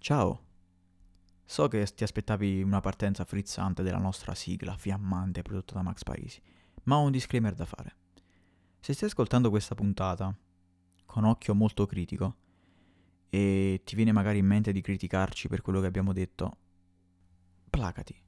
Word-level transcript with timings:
Ciao. 0.00 0.46
So 1.44 1.68
che 1.68 1.84
ti 1.94 2.04
aspettavi 2.04 2.62
una 2.62 2.80
partenza 2.80 3.26
frizzante 3.26 3.82
della 3.82 3.98
nostra 3.98 4.34
sigla 4.34 4.74
fiammante 4.78 5.42
prodotta 5.42 5.74
da 5.74 5.82
Max 5.82 6.04
Parisi, 6.04 6.40
ma 6.84 6.96
ho 6.96 7.02
un 7.02 7.10
disclaimer 7.10 7.52
da 7.52 7.66
fare. 7.66 7.96
Se 8.80 8.94
stai 8.94 9.10
ascoltando 9.10 9.50
questa 9.50 9.74
puntata 9.74 10.34
con 11.04 11.24
occhio 11.24 11.54
molto 11.54 11.84
critico 11.84 12.36
e 13.28 13.82
ti 13.84 13.94
viene 13.94 14.10
magari 14.10 14.38
in 14.38 14.46
mente 14.46 14.72
di 14.72 14.80
criticarci 14.80 15.48
per 15.48 15.60
quello 15.60 15.80
che 15.80 15.86
abbiamo 15.86 16.14
detto, 16.14 16.56
placati. 17.68 18.18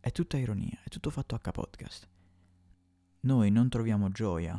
È 0.00 0.10
tutta 0.12 0.38
ironia, 0.38 0.80
è 0.82 0.88
tutto 0.88 1.10
fatto 1.10 1.34
H 1.34 1.50
podcast. 1.50 2.08
Noi 3.20 3.50
non 3.50 3.68
troviamo 3.68 4.08
gioia 4.08 4.58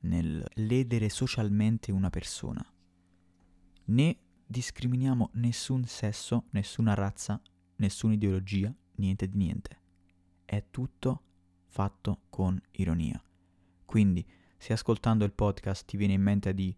nel 0.00 0.42
ledere 0.54 1.10
socialmente 1.10 1.92
una 1.92 2.08
persona, 2.08 2.64
né 3.84 4.18
discriminiamo 4.50 5.30
nessun 5.34 5.84
sesso, 5.84 6.46
nessuna 6.50 6.94
razza, 6.94 7.40
nessuna 7.76 8.14
ideologia, 8.14 8.74
niente 8.96 9.28
di 9.28 9.36
niente. 9.36 9.78
È 10.44 10.64
tutto 10.70 11.22
fatto 11.68 12.22
con 12.30 12.60
ironia. 12.72 13.22
Quindi, 13.84 14.26
se 14.56 14.72
ascoltando 14.72 15.24
il 15.24 15.32
podcast 15.32 15.86
ti 15.86 15.96
viene 15.96 16.14
in 16.14 16.22
mente 16.22 16.52
di 16.52 16.74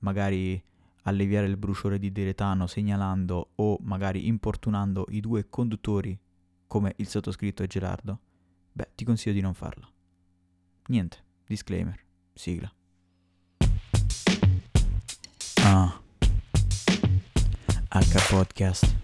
magari 0.00 0.62
alleviare 1.04 1.46
il 1.46 1.56
bruciore 1.56 1.98
di 1.98 2.12
Deretano 2.12 2.66
segnalando 2.66 3.52
o 3.54 3.78
magari 3.80 4.26
importunando 4.26 5.06
i 5.08 5.20
due 5.20 5.48
conduttori 5.48 6.16
come 6.66 6.92
il 6.96 7.08
sottoscritto 7.08 7.62
e 7.62 7.68
Gerardo, 7.68 8.20
beh, 8.70 8.90
ti 8.94 9.06
consiglio 9.06 9.34
di 9.34 9.40
non 9.40 9.54
farlo. 9.54 9.90
Niente, 10.88 11.24
disclaimer, 11.46 11.98
sigla. 12.34 12.70
Ah. 15.62 16.02
H 17.90 18.28
Podcast. 18.28 18.94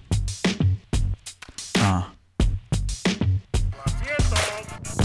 Ah. 1.79 2.13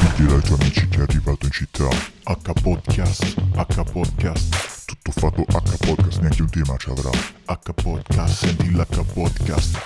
Ai 0.02 0.42
tuoi 0.42 0.60
amici 0.60 0.86
che 0.90 0.98
è 0.98 1.02
arrivato 1.02 1.46
in 1.46 1.52
città 1.52 1.88
H 1.88 2.54
Podcast, 2.62 3.36
H 3.56 3.84
Podcast 3.90 4.86
Tutto 4.86 5.12
fatto 5.12 5.44
H 5.44 5.78
Podcast, 5.78 6.20
neanche 6.20 6.42
un 6.42 6.50
tema 6.50 6.76
ci 6.76 6.90
avrà 6.90 7.10
H 7.10 7.74
Podcast, 7.74 8.46
senti 8.46 8.70
l'H 8.70 9.14
Podcast 9.14 9.80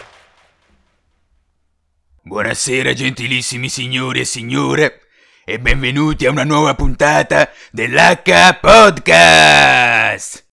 Buonasera 2.23 2.93
gentilissimi 2.93 3.69
signori 3.69 4.21
e 4.21 4.25
signore 4.25 5.01
e 5.45 5.59
benvenuti 5.59 6.25
a 6.25 6.31
una 6.31 6.43
nuova 6.43 6.73
puntata 6.73 7.47
dell'H 7.71 8.57
Podcast! 8.59 10.47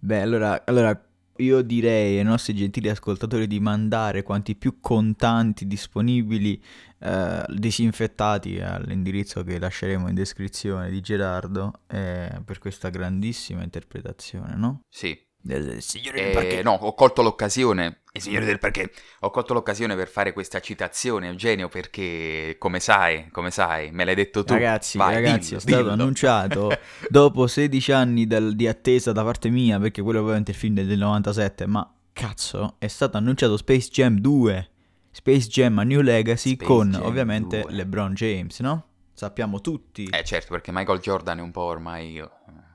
Beh, 0.00 0.20
allora, 0.20 0.62
allora 0.66 1.03
io 1.38 1.62
direi 1.62 2.18
ai 2.18 2.24
nostri 2.24 2.54
gentili 2.54 2.88
ascoltatori 2.88 3.46
di 3.46 3.58
mandare 3.60 4.22
quanti 4.22 4.54
più 4.54 4.80
contanti 4.80 5.66
disponibili 5.66 6.62
eh, 7.00 7.44
disinfettati 7.48 8.60
all'indirizzo 8.60 9.42
che 9.42 9.58
lasceremo 9.58 10.08
in 10.08 10.14
descrizione 10.14 10.90
di 10.90 11.00
Gerardo 11.00 11.80
eh, 11.88 12.40
per 12.44 12.58
questa 12.58 12.88
grandissima 12.88 13.62
interpretazione, 13.62 14.54
no? 14.54 14.82
Sì. 14.88 15.18
Del 15.46 15.82
signore 15.82 16.20
del 16.22 16.30
Eh, 16.30 16.32
parquet. 16.32 16.62
no, 16.62 16.72
ho 16.72 16.94
colto 16.94 17.20
l'occasione, 17.20 17.98
il 18.12 18.22
signore 18.22 18.46
del 18.46 18.58
perché, 18.58 18.90
ho 19.20 19.28
colto 19.30 19.52
l'occasione 19.52 19.94
per 19.94 20.08
fare 20.08 20.32
questa 20.32 20.58
citazione, 20.58 21.28
Eugenio, 21.28 21.68
perché 21.68 22.56
come 22.58 22.80
sai, 22.80 23.28
come 23.30 23.50
sai, 23.50 23.90
me 23.92 24.06
l'hai 24.06 24.14
detto 24.14 24.42
tu. 24.42 24.54
Ragazzi, 24.54 24.96
Vai, 24.96 25.12
ragazzi, 25.16 25.48
dillo, 25.48 25.56
è 25.58 25.60
stato 25.60 25.76
dillo. 25.76 25.92
annunciato 25.92 26.70
dopo 27.10 27.46
16 27.46 27.92
anni 27.92 28.26
dal- 28.26 28.54
di 28.56 28.66
attesa 28.66 29.12
da 29.12 29.22
parte 29.22 29.50
mia, 29.50 29.78
perché 29.78 30.00
quello 30.00 30.20
ovviamente 30.22 30.52
il 30.52 30.56
film 30.56 30.78
è 30.78 30.84
del 30.84 30.96
97, 30.98 31.66
ma 31.66 31.92
cazzo, 32.14 32.76
è 32.78 32.86
stato 32.86 33.18
annunciato 33.18 33.58
Space 33.58 33.90
Jam 33.90 34.16
2, 34.20 34.68
Space 35.10 35.48
Jam 35.48 35.78
A 35.78 35.82
New 35.82 36.00
Legacy 36.00 36.54
Space 36.54 36.64
con 36.70 36.90
Jam 36.92 37.02
ovviamente 37.02 37.60
2. 37.60 37.70
LeBron 37.72 38.14
James, 38.14 38.60
no? 38.60 38.86
Sappiamo 39.12 39.60
tutti. 39.60 40.08
Eh 40.10 40.24
certo, 40.24 40.48
perché 40.52 40.72
Michael 40.72 40.98
Jordan 41.00 41.38
è 41.38 41.42
un 41.42 41.50
po' 41.52 41.60
ormai 41.62 42.16
eh, 42.18 42.28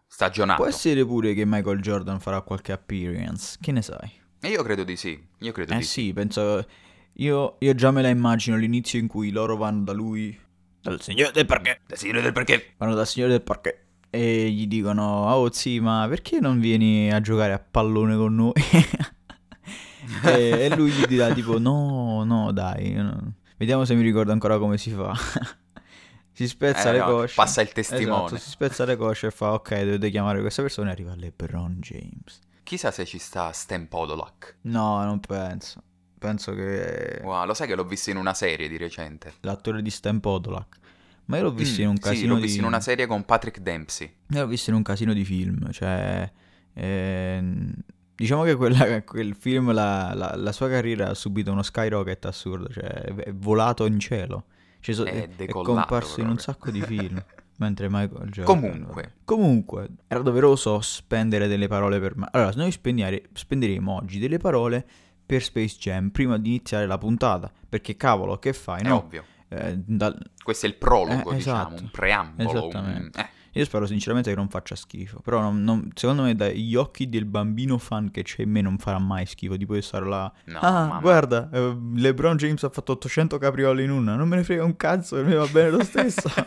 stagionato. 0.09 0.61
Può 0.61 0.69
essere 0.69 1.05
pure 1.05 1.33
che 1.33 1.45
Michael 1.45 1.79
Jordan 1.79 2.19
farà 2.19 2.41
qualche 2.41 2.71
appearance, 2.71 3.57
che 3.61 3.71
ne 3.71 3.81
sai? 3.83 4.11
E 4.41 4.47
io 4.49 4.63
credo 4.63 4.83
di 4.83 4.95
sì, 4.95 5.21
io 5.39 5.51
credo 5.51 5.73
Eh 5.73 5.77
di 5.77 5.83
sì. 5.83 5.89
sì, 6.05 6.13
penso... 6.13 6.65
Io, 7.19 7.57
io 7.59 7.75
già 7.75 7.91
me 7.91 8.01
la 8.01 8.07
immagino 8.07 8.55
l'inizio 8.55 8.97
in 8.97 9.07
cui 9.07 9.31
loro 9.31 9.57
vanno 9.57 9.83
da 9.83 9.91
lui, 9.91 10.37
dal 10.81 11.01
signore 11.01 11.33
del 11.33 11.45
parquet, 11.45 11.81
Il 11.89 11.97
signore 11.97 12.21
del 12.21 12.31
perché. 12.31 12.73
vanno 12.77 12.95
dal 12.95 13.05
signore 13.05 13.33
del 13.33 13.41
parquet 13.41 13.77
e 14.09 14.49
gli 14.49 14.65
dicono 14.67 15.25
oh 15.31 15.51
sì 15.51 15.79
ma 15.81 16.07
perché 16.09 16.39
non 16.39 16.59
vieni 16.59 17.11
a 17.11 17.19
giocare 17.21 17.51
a 17.53 17.59
pallone 17.59 18.15
con 18.15 18.33
noi 18.35 18.53
e, 20.23 20.49
e 20.65 20.75
lui 20.75 20.89
gli 20.91 21.05
dirà 21.05 21.31
tipo 21.33 21.59
no 21.59 22.23
no 22.23 22.51
dai 22.51 22.93
no. 22.93 23.33
vediamo 23.57 23.85
se 23.85 23.93
mi 23.95 24.01
ricordo 24.01 24.31
ancora 24.31 24.57
come 24.57 24.77
si 24.79 24.89
fa 24.91 25.13
si 26.39 26.47
spezza 26.47 26.89
Eh, 26.89 26.93
le 26.93 26.99
no, 26.99 27.05
cosce 27.05 27.35
passa 27.35 27.61
il 27.61 27.71
testimone. 27.73 28.23
esatto, 28.25 28.37
si 28.37 28.49
spezza 28.49 28.85
le 28.85 28.95
cosce 28.95 29.27
e 29.27 29.31
fa 29.31 29.53
ok 29.53 29.79
dovete 29.81 30.09
chiamare 30.09 30.39
questa 30.39 30.61
persona 30.61 30.89
e 30.89 30.91
arriva 30.93 31.13
LeBron 31.15 31.77
James 31.79 32.39
Chissà 32.63 32.91
se 32.91 33.03
ci 33.05 33.17
sta 33.19 33.51
Stan 33.51 33.87
Podolak. 33.87 34.57
no 34.61 35.03
non 35.03 35.19
penso 35.19 35.83
penso 36.17 36.53
che 36.53 37.19
Wow, 37.23 37.45
lo 37.45 37.53
sai 37.53 37.67
che 37.67 37.75
l'ho 37.75 37.83
visto 37.83 38.09
in 38.09 38.17
una 38.17 38.33
serie 38.33 38.67
di 38.69 38.77
recente. 38.77 39.33
l'attore 39.41 39.81
di 39.81 39.89
Stan 39.89 40.19
Podolak 40.19 40.77
ma 41.25 41.37
io 41.37 41.43
l'ho 41.43 41.51
visto 41.51 41.81
Mm, 41.81 41.83
in 41.83 41.89
un 41.89 41.95
sì, 41.95 42.01
casino 42.01 42.33
l'ho 42.33 42.39
di 42.39 42.45
visto 42.45 42.59
in 42.59 42.65
una 42.65 42.79
serie 42.81 43.05
con 43.05 43.23
Patrick 43.25 43.59
Dempsey. 43.59 44.15
Io 44.29 44.39
l'ho 44.39 44.47
visto 44.47 44.69
in 44.71 44.75
un 44.77 44.81
casino 44.81 45.13
di 45.13 45.23
film, 45.25 45.69
cioè... 45.71 46.31
ehm, 46.73 47.73
diciamo 48.15 48.43
che 48.43 48.55
quella- 48.55 49.03
quel 49.03 49.35
film, 49.35 49.71
la, 49.71 50.13
la- 50.15 50.35
la 50.35 50.51
sua 50.51 50.69
carriera 50.69 51.09
ha 51.09 51.13
subito 51.13 51.51
uno 51.51 51.61
skyrocket 51.63 52.25
assurdo, 52.25 52.69
cioè 52.69 52.83
è 52.87 53.31
volato 53.33 53.85
in 53.85 53.99
cielo. 53.99 54.45
Cioè, 54.79 54.95
so- 54.95 55.03
È 55.03 55.29
è, 55.35 55.45
comparso 55.47 56.19
in 56.21 56.27
un 56.27 56.35
proprio. 56.35 56.53
sacco 56.53 56.71
di 56.71 56.81
film. 56.81 57.23
mentre 57.59 57.89
Michael 57.89 58.29
Jordan... 58.29 58.45
Comunque. 58.61 59.13
Comunque, 59.25 59.89
era 60.07 60.21
doveroso 60.21 60.79
spendere 60.79 61.47
delle 61.47 61.67
parole 61.67 61.99
per... 61.99 62.15
Allora, 62.31 62.51
noi 62.55 62.71
spenderemo 62.71 63.93
oggi 63.95 64.17
delle 64.17 64.37
parole 64.37 64.85
per 65.25 65.43
Space 65.43 65.75
Jam 65.77 66.09
prima 66.09 66.37
di 66.37 66.47
iniziare 66.49 66.85
la 66.87 66.97
puntata. 66.97 67.51
Perché 67.67 67.97
cavolo, 67.97 68.37
che 68.39 68.53
fai, 68.53 68.81
È 68.81 68.87
no? 68.87 69.03
ovvio. 69.03 69.23
Eh, 69.49 69.75
dal- 69.77 70.17
Questo 70.41 70.67
è 70.67 70.69
il 70.69 70.75
prologo, 70.75 71.31
Eh, 71.31 71.35
diciamo, 71.35 71.67
esatto. 71.67 71.81
un 71.83 71.89
preambolo. 71.91 72.65
un- 72.67 73.11
eh, 73.15 73.29
Io 73.53 73.65
spero 73.65 73.85
sinceramente 73.85 74.29
che 74.29 74.35
non 74.35 74.47
faccia 74.49 74.75
schifo. 74.75 75.19
Però 75.21 75.41
non- 75.41 75.63
non- 75.63 75.89
secondo 75.95 76.23
me 76.23 76.35
dagli 76.35 76.75
occhi 76.75 77.09
del 77.09 77.25
bambino 77.25 77.77
fan 77.77 78.11
che 78.11 78.23
c'è 78.23 78.43
in 78.43 78.51
me 78.51 78.61
non 78.61 78.77
farà 78.77 78.99
mai 78.99 79.25
schifo. 79.25 79.57
Tipo 79.57 79.73
di 79.73 79.81
stare 79.81 80.05
là. 80.05 80.31
no, 80.45 80.59
ah, 80.59 80.71
mamma. 80.71 80.99
guarda, 80.99 81.49
eh, 81.51 81.77
LeBron 81.95 82.37
James 82.37 82.63
ha 82.63 82.69
fatto 82.69 82.91
800 82.93 83.37
capriole 83.37 83.83
in 83.83 83.91
una. 83.91 84.15
Non 84.15 84.27
me 84.27 84.35
ne 84.37 84.43
frega 84.43 84.63
un 84.63 84.75
cazzo, 84.75 85.15
per 85.15 85.25
me 85.25 85.35
va 85.35 85.47
bene 85.47 85.69
lo 85.71 85.83
stesso. 85.83 86.29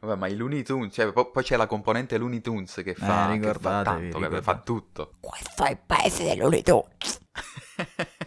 Vabbè, 0.00 0.16
ma 0.16 0.28
i 0.28 0.34
Looney 0.34 0.62
Tunes, 0.62 0.94
cioè, 0.94 1.12
po- 1.12 1.30
poi 1.30 1.42
c'è 1.42 1.56
la 1.56 1.66
componente 1.66 2.16
Looney 2.16 2.40
Tunes 2.40 2.72
che 2.82 2.94
fa, 2.94 3.04
che 3.04 3.04
fa 3.04 3.28
Eh, 3.28 3.32
ricordatevi, 3.32 4.10
tanto, 4.10 4.28
che 4.30 4.42
fa 4.42 4.58
tutto. 4.60 5.12
Questo 5.20 5.64
è 5.64 5.70
il 5.72 5.78
paese 5.84 6.24
dell'Unitù. 6.24 6.82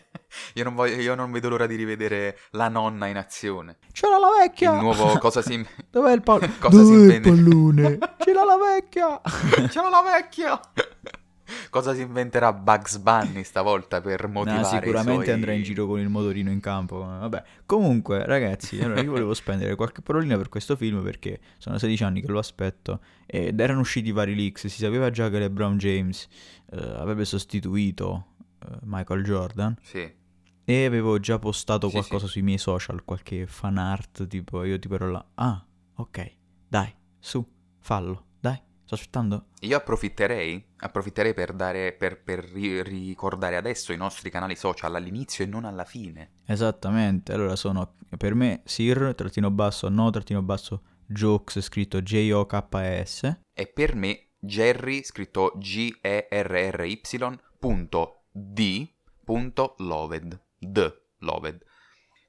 io, 0.53 0.63
non 0.63 0.75
voglio, 0.75 0.95
io 1.01 1.15
non 1.15 1.31
vedo 1.31 1.49
l'ora 1.49 1.65
di 1.67 1.75
rivedere 1.75 2.37
la 2.51 2.67
nonna 2.69 3.07
in 3.07 3.17
azione. 3.17 3.77
C'era 3.91 4.17
la 4.17 4.29
vecchia. 4.39 4.75
Il 4.75 4.81
nuovo 4.81 5.17
cosa 5.19 5.41
si... 5.41 5.65
Dov'è 5.89 6.13
il 6.13 6.21
pallone? 6.21 6.53
Cosa 6.59 6.83
si 6.83 6.91
Dov'è 6.91 6.95
il 6.95 7.01
inventa? 7.01 7.29
pallone? 7.29 7.97
C'era 8.23 8.43
la 8.43 8.57
vecchia. 8.57 9.21
C'era 9.67 9.89
la 9.89 10.01
vecchia! 10.01 10.59
Cosa 11.69 11.93
si 11.93 12.01
inventerà 12.01 12.53
Bugs 12.53 12.97
Bunny 12.99 13.43
stavolta 13.43 13.99
per 14.01 14.27
motivare 14.27 14.61
No, 14.61 14.65
sicuramente 14.67 15.23
suoi... 15.25 15.33
andrà 15.35 15.51
in 15.51 15.61
giro 15.63 15.85
con 15.85 15.99
il 15.99 16.07
motorino 16.09 16.49
in 16.49 16.59
campo. 16.59 16.99
Vabbè, 16.99 17.43
comunque, 17.65 18.25
ragazzi, 18.25 18.79
allora 18.79 19.01
io 19.01 19.11
volevo 19.11 19.33
spendere 19.33 19.75
qualche 19.75 20.01
parolina 20.01 20.37
per 20.37 20.49
questo 20.49 20.75
film 20.75 21.03
perché 21.03 21.39
sono 21.57 21.77
16 21.77 22.03
anni 22.03 22.21
che 22.21 22.27
lo 22.27 22.39
aspetto 22.39 23.01
ed 23.25 23.59
erano 23.59 23.81
usciti 23.81 24.11
vari 24.11 24.35
leaks. 24.35 24.67
Si 24.67 24.79
sapeva 24.79 25.09
già 25.09 25.29
che 25.29 25.39
LeBron 25.39 25.77
James 25.77 26.27
eh, 26.71 26.77
avrebbe 26.95 27.25
sostituito 27.25 28.27
eh, 28.63 28.67
Michael 28.83 29.23
Jordan 29.23 29.75
Sì. 29.81 30.21
E 30.65 30.85
avevo 30.85 31.19
già 31.19 31.39
postato 31.39 31.87
Sì, 31.87 31.93
qualcosa 31.93 32.27
sui 32.27 32.41
miei 32.41 32.57
social, 32.57 33.03
qualche 33.03 33.45
fan 33.47 33.77
art, 33.77 34.27
tipo 34.27 34.63
io 34.63 34.79
tipo 34.79 34.95
ero 34.95 35.11
là. 35.11 35.25
Ah, 35.35 35.65
ok, 35.95 36.37
dai, 36.67 36.93
su, 37.19 37.45
fallo, 37.79 38.25
dai, 38.39 38.59
sto 38.85 38.95
aspettando. 38.95 39.47
Io 39.61 39.77
approfitterei, 39.77 40.65
approfitterei 40.77 41.33
per, 41.33 41.53
dare, 41.53 41.93
per, 41.93 42.21
per 42.21 42.43
ri- 42.43 42.81
ricordare 42.83 43.55
adesso 43.55 43.93
i 43.93 43.97
nostri 43.97 44.29
canali 44.29 44.55
social 44.55 44.93
all'inizio 44.95 45.43
e 45.43 45.47
non 45.47 45.65
alla 45.65 45.85
fine. 45.85 46.39
Esattamente, 46.45 47.33
allora 47.33 47.55
sono 47.55 47.95
per 48.17 48.35
me 48.35 48.61
Sir, 48.65 49.13
trattino 49.15 49.49
basso, 49.51 49.89
no, 49.89 50.09
trattino 50.09 50.41
basso, 50.41 50.83
Jokes, 51.05 51.59
scritto 51.61 52.01
J-O-K-S, 52.01 53.39
E 53.53 53.67
per 53.67 53.95
me 53.95 54.29
Jerry, 54.39 55.03
scritto 55.03 55.53
G-E-R-R-Y, 55.57 57.01
punto 57.59 58.23
D, 58.31 58.87
punto 59.23 59.75
Loved. 59.79 60.41
D, 60.67 60.93
Loved. 61.19 61.63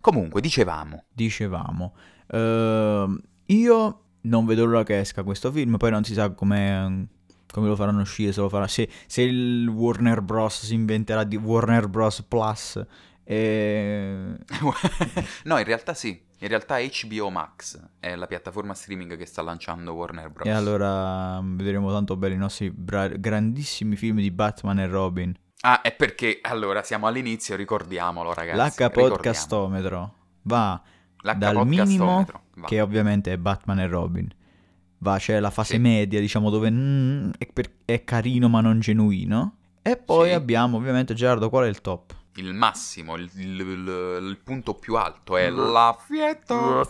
Comunque, 0.00 0.40
dicevamo, 0.40 1.04
dicevamo. 1.10 1.96
Ehm, 2.28 3.20
io 3.46 4.04
non 4.22 4.46
vedo 4.46 4.64
l'ora 4.64 4.82
che 4.82 4.98
esca 4.98 5.22
questo 5.22 5.50
film, 5.50 5.76
poi 5.76 5.90
non 5.90 6.04
si 6.04 6.14
sa 6.14 6.30
come, 6.30 7.08
Come 7.54 7.68
lo 7.68 7.76
faranno 7.76 8.00
uscire? 8.00 8.32
Se, 8.32 8.40
lo 8.40 8.48
farà, 8.48 8.66
se, 8.66 8.88
se 9.06 9.22
il 9.22 9.68
Warner 9.68 10.22
Bros. 10.22 10.64
si 10.64 10.74
inventerà 10.74 11.22
di 11.22 11.36
Warner 11.36 11.86
Bros. 11.86 12.20
Plus. 12.22 12.84
E... 13.22 14.36
no, 15.44 15.58
in 15.58 15.64
realtà 15.64 15.94
sì. 15.94 16.20
In 16.40 16.48
realtà 16.48 16.78
HBO 16.80 17.30
Max 17.30 17.80
è 18.00 18.16
la 18.16 18.26
piattaforma 18.26 18.74
streaming 18.74 19.16
che 19.16 19.24
sta 19.24 19.40
lanciando 19.40 19.92
Warner 19.92 20.30
Bros. 20.30 20.48
e 20.48 20.50
allora 20.50 21.40
mm, 21.40 21.56
vedremo 21.56 21.92
tanto 21.92 22.16
belli 22.16 22.34
i 22.34 22.38
nostri 22.38 22.70
bra- 22.72 23.06
grandissimi 23.06 23.94
film 23.94 24.18
di 24.18 24.32
Batman 24.32 24.80
e 24.80 24.86
Robin. 24.88 25.32
Ah, 25.66 25.80
è 25.80 25.92
perché 25.94 26.40
allora 26.42 26.82
siamo 26.82 27.06
all'inizio, 27.06 27.56
ricordiamolo 27.56 28.34
ragazzi. 28.34 28.58
L'H 28.58 28.64
ricordiamo. 28.86 29.08
podcastometro 29.08 30.14
va 30.42 30.82
dal 31.36 31.66
minimo, 31.66 32.26
va. 32.56 32.66
che 32.66 32.82
ovviamente 32.82 33.32
è 33.32 33.38
Batman 33.38 33.80
e 33.80 33.86
Robin. 33.86 34.28
Va, 34.98 35.16
c'è 35.18 35.40
la 35.40 35.50
fase 35.50 35.74
Sì. 35.74 35.80
media, 35.80 36.20
diciamo, 36.20 36.50
dove 36.50 36.70
mm, 36.70 37.30
è, 37.38 37.46
per- 37.50 37.72
è 37.86 38.04
carino 38.04 38.48
ma 38.48 38.60
non 38.60 38.80
genuino. 38.80 39.56
E 39.80 39.96
poi 39.96 40.28
Sì. 40.28 40.34
abbiamo, 40.34 40.76
ovviamente, 40.76 41.14
Gerardo, 41.14 41.48
qual 41.48 41.64
è 41.64 41.68
il 41.68 41.80
top? 41.80 42.14
Il 42.36 42.52
massimo, 42.52 43.16
il, 43.16 43.30
il- 43.36 43.60
il- 43.60 44.18
il 44.28 44.38
punto 44.44 44.74
più 44.74 44.96
alto 44.96 45.36
è 45.38 45.48
la 45.48 45.96
fieta, 45.98 46.86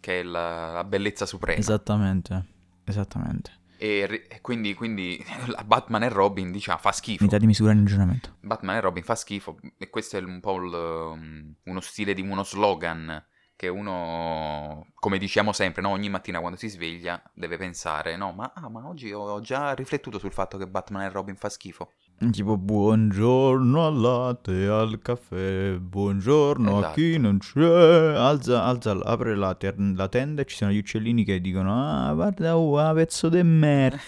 che 0.00 0.20
è 0.20 0.22
la, 0.22 0.72
la 0.72 0.84
bellezza 0.84 1.24
suprema. 1.26 1.58
Esattamente, 1.58 2.44
esattamente. 2.84 3.52
E, 3.82 4.26
quindi, 4.42 4.74
quindi 4.74 5.24
Batman 5.64 6.02
e 6.02 6.10
Robin, 6.10 6.52
diciamo, 6.52 6.76
fa 6.76 6.92
schifo. 6.92 7.22
Unità 7.22 7.38
di 7.38 7.46
misura 7.46 7.72
in 7.72 7.78
ragionamento. 7.78 8.36
Batman 8.40 8.76
e 8.76 8.80
Robin 8.80 9.02
fa 9.02 9.14
schifo 9.14 9.58
e 9.78 9.88
questo 9.88 10.18
è 10.18 10.20
un 10.20 10.38
po' 10.40 10.56
il, 10.56 10.74
um, 10.74 11.54
uno 11.64 11.80
stile 11.80 12.12
di 12.12 12.20
uno 12.20 12.44
slogan 12.44 13.24
che 13.56 13.68
uno, 13.68 14.86
come 14.94 15.16
diciamo 15.16 15.52
sempre, 15.52 15.80
no? 15.80 15.90
ogni 15.90 16.10
mattina 16.10 16.40
quando 16.40 16.58
si 16.58 16.68
sveglia 16.68 17.22
deve 17.34 17.56
pensare, 17.56 18.16
no, 18.16 18.32
ma, 18.32 18.52
ah, 18.54 18.68
ma 18.68 18.86
oggi 18.86 19.12
ho 19.12 19.40
già 19.40 19.74
riflettuto 19.74 20.18
sul 20.18 20.32
fatto 20.32 20.58
che 20.58 20.66
Batman 20.66 21.02
e 21.02 21.08
Robin 21.08 21.36
fa 21.36 21.48
schifo. 21.48 21.92
Tipo, 22.30 22.58
buongiorno 22.58 23.86
al 23.86 23.98
latte, 23.98 24.66
al 24.66 24.98
caffè, 25.00 25.78
buongiorno 25.80 26.76
a 26.76 26.78
Esatto. 26.80 26.94
chi 26.94 27.16
non 27.16 27.38
c'è. 27.38 28.14
Alza, 28.14 28.62
alza, 28.64 28.92
apre 29.02 29.34
la, 29.34 29.54
ter- 29.54 29.78
la 29.94 30.06
tenda 30.06 30.42
e 30.42 30.44
ci 30.44 30.56
sono 30.56 30.70
gli 30.70 30.76
uccellini 30.76 31.24
che 31.24 31.40
dicono, 31.40 31.72
ah, 31.82 32.12
guarda, 32.12 32.56
uh, 32.56 32.74
ah, 32.76 32.92
pezzo 32.92 33.30
di 33.30 33.42
merda. 33.42 33.98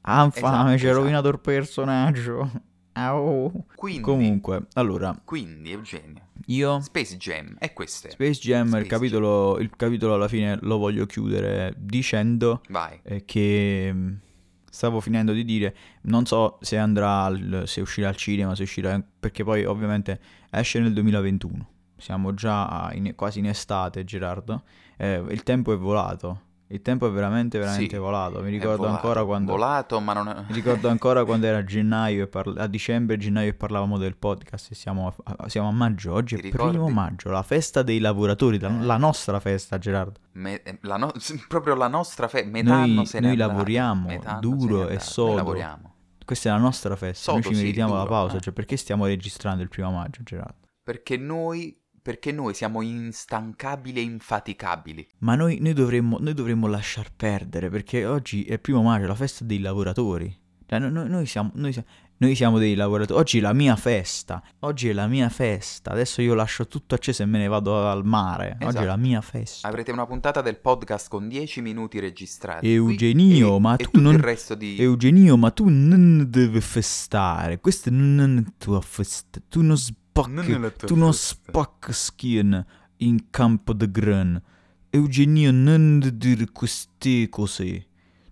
Ah, 0.00 0.24
infame, 0.24 0.74
Esatto, 0.74 0.78
ci 0.78 0.84
hai 0.84 0.90
esatto. 0.90 0.94
rovinato 0.96 1.28
il 1.28 1.38
personaggio. 1.38 2.50
Au. 2.94 3.64
Quindi, 3.76 4.00
Comunque, 4.02 4.66
allora, 4.74 5.16
quindi, 5.24 5.70
Eugenio, 5.70 6.22
io 6.46 6.80
Space 6.80 7.16
Jam 7.18 7.54
è 7.58 7.72
questo. 7.72 8.10
Space 8.10 8.40
Jam, 8.40 8.66
Space 8.66 8.82
il, 8.82 8.88
capitolo, 8.88 9.58
il 9.60 9.70
capitolo 9.76 10.14
alla 10.14 10.26
fine 10.28 10.58
lo 10.62 10.76
voglio 10.78 11.06
chiudere 11.06 11.72
dicendo 11.78 12.62
Vai. 12.68 12.98
eh, 13.04 13.24
che 13.24 13.92
mh, 13.92 14.18
stavo 14.72 15.00
finendo 15.00 15.32
di 15.32 15.44
dire, 15.44 15.76
non 16.04 16.24
so 16.24 16.56
se 16.62 16.78
andrà, 16.78 17.24
al- 17.24 17.64
se 17.66 17.82
uscirà 17.82 18.08
al 18.08 18.16
cinema, 18.16 18.54
se 18.54 18.62
uscirà, 18.62 18.98
perché 19.20 19.44
poi 19.44 19.66
ovviamente 19.66 20.18
esce 20.50 20.80
nel 20.80 20.94
2021. 20.94 21.68
Siamo 21.98 22.32
già 22.32 22.90
in- 22.94 23.12
quasi 23.14 23.40
in 23.40 23.46
estate, 23.46 24.02
Gerardo. 24.04 24.62
Eh, 24.96 25.22
il 25.28 25.42
tempo 25.42 25.74
è 25.74 25.76
volato. 25.76 26.40
Il 26.72 26.80
tempo 26.82 27.06
è 27.06 27.10
veramente, 27.10 27.58
veramente 27.58 27.94
Sì, 27.96 28.00
volato. 28.00 28.40
Mi 28.40 28.50
ricordo 28.50 28.78
volato, 28.84 28.94
ancora 28.96 29.24
quando... 29.24 29.52
Volato, 29.52 30.00
ma 30.00 30.12
non 30.14 30.28
è... 30.28 30.34
Mi 30.48 30.54
ricordo 30.54 30.88
ancora 30.88 31.22
quando 31.26 31.46
era 31.46 31.62
gennaio 31.64 32.24
e 32.24 32.26
parla- 32.28 32.62
a 32.62 32.66
dicembre 32.66 33.16
e 33.16 33.18
gennaio 33.18 33.50
e 33.50 33.54
parlavamo 33.54 33.98
del 33.98 34.16
podcast 34.16 34.70
e 34.70 34.74
siamo 34.74 35.14
a, 35.24 35.48
siamo 35.48 35.68
a 35.68 35.70
maggio, 35.72 36.14
oggi 36.14 36.36
Ti 36.36 36.46
è 36.46 36.50
primo 36.50 36.70
ricordi? 36.70 36.92
maggio, 36.94 37.30
la 37.30 37.42
festa 37.42 37.82
dei 37.82 37.98
lavoratori, 37.98 38.58
la, 38.58 38.70
la 38.70 38.96
nostra 38.96 39.38
festa 39.38 39.76
Gerardo. 39.78 40.18
Me- 40.32 40.62
eh, 40.62 40.78
la 40.82 40.96
no- 40.96 41.12
proprio 41.46 41.74
la 41.74 41.88
nostra 41.88 42.26
fe- 42.28 42.44
metà 42.44 42.86
Noi- 42.86 43.06
noi 43.20 43.36
lavoriamo 43.36 44.06
metà 44.08 44.30
anno 44.30 44.40
duro 44.40 44.88
e 44.88 44.94
noi 44.94 45.00
sodo. 45.00 45.34
lavoriamo. 45.34 45.90
Questa 46.24 46.48
è 46.48 46.52
la 46.52 46.58
nostra 46.58 46.96
festa, 46.96 47.32
noi 47.32 47.42
Sodo, 47.42 47.52
ci 47.54 47.58
sì, 47.60 47.64
meritiamo 47.66 47.92
la 47.94 48.02
duro, 48.04 48.10
pausa, 48.12 48.36
eh. 48.36 48.40
cioè 48.40 48.52
perché 48.54 48.76
stiamo 48.78 49.04
registrando 49.04 49.62
il 49.62 49.68
primo 49.68 49.90
maggio 49.90 50.22
Gerardo? 50.22 50.68
Perché 50.82 51.16
noi, 51.18 51.76
perché 52.02 52.32
noi 52.32 52.52
siamo 52.52 52.82
instancabili 52.82 54.00
e 54.00 54.02
infaticabili. 54.02 55.06
Ma 55.18 55.36
noi, 55.36 55.58
noi 55.60 55.72
dovremmo, 55.72 56.18
noi 56.20 56.34
dovremmo 56.34 56.66
lasciar 56.66 57.12
perdere 57.14 57.70
perché 57.70 58.04
oggi 58.04 58.42
è 58.42 58.54
il 58.54 58.60
primo 58.60 58.82
maggio, 58.82 59.06
la 59.06 59.14
festa 59.14 59.44
dei 59.44 59.60
lavoratori. 59.60 60.36
Cioè, 60.66 60.78
no- 60.80 60.88
no- 60.90 61.06
noi, 61.06 61.26
siamo, 61.26 61.50
noi, 61.54 61.72
siamo, 61.72 61.86
noi 62.16 62.34
siamo 62.34 62.58
dei 62.58 62.74
lavoratori. 62.74 63.20
Oggi 63.20 63.38
è 63.38 63.40
la 63.42 63.52
mia 63.52 63.76
festa. 63.76 64.42
Oggi 64.60 64.88
è 64.88 64.92
la 64.94 65.06
mia 65.06 65.28
festa. 65.28 65.90
Adesso 65.90 66.22
io 66.22 66.34
lascio 66.34 66.66
tutto 66.66 66.94
acceso 66.94 67.22
e 67.22 67.26
me 67.26 67.38
ne 67.38 67.46
vado 67.46 67.86
al 67.88 68.04
mare. 68.04 68.52
Oggi 68.54 68.64
è 68.64 68.68
Esatto. 68.68 68.86
la 68.86 68.96
mia 68.96 69.20
festa. 69.20 69.68
Avrete 69.68 69.92
una 69.92 70.06
puntata 70.06 70.40
del 70.40 70.56
podcast 70.58 71.08
con 71.08 71.28
10 71.28 71.60
minuti 71.60 72.00
registrati. 72.00 72.72
Eugenio, 72.72 73.56
e- 73.56 73.60
ma 73.60 73.76
e 73.76 73.84
tu 73.84 74.00
non- 74.00 74.14
il 74.14 74.20
resto 74.20 74.54
di... 74.54 74.76
Eugenio, 74.80 75.36
ma 75.36 75.50
tu 75.50 75.68
non 75.68 76.26
devi 76.30 76.60
festare. 76.60 77.60
Questa 77.60 77.90
non 77.90 78.38
è 78.38 78.52
tua 78.58 78.80
festa. 78.80 79.38
Tu 79.48 79.60
non 79.60 79.76
Non 79.76 79.76
tua 80.12 80.70
Tu 80.86 80.94
non 80.94 81.12
spacchi 81.14 81.92
schiena 81.92 82.64
in 82.98 83.30
campo 83.30 83.72
de 83.72 83.90
gran. 83.90 84.42
Eugenio, 84.90 85.50
non 85.52 86.00
dire 86.14 86.46
queste 86.52 87.28
cose. 87.30 87.86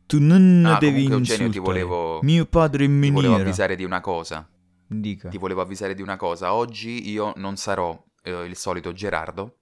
Tu 0.06 0.18
non 0.20 0.64
Ah, 0.66 0.78
devi 0.78 1.04
comunque, 1.04 1.18
insultare. 1.18 1.44
Eugenio, 1.44 1.50
ti 1.50 1.58
volevo- 1.58 2.18
Mio 2.22 2.44
padre 2.46 2.84
è 2.84 2.88
Ti 2.88 3.10
volevo 3.10 3.34
avvisare 3.36 3.76
di 3.76 3.84
una 3.84 4.00
cosa. 4.00 4.46
Dica. 4.86 5.28
Ti 5.28 5.38
volevo 5.38 5.60
avvisare 5.62 5.94
di 5.94 6.02
una 6.02 6.16
cosa. 6.16 6.52
Oggi 6.52 7.10
io 7.10 7.32
non 7.36 7.56
sarò 7.56 7.96
eh, 8.22 8.44
il 8.44 8.56
solito 8.56 8.92
Gerardo, 8.92 9.60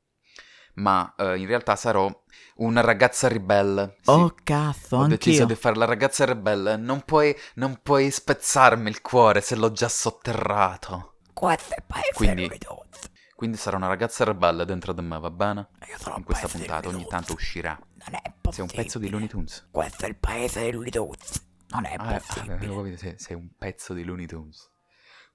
ma 0.74 1.14
eh, 1.16 1.36
in 1.38 1.46
realtà 1.46 1.76
sarò 1.76 2.10
una 2.56 2.80
ragazza 2.80 3.28
ribelle. 3.28 3.96
Sì. 4.00 4.10
Oh 4.10 4.34
cazzo, 4.42 4.96
Ho 4.96 5.06
deciso 5.06 5.44
di 5.44 5.54
fare 5.54 5.76
la 5.76 5.84
ragazza 5.84 6.24
ribelle. 6.24 6.76
Non 6.76 7.02
puoi, 7.04 7.34
non 7.54 7.78
puoi 7.82 8.10
spezzarmi 8.10 8.88
il 8.88 9.00
cuore 9.02 9.40
se 9.42 9.54
l'ho 9.54 9.70
già 9.70 9.88
sotterrato. 9.88 11.07
Quindi-. 12.14 12.50
Quindi 13.34 13.56
sarò 13.56 13.76
una 13.76 13.86
ragazza 13.86 14.24
ribelle 14.24 14.64
dentro 14.64 14.92
di 14.92 15.00
me, 15.00 15.18
va 15.20 15.30
bene? 15.30 15.68
In 16.16 16.24
questa 16.24 16.48
puntata 16.48 16.88
ogni 16.88 17.06
tanto 17.06 17.34
uscirà. 17.34 17.78
Non 17.94 18.14
è 18.14 18.20
Sei 18.24 18.32
possibile. 18.40 18.62
un 18.72 18.82
pezzo 18.84 18.98
di 18.98 19.08
Looney 19.10 19.28
Tunes. 19.28 19.68
Questo 19.70 20.04
è 20.06 20.08
il 20.08 20.16
paese 20.16 20.62
dell'unità. 20.62 20.98
Non 21.00 21.84
è 21.84 21.94
Ah, 21.98 22.14
eh, 22.14 22.18
possibile. 22.18 22.54
avevo 22.54 22.76
capito, 22.78 22.96
sei, 22.96 23.14
sei 23.18 23.36
un 23.36 23.50
pezzo 23.56 23.94
di 23.94 24.02
Looney 24.02 24.26
Tunes. 24.26 24.72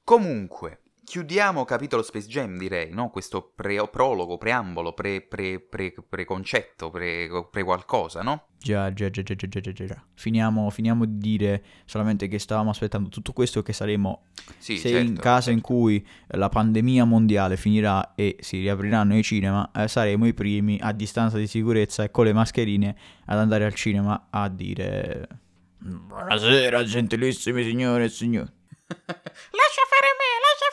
Comunque, 0.03 0.81
chiudiamo 1.03 1.65
capitolo 1.65 2.01
Space 2.01 2.27
Jam, 2.27 2.57
direi, 2.57 2.89
no? 2.91 3.09
Questo 3.09 3.51
pre- 3.55 3.87
prologo, 3.87 4.37
preambolo, 4.37 4.93
pre- 4.93 5.21
pre- 5.21 5.59
pre- 5.59 5.93
preconcetto, 6.07 6.89
pre, 6.89 7.27
pre 7.51 7.63
qualcosa, 7.63 8.21
no? 8.21 8.47
Già, 8.57 8.93
già, 8.93 9.09
già, 9.09 9.21
già, 9.21 9.35
già, 9.35 9.59
già, 9.59 9.71
già. 9.71 10.03
Finiamo, 10.13 10.69
finiamo 10.69 11.05
di 11.05 11.17
dire 11.17 11.63
solamente 11.85 12.27
che 12.27 12.39
stavamo 12.39 12.69
aspettando 12.69 13.09
tutto 13.09 13.33
questo 13.33 13.59
e 13.59 13.63
che 13.63 13.73
saremo 13.73 14.27
Sì, 14.57 14.77
se 14.77 14.89
certo, 14.89 15.05
in 15.05 15.17
caso 15.17 15.49
in 15.49 15.57
certo. 15.57 15.73
cui 15.73 16.07
la 16.27 16.47
pandemia 16.49 17.03
mondiale 17.03 17.57
finirà 17.57 18.15
e 18.15 18.37
si 18.39 18.59
riapriranno 18.59 19.17
i 19.17 19.23
cinema, 19.23 19.69
eh, 19.75 19.87
saremo 19.87 20.25
i 20.25 20.33
primi 20.33 20.79
a 20.81 20.93
distanza 20.93 21.37
di 21.37 21.47
sicurezza 21.47 22.03
e 22.03 22.11
con 22.11 22.25
le 22.25 22.33
mascherine 22.33 22.95
ad 23.25 23.37
andare 23.37 23.65
al 23.65 23.73
cinema 23.73 24.27
a 24.29 24.47
dire 24.47 25.27
Buonasera 25.79 26.81
gentilissimi 26.85 27.63
signore 27.63 28.05
e 28.05 28.09
signori. 28.09 28.47
Lascia 28.87 29.83
fare 29.89 30.09
me, 30.15 30.29
lascia. 30.39 30.71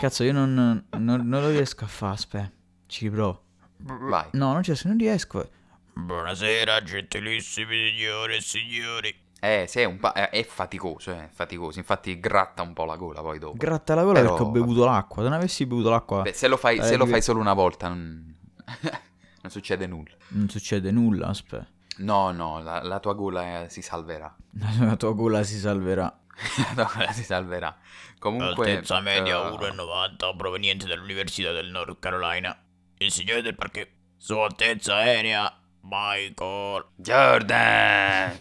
Cazzo, 0.00 0.24
io 0.24 0.32
non, 0.32 0.54
non- 0.54 1.28
non 1.28 1.42
lo 1.42 1.50
riesco 1.50 1.84
a 1.84 1.86
fare, 1.86 2.14
aspetta. 2.14 2.50
Ci 2.86 3.08
riprovo. 3.08 3.42
Vai. 3.76 4.28
No, 4.32 4.52
non, 4.54 4.62
non 4.84 4.96
riesco. 4.96 5.48
Buonasera, 5.92 6.82
gentilissimi 6.82 7.90
signore 7.90 8.36
e 8.36 8.40
signori. 8.40 9.14
Eh, 9.40 9.66
sì, 9.68 9.80
è, 9.80 9.84
un 9.84 9.98
pa- 9.98 10.12
è- 10.14 10.30
è 10.30 10.42
faticoso, 10.44 11.10
eh, 11.10 11.24
è 11.24 11.28
faticoso. 11.30 11.78
Infatti 11.78 12.18
gratta 12.18 12.62
un 12.62 12.72
po' 12.72 12.84
la 12.86 12.96
gola 12.96 13.20
poi 13.20 13.38
dopo. 13.38 13.56
Gratta 13.58 13.94
la 13.94 14.02
gola 14.02 14.20
Però, 14.20 14.30
perché 14.34 14.42
ho 14.48 14.50
bevuto 14.50 14.84
l'acqua. 14.86 15.22
Se 15.22 15.28
non 15.28 15.38
avessi 15.38 15.66
bevuto 15.66 15.90
l'acqua 15.90 16.22
Beh, 16.22 16.32
se 16.32 16.48
lo 16.48 16.56
fai, 16.56 16.76
se 16.82 16.94
Eh, 16.94 16.96
lo 16.96 17.04
div- 17.04 17.10
fai 17.12 17.22
solo 17.22 17.40
una 17.40 17.52
volta 17.54 17.88
non, 17.88 18.34
non 19.42 19.50
succede 19.50 19.86
nulla. 19.86 20.14
non 20.28 20.48
succede 20.48 20.90
nulla, 20.90 21.26
aspetta. 21.28 21.66
No, 21.98 22.30
no, 22.32 22.60
la, 22.62 22.82
la 22.82 22.98
tua 23.00 23.12
gola 23.12 23.64
eh, 23.64 23.68
si 23.68 23.82
salverà. 23.82 24.34
La 24.80 24.96
tua 24.96 25.12
gola 25.12 25.42
si 25.42 25.58
salverà. 25.58 26.18
La 26.56 26.74
tua 26.74 26.92
gola 26.94 27.12
si 27.12 27.24
salverà. 27.24 27.76
Comunque... 28.18 28.70
Altezza 28.70 29.00
media 29.00 29.36
eh, 29.36 29.50
1,90 29.50 30.36
proveniente 30.36 30.86
dall'Università 30.86 31.52
del 31.52 31.70
North 31.70 31.98
Carolina. 31.98 32.56
Il 32.98 33.10
signore 33.10 33.42
del 33.42 33.54
parquet. 33.54 33.88
Sua 34.16 34.44
altezza 34.44 34.96
aerea 34.96 35.58
Michael. 35.82 36.84
Jordan! 36.96 38.38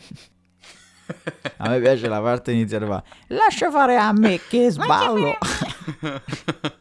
A 1.57 1.69
me 1.69 1.79
piace 1.79 2.07
la 2.07 2.21
parte 2.21 2.51
iniziale. 2.51 3.03
Lascia 3.27 3.71
fare 3.71 3.97
a 3.97 4.11
me 4.13 4.39
che 4.47 4.69
sballo. 4.71 5.37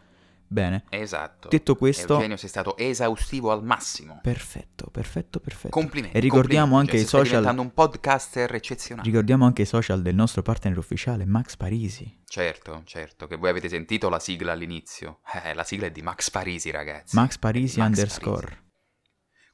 Bene, 0.52 0.82
Esatto. 0.88 1.46
detto 1.48 1.76
questo, 1.76 2.14
Eugenio 2.14 2.36
sei 2.36 2.48
stato 2.48 2.76
esaustivo 2.76 3.52
al 3.52 3.62
massimo. 3.62 4.18
perfetto, 4.20 4.88
perfetto, 4.90 5.38
perfetto. 5.38 5.68
Complimenti. 5.68 6.16
E 6.16 6.18
ricordiamo 6.20 6.74
complimenti, 6.74 6.96
anche 6.96 7.08
cioè, 7.08 7.20
i 7.20 7.24
social- 7.24 7.38
diventando 7.42 7.62
un 7.62 7.72
podcaster 7.72 8.52
eccezionale. 8.56 9.06
Ricordiamo 9.08 9.44
anche 9.44 9.62
i 9.62 9.64
social 9.66 10.02
del 10.02 10.16
nostro 10.16 10.42
partner 10.42 10.76
ufficiale 10.76 11.24
Max 11.24 11.54
Parisi. 11.56 12.18
Certo, 12.24 12.82
certo, 12.84 13.28
che 13.28 13.36
voi 13.36 13.48
avete 13.50 13.68
sentito 13.68 14.08
la 14.08 14.18
sigla 14.18 14.50
all'inizio. 14.50 15.20
Eh, 15.44 15.54
la 15.54 15.62
sigla 15.62 15.86
è 15.86 15.92
di 15.92 16.02
Max 16.02 16.30
Parisi, 16.30 16.72
ragazzi. 16.72 17.14
Max 17.14 17.38
Parisi 17.38 17.78
Max 17.78 17.88
underscore. 17.88 18.46
Parisi. 18.46 18.62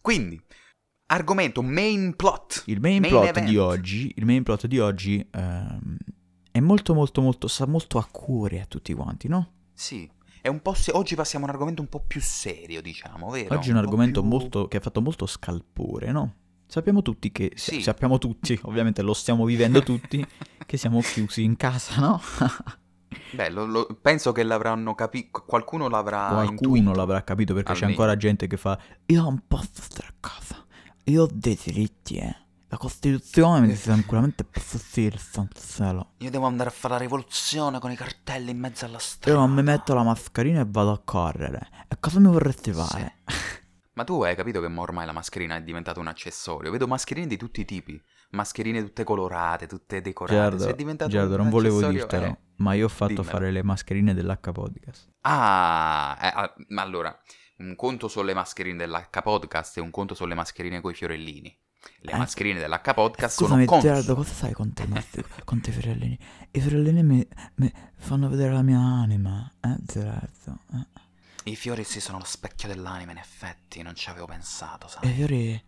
Quindi, 0.00 0.42
argomento 1.08 1.62
main 1.62 2.16
plot. 2.16 2.62
Il 2.66 2.80
main, 2.80 3.00
Main 3.00 3.12
plot 3.12 3.28
event. 3.28 3.46
di 3.48 3.58
oggi, 3.58 4.12
il 4.16 4.24
main 4.24 4.42
plot 4.42 4.66
di 4.66 4.78
oggi 4.78 5.28
ehm, 5.30 5.96
è 6.50 6.60
molto 6.60 6.94
molto 6.94 7.20
molto, 7.20 7.48
sta 7.48 7.66
molto 7.66 7.98
a 7.98 8.08
cuore 8.10 8.60
a 8.62 8.64
tutti 8.64 8.94
quanti, 8.94 9.28
no? 9.28 9.50
Sì, 9.74 10.10
se- 10.74 10.92
oggi 10.92 11.14
passiamo 11.14 11.44
a 11.44 11.48
un 11.48 11.54
argomento 11.54 11.82
un 11.82 11.88
po' 11.88 12.02
più 12.06 12.20
serio, 12.20 12.80
diciamo, 12.82 13.28
vero? 13.30 13.54
Oggi 13.54 13.68
è 13.70 13.72
un 13.72 13.78
po' 13.78 13.84
argomento 13.84 14.20
più- 14.20 14.30
molto, 14.30 14.68
che 14.68 14.76
ha 14.76 14.80
fatto 14.80 15.00
molto 15.00 15.26
scalpore, 15.26 16.10
no? 16.12 16.34
Sappiamo 16.66 17.00
tutti 17.02 17.30
che, 17.30 17.52
Sì. 17.54 17.80
sappiamo 17.80 18.18
tutti, 18.18 18.58
ovviamente 18.64 19.02
lo 19.02 19.14
stiamo 19.14 19.44
vivendo 19.44 19.82
tutti, 19.82 20.24
che 20.66 20.76
siamo 20.76 21.00
chiusi 21.00 21.42
in 21.44 21.56
casa, 21.56 22.00
no? 22.00 22.20
Beh, 23.32 23.50
lo- 23.50 23.66
lo- 23.66 23.98
penso 24.02 24.32
che 24.32 24.42
l'avranno 24.42 24.94
capito, 24.94 25.44
qualcuno 25.46 25.88
l'avrà 25.88 26.28
Qualcuno 26.28 26.74
intuito. 26.76 26.92
l'avrà 26.98 27.22
capito 27.22 27.54
perché 27.54 27.72
c'è 27.72 27.84
Almeno. 27.84 28.00
ancora 28.00 28.16
gente 28.16 28.46
che 28.46 28.56
fa 28.56 28.78
Io 29.06 29.22
non 29.22 29.42
posso 29.46 29.70
stare 29.74 30.08
a 30.08 30.14
casa, 30.20 30.64
io 31.04 31.22
ho 31.22 31.28
dei 31.32 31.58
diritti, 31.62 32.16
eh. 32.16 32.34
La 32.68 32.78
Costituzione 32.78 33.60
mi 33.60 33.76
posso 33.76 34.78
stare 34.78 35.18
santo 35.18 35.60
cielo. 35.60 36.14
Io 36.18 36.30
devo 36.30 36.46
andare 36.46 36.68
a 36.68 36.72
fare 36.72 36.94
la 36.94 37.00
rivoluzione 37.00 37.78
con 37.78 37.92
i 37.92 37.94
cartelli 37.94 38.50
in 38.50 38.58
mezzo 38.58 38.84
alla 38.84 38.98
strada. 38.98 39.38
Io 39.38 39.46
non 39.46 39.54
mi 39.54 39.62
metto 39.62 39.94
la 39.94 40.02
mascherina 40.02 40.62
e 40.62 40.66
vado 40.66 40.90
a 40.90 41.00
correre. 41.04 41.68
E 41.88 41.96
cosa 42.00 42.18
mi 42.18 42.26
vorresti 42.26 42.72
fare? 42.72 43.18
Ma 43.94 44.02
tu 44.02 44.20
hai 44.22 44.34
capito 44.34 44.60
che 44.60 44.66
ormai 44.66 45.06
la 45.06 45.12
mascherina 45.12 45.56
è 45.56 45.62
diventata 45.62 46.00
un 46.00 46.08
accessorio? 46.08 46.72
Vedo 46.72 46.88
mascherine 46.88 47.28
di 47.28 47.36
tutti 47.36 47.60
i 47.60 47.64
tipi. 47.64 48.02
Mascherine 48.30 48.82
tutte 48.82 49.04
colorate, 49.04 49.68
tutte 49.68 50.02
decorate. 50.02 50.74
Gerardo, 51.08 51.36
un 51.36 51.40
non 51.42 51.48
volevo 51.48 51.80
dirtelo, 51.86 52.24
eh. 52.24 52.38
ma 52.56 52.74
io 52.74 52.86
ho 52.86 52.88
fatto 52.88 53.14
dimmelo. 53.14 53.30
fare 53.30 53.50
le 53.52 53.62
mascherine 53.62 54.12
dell'H 54.12 54.50
podcast. 54.52 55.08
Ah, 55.20 56.18
eh, 56.20 56.26
ah, 56.34 56.54
ma 56.68 56.82
allora, 56.82 57.16
un 57.58 57.74
conto 57.76 58.08
sono 58.08 58.26
le 58.26 58.34
mascherine 58.34 58.76
dell'H 58.76 59.22
podcast 59.22 59.78
e 59.78 59.80
un 59.80 59.90
conto 59.90 60.14
sono 60.14 60.28
le 60.30 60.34
mascherine 60.34 60.80
coi 60.80 60.92
fiorellini. 60.92 61.58
Le 62.00 62.12
Eh, 62.12 62.16
mascherine 62.16 62.58
dell'H 62.60 62.94
podcast 62.94 63.36
sono 63.36 63.56
Gerardo, 63.64 64.14
console. 64.14 64.14
cosa 64.14 64.32
fai 64.34 64.52
con 64.52 64.72
te, 64.72 64.88
con 65.44 65.60
te 65.60 65.72
fiorellini? 65.72 66.18
I 66.52 66.60
fiorellini 66.60 67.02
mi, 67.02 67.26
mi 67.56 67.72
fanno 67.96 68.28
vedere 68.28 68.52
la 68.52 68.62
mia 68.62 68.78
anima, 68.78 69.50
eh, 69.60 69.76
Gerardo? 69.80 70.58
eh. 70.74 70.86
I 71.50 71.56
fiori 71.56 71.84
sì 71.84 72.00
sono 72.00 72.18
lo 72.18 72.24
specchio 72.24 72.68
dell'anima, 72.68 73.12
in 73.12 73.18
effetti, 73.18 73.82
non 73.82 73.94
ci 73.94 74.08
avevo 74.10 74.26
pensato, 74.26 74.88
sai. 74.88 75.08
i 75.10 75.12
fiori 75.14 75.62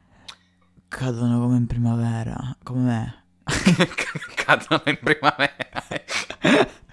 cadono 0.88 1.38
come 1.40 1.56
in 1.56 1.66
primavera, 1.66 2.56
come 2.62 2.80
me. 2.82 3.22
Cadono 4.34 4.82
in 4.86 4.98
primavera. 5.00 5.84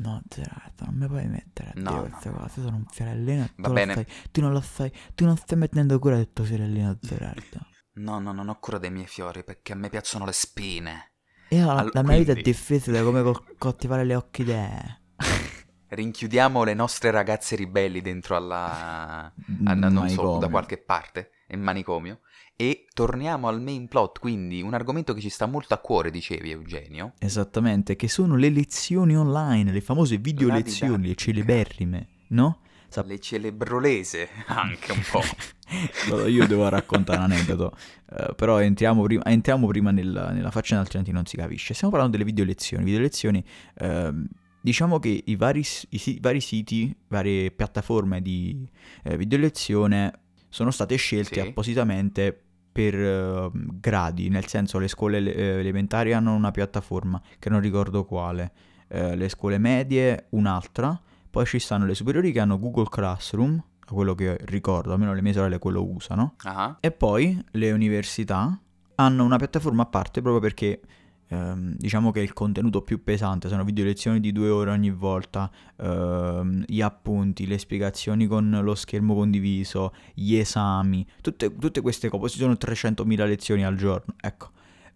No, 0.00 0.20
Gerardo, 0.28 0.84
non 0.86 0.94
mi 0.96 1.06
puoi 1.06 1.26
mettere 1.26 1.70
a 1.70 1.72
No, 1.76 1.90
dire 1.90 2.08
no, 2.08 2.08
queste 2.08 2.30
no. 2.30 2.36
cose. 2.38 2.60
Sono 2.62 2.76
un 2.76 2.86
fiorellino 2.86 3.44
e 3.44 3.50
Va 3.56 3.68
tu, 3.68 3.72
bene. 3.74 3.92
stai, 3.92 4.06
tu 4.30 4.40
non 4.40 4.52
lo 4.52 4.60
stai, 4.60 4.92
tu 5.14 5.24
non 5.24 5.36
stai 5.36 5.58
mettendo 5.58 5.98
cura 5.98 6.16
del 6.16 6.32
tuo 6.32 6.44
fiorellino, 6.44 6.98
Gerardo. 7.00 7.66
No, 7.96 8.18
no, 8.18 8.32
non 8.32 8.48
ho 8.48 8.58
cura 8.58 8.78
dei 8.78 8.90
miei 8.90 9.06
fiori 9.06 9.44
perché 9.44 9.72
a 9.72 9.76
me 9.76 9.90
piacciono 9.90 10.24
le 10.24 10.32
spine. 10.32 11.12
Io 11.50 11.66
la, 11.66 11.82
All- 11.82 11.90
la 11.92 12.02
mia 12.02 12.16
vita 12.16 12.32
è 12.32 12.36
difficile 12.40 13.02
come 13.02 13.22
col- 13.22 13.56
coltivare 13.58 14.04
le 14.04 14.14
orchidee. 14.14 15.00
Rinchiudiamo 15.90 16.64
le 16.64 16.74
nostre 16.74 17.10
ragazze 17.10 17.56
ribelli 17.56 18.00
dentro 18.02 18.36
alla... 18.36 19.32
a- 19.62 19.74
non 19.74 20.08
so, 20.08 20.30
da 20.36 20.48
qualche 20.48 20.78
parte, 20.78 21.30
in 21.48 21.62
manicomio, 21.62 22.20
e 22.60 22.86
torniamo 22.92 23.46
al 23.46 23.62
main 23.62 23.86
plot, 23.86 24.18
quindi 24.18 24.62
un 24.62 24.74
argomento 24.74 25.14
che 25.14 25.20
ci 25.20 25.28
sta 25.28 25.46
molto 25.46 25.74
a 25.74 25.78
cuore, 25.78 26.10
dicevi 26.10 26.50
Eugenio. 26.50 27.12
Esattamente, 27.20 27.94
che 27.94 28.08
sono 28.08 28.34
le 28.34 28.48
lezioni 28.48 29.16
online, 29.16 29.70
le 29.70 29.80
famose 29.80 30.16
video 30.18 30.48
La 30.48 30.54
lezioni, 30.54 31.06
le 31.06 31.14
celeberrime, 31.14 32.08
no? 32.30 32.62
Sap- 32.88 33.06
Le 33.06 33.20
celebrolese, 33.20 34.28
anche 34.48 34.90
un 34.90 35.02
po'. 35.08 35.22
Allora, 36.06 36.26
io 36.26 36.48
devo 36.48 36.68
raccontare 36.68 37.18
un 37.18 37.30
aneddoto, 37.30 37.76
eh, 38.10 38.34
però 38.34 38.58
entriamo 38.60 39.02
prima, 39.02 39.22
entriamo 39.24 39.66
prima 39.68 39.92
nella, 39.92 40.30
nella 40.32 40.50
faccenda, 40.50 40.82
altrimenti 40.82 41.12
non 41.12 41.26
si 41.26 41.36
capisce. 41.36 41.74
Stiamo 41.74 41.92
parlando 41.92 42.16
delle 42.16 42.28
video 42.28 42.44
lezioni. 42.44 42.82
Video 42.82 42.98
lezioni, 42.98 43.44
ehm, 43.76 44.26
diciamo 44.60 44.98
che 44.98 45.22
i 45.26 45.36
vari, 45.36 45.60
i 45.90 45.98
si- 45.98 46.18
vari 46.20 46.40
siti, 46.40 46.92
varie 47.06 47.52
piattaforme 47.52 48.20
di 48.20 48.68
eh, 49.04 49.16
video 49.16 49.38
lezione 49.38 50.20
sono 50.48 50.70
state 50.72 50.96
scelte 50.96 51.42
Sì. 51.42 51.46
appositamente 51.46 52.42
per 52.70 52.94
eh, 52.94 53.50
gradi, 53.52 54.28
nel 54.28 54.46
senso 54.46 54.78
le 54.78 54.88
scuole 54.88 55.18
eh, 55.18 55.58
elementari 55.58 56.12
hanno 56.12 56.34
una 56.34 56.50
piattaforma 56.50 57.20
che 57.38 57.50
non 57.50 57.60
ricordo 57.60 58.04
quale, 58.04 58.52
eh, 58.88 59.16
le 59.16 59.28
scuole 59.28 59.58
medie 59.58 60.26
un'altra, 60.30 60.98
poi 61.30 61.44
ci 61.46 61.58
stanno 61.58 61.84
le 61.86 61.94
superiori 61.94 62.32
che 62.32 62.40
hanno 62.40 62.58
Google 62.58 62.88
Classroom, 62.88 63.62
quello 63.86 64.14
che 64.14 64.38
ricordo, 64.42 64.92
almeno 64.92 65.14
le 65.14 65.22
mie 65.22 65.32
sorelle 65.32 65.58
quello 65.58 65.82
usano, 65.84 66.34
Ah, 66.44 66.76
e 66.80 66.90
poi 66.90 67.42
le 67.52 67.72
università 67.72 68.58
hanno 68.96 69.24
una 69.24 69.36
piattaforma 69.36 69.82
a 69.82 69.86
parte 69.86 70.20
proprio 70.20 70.40
perché 70.40 70.80
ehm, 71.28 71.74
diciamo 71.76 72.10
che 72.10 72.20
il 72.20 72.32
contenuto 72.32 72.82
più 72.82 73.02
pesante 73.02 73.48
sono 73.48 73.64
video 73.64 73.84
lezioni 73.84 74.20
di 74.20 74.32
due 74.32 74.48
ore 74.48 74.70
ogni 74.70 74.90
volta, 74.90 75.50
ehm, 75.76 76.64
gli 76.66 76.80
appunti, 76.80 77.46
le 77.46 77.58
spiegazioni 77.58 78.26
con 78.26 78.58
lo 78.62 78.74
schermo 78.74 79.14
condiviso, 79.14 79.92
gli 80.14 80.34
esami, 80.34 81.06
tutte, 81.20 81.54
tutte 81.56 81.80
queste 81.80 82.08
cose, 82.08 82.28
ci 82.28 82.38
sono 82.38 82.54
300.000 82.54 83.26
lezioni 83.26 83.64
al 83.64 83.76
giorno. 83.76 84.14
Ecco, 84.20 84.50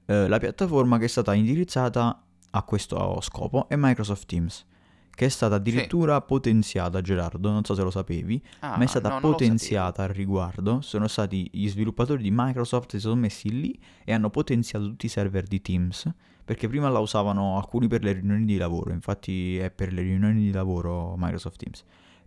eh, 0.07 0.29
la 0.29 0.39
piattaforma 0.39 0.99
che 0.99 1.05
è 1.05 1.09
stata 1.09 1.35
indirizzata 1.35 2.23
a 2.51 2.63
questo 2.65 3.21
scopo 3.21 3.69
è 3.69 3.77
Microsoft 3.77 4.27
Teams. 4.27 4.67
Che 5.15 5.27
è 5.27 5.29
stata 5.29 5.57
addirittura 5.57 6.21
potenziata, 6.23 7.01
Gerardo, 7.03 7.51
non 7.51 7.65
so 7.65 7.75
se 7.75 7.83
lo 7.83 7.91
sapevi, 7.91 8.43
ah, 8.61 8.77
ma 8.79 8.85
è 8.85 8.87
stata 8.87 9.09
no, 9.11 9.21
potenziata 9.21 10.05
al 10.05 10.09
riguardo. 10.09 10.81
Sono 10.81 11.07
stati 11.07 11.49
gli 11.53 11.69
sviluppatori 11.69 12.23
di 12.23 12.31
Microsoft 12.33 12.91
si 12.93 13.01
sono 13.01 13.17
messi 13.17 13.51
lì 13.51 13.79
e 14.05 14.13
hanno 14.13 14.31
potenziato 14.31 14.87
tutti 14.87 15.07
i 15.07 15.11
server 15.11 15.45
di 15.47 15.61
Teams. 15.61 16.11
Perché 16.45 16.67
prima 16.67 16.89
la 16.89 16.99
usavano 16.99 17.57
alcuni 17.57 17.87
per 17.89 18.03
le 18.03 18.13
riunioni 18.13 18.45
di 18.45 18.57
lavoro, 18.57 18.91
infatti 18.91 19.59
è 19.59 19.71
per 19.71 19.93
le 19.93 20.03
riunioni 20.03 20.41
di 20.41 20.51
lavoro 20.51 21.15
Microsoft 21.17 21.59
Teams. 21.59 21.85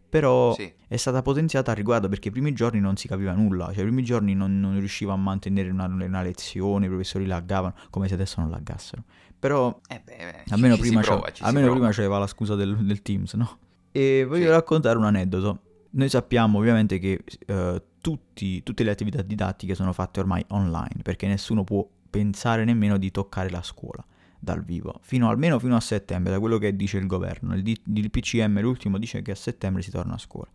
Però 0.08 0.54
Sì. 0.54 0.72
è 0.88 0.96
stata 0.96 1.22
potenziata 1.22 1.72
al 1.72 1.78
riguardo 1.78 2.08
perché 2.08 2.30
i 2.30 2.32
primi 2.32 2.54
giorni 2.54 2.80
non 2.80 2.96
si 2.96 3.08
capiva 3.08 3.34
nulla, 3.34 3.66
cioè 3.74 3.80
i 3.82 3.88
primi 3.88 4.04
giorni 4.04 4.34
non, 4.34 4.60
non 4.60 4.78
riusciva 4.80 5.12
a 5.12 5.18
mantenere 5.18 5.70
una, 5.70 5.86
una 5.86 6.22
lezione, 6.22 6.86
i 6.86 6.90
professori 6.90 7.26
laggavano, 7.26 7.74
come 7.90 8.08
se 8.08 8.14
adesso 8.14 8.40
non 8.40 8.50
laggassero. 8.50 9.04
Però 9.46 9.80
Eh 9.88 10.02
beh, 10.04 10.42
ci- 10.48 10.54
almeno 10.54 10.74
ci 10.74 10.82
prima, 10.82 11.02
prova, 11.02 11.32
ci 11.32 11.44
almeno 11.44 11.70
prima 11.70 11.90
c'aveva 11.92 12.18
la 12.18 12.26
scusa 12.26 12.56
del, 12.56 12.76
del 12.78 13.02
Teams, 13.04 13.34
no? 13.36 13.60
E 13.92 14.26
voglio 14.28 14.46
Sì. 14.46 14.50
raccontare 14.50 14.98
un 14.98 15.04
aneddoto. 15.06 15.60
Noi 15.92 16.10
sappiamo 16.10 16.58
ovviamente 16.58 16.98
che 16.98 17.24
eh, 17.46 17.82
tutti- 18.02 18.64
tutte 18.64 18.84
le 18.84 18.90
attività 18.90 19.22
didattiche 19.22 19.76
sono 19.76 19.94
fatte 19.94 20.20
ormai 20.20 20.44
online, 20.48 21.02
perché 21.04 21.28
nessuno 21.28 21.64
può 21.64 21.88
pensare 22.10 22.66
nemmeno 22.66 22.98
di 22.98 23.12
toccare 23.12 23.52
la 23.52 23.62
scuola 23.62 24.04
dal 24.40 24.64
vivo, 24.64 25.00
fino 25.04 25.30
almeno 25.30 25.60
fino 25.60 25.76
a 25.76 25.80
settembre, 25.80 26.32
da 26.32 26.40
quello 26.40 26.58
che 26.58 26.76
dice 26.76 26.98
il 26.98 27.06
governo. 27.06 27.54
Il, 27.56 27.62
D- 27.62 27.82
il 27.98 28.10
PCM, 28.10 28.60
l'ultimo, 28.62 28.98
dice 28.98 29.22
che 29.22 29.30
a 29.32 29.36
settembre 29.36 29.84
si 29.84 29.92
torna 29.92 30.16
a 30.16 30.18
scuola. 30.18 30.50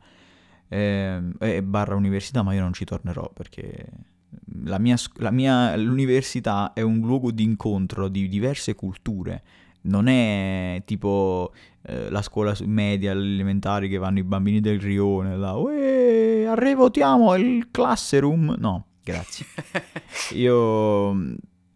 Ehm, 0.69 1.35
E 1.39 1.63
barra 1.63 1.95
università, 1.95 2.43
ma 2.43 2.55
io 2.55 2.61
non 2.61 2.73
ci 2.73 2.85
tornerò 2.85 3.31
perché 3.33 3.87
la 4.65 4.79
mia, 4.79 4.97
la 5.17 5.31
mia- 5.31 5.77
l'università 5.77 6.73
è 6.73 6.81
un 6.81 6.99
luogo 7.01 7.31
di 7.31 7.43
incontro 7.43 8.09
di 8.09 8.29
diverse 8.29 8.75
culture. 8.75 9.43
Non 9.83 10.09
è 10.09 10.83
tipo 10.85 11.53
eh, 11.83 12.11
la 12.11 12.21
scuola 12.21 12.55
media, 12.67 13.15
le 13.15 13.21
elementari 13.33 13.89
che 13.89 13.97
vanno 13.97 14.19
i 14.19 14.23
bambini 14.23 14.61
del 14.61 14.79
rione 14.79 15.37
là, 15.37 15.55
"Uè, 15.55 16.45
arrevotiamo 16.47 17.35
il 17.37 17.69
classroom. 17.71 18.55
No, 18.59 18.85
Grazie. 19.03 19.47
Io 20.35 21.11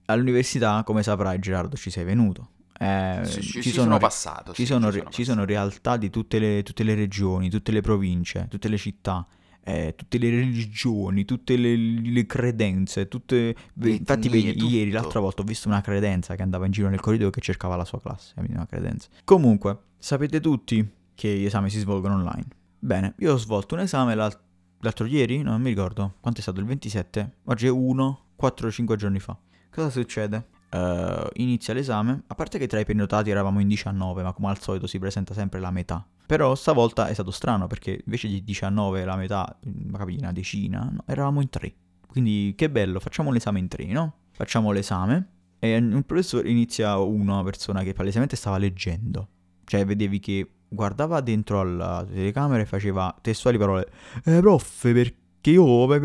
all'università, 0.07 0.83
come 0.85 1.02
saprai 1.02 1.38
Gerardo, 1.38 1.76
ci 1.76 1.90
sei 1.90 2.04
venuto. 2.04 2.49
Eh, 2.78 3.23
Ci, 3.25 3.40
ci- 3.40 3.50
ci 3.52 3.62
ci 3.62 3.71
sono 3.71 3.99
passato. 3.99 4.52
Ci 4.52 4.62
sì, 4.66 4.73
sono, 4.73 4.90
ci 4.93 4.99
ri- 5.00 5.07
ci 5.11 5.25
sono 5.25 5.45
realtà 5.45 5.97
di 5.97 6.11
tutte 6.11 6.38
le, 6.38 6.62
tutte 6.62 6.83
le 6.83 6.95
regioni, 6.95 7.49
tutte 7.49 7.73
le 7.73 7.81
province, 7.81 8.47
tutte 8.50 8.69
le 8.69 8.76
città, 8.76 9.26
eh, 9.64 9.94
tutte 9.97 10.18
le 10.18 10.30
religioni, 10.30 11.25
tutte 11.25 11.56
le, 11.56 11.75
le 11.75 12.26
credenze, 12.26 13.09
tutte... 13.09 13.54
Le 13.73 13.90
Infatti, 13.90 14.28
vedi, 14.28 14.66
ieri, 14.66 14.90
l'altra 14.90 15.21
volta, 15.21 15.42
ho 15.42 15.44
visto 15.44 15.68
una 15.68 15.80
credenza 15.80 16.37
che 16.37 16.42
andava 16.42 16.66
in 16.66 16.73
giro 16.73 16.88
nel 16.88 17.00
corridoio 17.00 17.30
che 17.30 17.40
cercava 17.40 17.75
la 17.75 17.85
sua 17.85 18.00
classe? 18.00 18.35
Una 18.37 18.66
credenza. 18.66 19.09
Comunque, 19.25 19.78
sapete 19.99 20.40
tutti 20.40 20.87
che 21.14 21.28
gli 21.28 21.47
esami 21.47 21.71
si 21.71 21.78
svolgono 21.78 22.14
online. 22.14 22.47
Bene, 22.78 23.14
io 23.18 23.33
ho 23.33 23.38
svolto 23.38 23.75
un 23.75 23.80
esame 23.80 24.14
l'al- 24.14 24.38
l'altro 24.80 25.06
ieri, 25.06 25.40
non 25.42 25.62
mi 25.62 25.71
ricordo, 25.71 26.16
quanto 26.21 26.40
è 26.40 26.42
stato 26.42 26.61
il 26.61 26.66
27? 26.66 27.37
Oggi 27.44 27.66
è 27.66 27.71
1, 27.71 28.25
4-5 28.40 28.97
giorni 28.97 29.18
fa. 29.18 29.37
Cosa 29.71 29.88
succede? 29.88 30.47
Eh, 30.71 31.28
inizia 31.35 31.75
l'esame, 31.75 32.25
a 32.26 32.35
parte 32.35 32.59
che 32.59 32.66
tra 32.66 32.80
i 32.80 32.85
prenotati 32.85 33.30
eravamo 33.30 33.61
in 33.61 33.68
19, 33.68 34.23
ma 34.23 34.33
come 34.33 34.49
al 34.49 34.61
solito 34.61 34.87
si 34.87 34.99
presenta 34.99 35.35
sempre 35.35 35.61
la 35.61 35.71
metà. 35.71 36.06
Però 36.26 36.54
stavolta 36.54 37.09
è 37.09 37.14
stato 37.14 37.30
strano 37.30 37.66
perché 37.66 38.02
invece 38.04 38.28
di 38.28 38.42
19 38.42 39.04
la 39.04 39.16
metà, 39.16 39.59
mm, 39.66 39.90
ma 39.90 39.99
capi, 39.99 40.16
una 40.18 40.33
decina, 40.33 40.88
no, 40.90 41.04
eravamo 41.06 41.40
in 41.40 41.49
3. 41.49 41.75
Quindi 42.06 42.54
che 42.56 42.71
bello, 42.71 43.00
facciamo 43.00 43.30
l'esame 43.30 43.59
in 43.59 43.68
3, 43.68 43.87
no? 43.87 44.14
Facciamo 44.33 44.73
l'esame 44.73 45.28
e 45.59 45.76
il 45.76 46.04
professore 46.04 46.50
inizia 46.50 46.99
una 46.99 47.42
persona 47.42 47.83
che 47.83 47.92
palesemente 47.92 48.37
stava 48.37 48.59
leggendo. 48.59 49.28
Cioè 49.64 49.85
vedevi 49.85 50.21
che 50.21 50.49
guardava 50.68 51.21
dentro 51.21 51.61
alla 51.61 52.04
telecamera 52.06 52.62
e 52.62 52.66
faceva 52.66 53.14
testuali 53.21 53.56
parole. 53.56 53.88
Eh, 54.25 54.40
prof, 54.40 54.92
perché 54.92 55.50
io, 55.50 55.87
beh, 55.87 56.00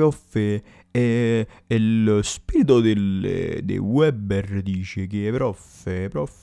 prof, 0.92 0.92
eh, 0.92 1.48
il 1.68 2.20
spirito 2.24 2.80
del, 2.80 3.60
dei 3.64 3.78
Weber 3.78 4.62
dice 4.62 5.08
che, 5.08 5.30
prof, 5.32 6.10
prof... 6.10 6.38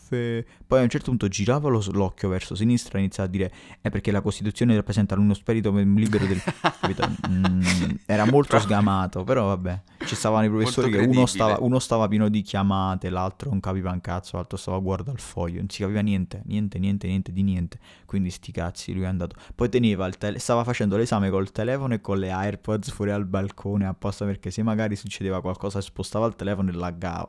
Poi 0.67 0.81
a 0.81 0.83
un 0.83 0.89
certo 0.89 1.11
punto 1.11 1.29
girava 1.29 1.69
lo- 1.69 1.85
l'occhio 1.93 2.29
verso 2.29 2.55
sinistra 2.55 2.99
e 2.99 3.03
iniziava 3.03 3.29
a 3.29 3.33
dire 3.33 3.53
è 3.81 3.91
perché 3.91 4.11
la 4.11 4.21
Costituzione 4.21 4.75
rappresenta 4.75 5.15
uno 5.17 5.35
spirito 5.35 5.71
libero 5.73 6.27
del... 6.27 6.41
Mm, 7.29 7.61
era 8.07 8.25
molto 8.25 8.59
sgamato, 8.59 9.25
però 9.25 9.47
vabbè. 9.47 9.83
Ci 10.07 10.15
stavano 10.15 10.47
i 10.47 10.49
professori 10.49 10.91
che 10.91 10.99
uno 10.99 11.27
stava, 11.27 11.57
uno 11.61 11.79
stava 11.79 12.07
pieno 12.09 12.29
di 12.29 12.43
chiamate, 12.43 13.11
l'altro 13.11 13.51
non 13.51 13.61
capiva 13.61 13.91
un 13.91 14.01
cazzo, 14.01 14.37
l'altro 14.37 14.57
stava 14.57 14.77
a 14.77 14.81
guardare 14.81 15.17
il 15.17 15.23
foglio, 15.23 15.59
non 15.59 15.69
si 15.69 15.81
capiva 15.83 16.01
niente, 16.01 16.43
niente, 16.47 16.79
niente, 16.79 17.07
niente 17.07 17.33
di 17.33 17.43
niente. 17.43 17.79
Quindi 18.05 18.31
sti 18.31 18.53
cazzi, 18.53 18.93
lui 18.93 19.03
è 19.03 19.07
andato. 19.07 19.37
Poi 19.55 19.69
teneva 19.69 20.07
il 20.07 20.17
tele- 20.17 20.39
stava 20.39 20.65
facendo 20.65 20.97
l'esame 20.97 21.29
col 21.31 21.51
telefono 21.51 21.95
e 21.95 22.01
con 22.01 22.19
le 22.19 22.31
AirPods 22.31 22.91
fuori 22.91 23.11
al 23.11 23.25
balcone 23.27 23.87
apposta 23.87 24.25
perché 24.37 24.51
se 24.51 24.63
magari 24.63 24.97
succedeva 24.97 25.41
qualcosa 25.41 25.81
spostava 25.81 26.27
il 26.27 26.37
telefono 26.37 26.71
e 26.71 26.75
laggava. 26.75 27.29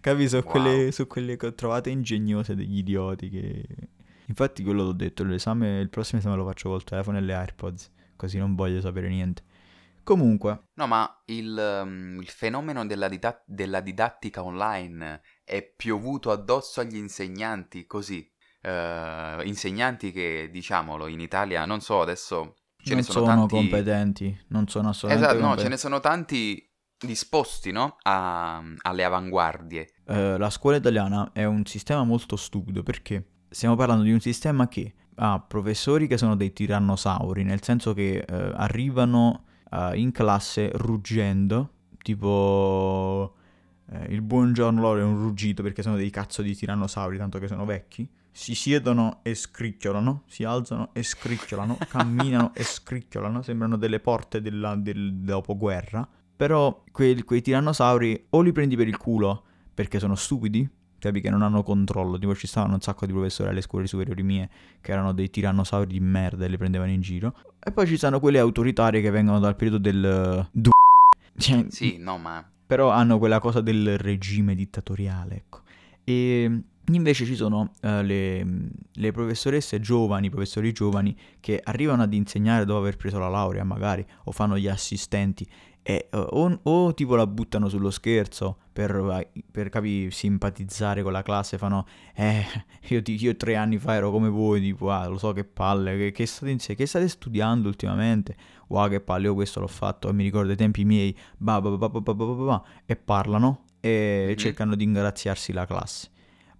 Capi? 0.00 0.28
Su, 0.28 0.36
Wow. 0.36 0.44
quelle, 0.44 0.92
su 0.92 1.06
quelle 1.06 1.36
co- 1.36 1.54
trovate 1.54 1.90
ingegnose 1.90 2.54
degli 2.54 2.78
idioti 2.78 3.28
che... 3.28 3.64
Infatti 4.26 4.62
quello 4.62 4.84
l'ho 4.84 4.92
detto, 4.92 5.24
l'esame, 5.24 5.80
il 5.80 5.90
prossimo 5.90 6.20
esame 6.20 6.36
lo 6.36 6.46
faccio 6.46 6.70
col 6.70 6.84
telefono 6.84 7.18
e 7.18 7.20
le 7.20 7.34
AirPods, 7.34 7.90
così 8.16 8.38
non 8.38 8.54
voglio 8.54 8.80
sapere 8.80 9.08
niente. 9.08 9.42
Comunque, 10.04 10.68
No, 10.74 10.86
ma 10.86 11.22
il, 11.26 11.82
um, 11.84 12.18
il 12.20 12.28
fenomeno 12.28 12.86
della, 12.86 13.08
dida- 13.08 13.42
della 13.46 13.80
didattica 13.80 14.42
online 14.42 15.20
è 15.44 15.62
piovuto 15.62 16.30
addosso 16.30 16.80
agli 16.80 16.96
insegnanti 16.96 17.86
così. 17.86 18.28
Eh, 18.62 19.40
insegnanti 19.44 20.12
che, 20.12 20.48
diciamolo, 20.50 21.08
in 21.08 21.20
Italia, 21.20 21.66
non 21.66 21.80
so, 21.80 22.00
adesso 22.00 22.54
ce 22.82 22.90
non 22.90 22.98
ne 22.98 23.02
sono, 23.02 23.24
sono 23.24 23.36
tanti... 23.46 23.54
competenti, 23.54 24.40
non 24.48 24.68
sono 24.68 24.88
assolutamente 24.90 25.36
Esatto, 25.36 25.54
no, 25.54 25.56
ce 25.60 25.68
ne 25.68 25.76
sono 25.76 26.00
tanti 26.00 26.70
disposti, 26.98 27.70
no? 27.70 27.96
A- 28.02 28.62
alle 28.82 29.04
avanguardie. 29.04 29.88
Eh, 30.06 30.36
la 30.36 30.50
scuola 30.50 30.76
italiana 30.76 31.30
è 31.32 31.44
un 31.44 31.64
sistema 31.64 32.04
molto 32.04 32.36
stupido 32.36 32.82
perché 32.82 33.24
stiamo 33.48 33.76
parlando 33.76 34.02
di 34.02 34.12
un 34.12 34.20
sistema 34.20 34.68
che 34.68 34.94
ha 35.16 35.40
professori 35.40 36.06
che 36.06 36.16
sono 36.16 36.36
dei 36.36 36.52
tirannosauri, 36.52 37.44
nel 37.44 37.62
senso 37.62 37.92
che 37.94 38.24
eh, 38.26 38.52
arrivano 38.54 39.44
eh, 39.70 39.98
in 39.98 40.10
classe 40.10 40.70
ruggendo, 40.74 41.70
tipo 42.02 43.34
eh, 43.90 44.06
il 44.12 44.22
buongiorno 44.22 44.80
loro 44.80 45.00
è 45.00 45.04
un 45.04 45.16
ruggito 45.16 45.62
perché 45.62 45.82
sono 45.82 45.96
dei 45.96 46.10
cazzo 46.10 46.42
di 46.42 46.56
tirannosauri, 46.56 47.18
tanto 47.18 47.38
che 47.38 47.46
sono 47.46 47.64
vecchi. 47.64 48.08
Si 48.34 48.54
siedono 48.54 49.18
e 49.22 49.34
scricchiolano, 49.34 50.22
si 50.26 50.42
alzano 50.44 50.88
e 50.92 51.02
scricchiolano, 51.02 51.76
camminano 51.88 52.52
e 52.54 52.62
scricchiolano, 52.64 53.42
sembrano 53.42 53.76
delle 53.76 54.00
porte 54.00 54.40
della- 54.40 54.74
del 54.74 55.14
dopoguerra. 55.16 56.08
Però 56.34 56.82
quei, 56.90 57.22
quei 57.22 57.42
tirannosauri 57.42 58.24
o 58.30 58.40
li 58.40 58.52
prendi 58.52 58.74
per 58.74 58.88
il 58.88 58.96
culo 58.96 59.42
perché 59.74 59.98
sono 60.00 60.14
stupidi, 60.14 60.68
capi 60.98 61.20
che 61.20 61.30
non 61.30 61.42
hanno 61.42 61.62
controllo, 61.62 62.18
tipo 62.18 62.34
ci 62.34 62.46
stavano 62.46 62.74
un 62.74 62.80
sacco 62.80 63.06
di 63.06 63.12
professori 63.12 63.50
alle 63.50 63.60
scuole 63.60 63.86
superiori 63.86 64.22
mie 64.22 64.48
che 64.80 64.92
erano 64.92 65.12
dei 65.12 65.30
tirannosauri 65.30 65.86
di 65.86 66.00
merda 66.00 66.44
e 66.44 66.48
li 66.48 66.56
prendevano 66.56 66.90
in 66.90 67.00
giro. 67.00 67.34
E 67.60 67.70
poi 67.70 67.86
ci 67.86 67.96
sono 67.96 68.18
quelle 68.18 68.38
autoritarie 68.38 69.00
che 69.02 69.10
vengono 69.10 69.38
dal 69.38 69.54
periodo 69.56 69.78
del... 69.78 70.48
du- 70.50 70.70
cioè, 71.36 71.66
Sì, 71.68 71.96
no, 71.98 72.18
ma... 72.18 72.44
però 72.66 72.90
hanno 72.90 73.18
quella 73.18 73.38
cosa 73.38 73.60
del 73.60 73.98
regime 73.98 74.54
dittatoriale, 74.54 75.34
ecco. 75.36 75.60
E 76.04 76.60
invece 76.90 77.24
ci 77.24 77.34
sono 77.36 77.72
eh, 77.80 78.02
le, 78.02 78.46
le 78.92 79.12
professoresse 79.12 79.80
giovani, 79.80 80.30
professori 80.30 80.72
giovani 80.72 81.16
che 81.40 81.60
arrivano 81.62 82.02
ad 82.02 82.12
insegnare 82.12 82.64
dopo 82.64 82.80
aver 82.80 82.96
preso 82.96 83.18
la 83.18 83.28
laurea 83.28 83.64
magari, 83.64 84.04
o 84.24 84.32
fanno 84.32 84.58
gli 84.58 84.68
assistenti, 84.68 85.46
e 85.84 86.08
eh, 86.10 86.16
o, 86.16 86.60
o 86.62 86.94
tipo 86.94 87.16
la 87.16 87.26
buttano 87.26 87.68
sullo 87.68 87.90
scherzo 87.90 88.56
per, 88.72 89.28
per 89.50 89.68
capi, 89.68 90.10
simpatizzare 90.10 91.02
con 91.02 91.12
la 91.12 91.22
classe, 91.22 91.58
fanno 91.58 91.86
eh, 92.14 92.44
io, 92.88 93.02
ti- 93.02 93.16
io 93.20 93.36
tre 93.36 93.56
anni 93.56 93.78
fa 93.78 93.94
ero 93.94 94.10
come 94.10 94.28
voi, 94.28 94.60
tipo, 94.60 94.90
ah, 94.90 95.06
lo 95.06 95.18
so 95.18 95.32
che 95.32 95.44
palle, 95.44 95.96
che, 95.96 96.12
che 96.12 96.26
state, 96.26 96.50
inse- 96.50 96.74
che 96.74 96.86
state 96.86 97.08
studiando 97.08 97.68
ultimamente? 97.68 98.36
Wow, 98.68 98.88
che 98.88 99.00
palle, 99.00 99.26
io 99.26 99.34
questo 99.34 99.60
l'ho 99.60 99.66
fatto, 99.66 100.08
e 100.08 100.12
mi 100.12 100.22
ricordo 100.24 100.52
i 100.52 100.56
tempi 100.56 100.84
miei, 100.84 101.16
ba, 101.36 101.60
ba, 101.60 101.70
ba, 101.70 101.88
ba, 101.88 102.00
ba, 102.00 102.14
ba, 102.14 102.24
ba, 102.24 102.44
ba, 102.44 102.62
e 102.86 102.96
parlano 102.96 103.64
e 103.80 104.26
Mhm. 104.30 104.36
cercano 104.36 104.74
di 104.76 104.84
ingraziarsi 104.84 105.52
la 105.52 105.66
classe. 105.66 106.10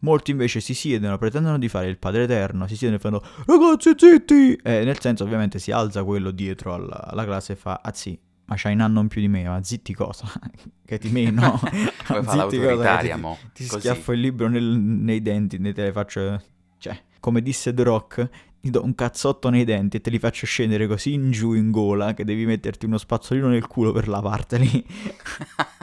Molti 0.03 0.33
invece 0.33 0.61
si 0.61 0.75
siedono, 0.75 1.17
pretendono 1.17 1.59
di 1.59 1.69
fare 1.69 1.87
il 1.87 1.97
Padre 1.97 2.25
Eterno, 2.25 2.67
si 2.67 2.77
siedono 2.77 2.99
e 2.99 3.01
fanno 3.01 3.23
ragazzi 3.47 3.95
zitti! 3.97 4.55
E 4.57 4.85
nel 4.85 4.99
senso 4.99 5.23
ovviamente 5.23 5.61
si 5.61 5.71
alza 5.71 6.03
quello 6.03 6.33
dietro 6.33 6.75
alla, 6.75 7.07
alla 7.09 7.25
classe 7.25 7.53
e 7.53 7.57
fa, 7.57 7.81
ah 7.83 7.93
sì, 7.93 8.19
ma 8.47 8.55
c'hai 8.59 8.75
un 8.75 8.81
anno 8.81 9.01
in 9.01 9.09
più 9.09 9.21
di 9.21 9.29
me, 9.29 9.45
ma 9.45 9.63
zitti 9.63 9.95
cosa? 9.95 10.27
che 10.85 10.99
ti 10.99 11.09
meno? 11.09 11.61
Come 12.07 12.23
fa 12.25 12.35
l'autoritaria, 12.35 13.17
mo? 13.17 13.39
Ti 13.53 13.65
Così. 13.65 13.79
schiaffo 13.79 14.13
il 14.13 14.21
libro 14.21 14.49
nel- 14.49 14.65
nei 14.65 15.23
denti 15.23 15.57
e 15.57 15.73
te 15.73 15.83
le 15.83 15.93
faccio... 15.93 16.43
Cioè, 16.79 17.01
come 17.21 17.41
disse 17.41 17.73
The 17.73 17.85
Rock, 17.85 18.29
ti 18.61 18.71
do 18.71 18.83
un 18.83 18.97
cazzotto 18.97 19.51
nei 19.51 19.63
denti 19.65 19.99
e 19.99 20.01
te 20.01 20.11
li 20.11 20.19
faccio 20.19 20.47
scendere 20.47 20.89
così 20.89 21.13
in 21.13 21.31
giù 21.31 21.55
in 21.55 21.71
gola 21.71 22.13
che 22.15 22.25
devi 22.25 22.45
metterti 22.45 22.87
uno 22.87 22.99
spazzolino 22.99 23.47
nel 23.47 23.69
culo 23.69 23.93
per 23.93 24.09
lavarteli. 24.09 24.85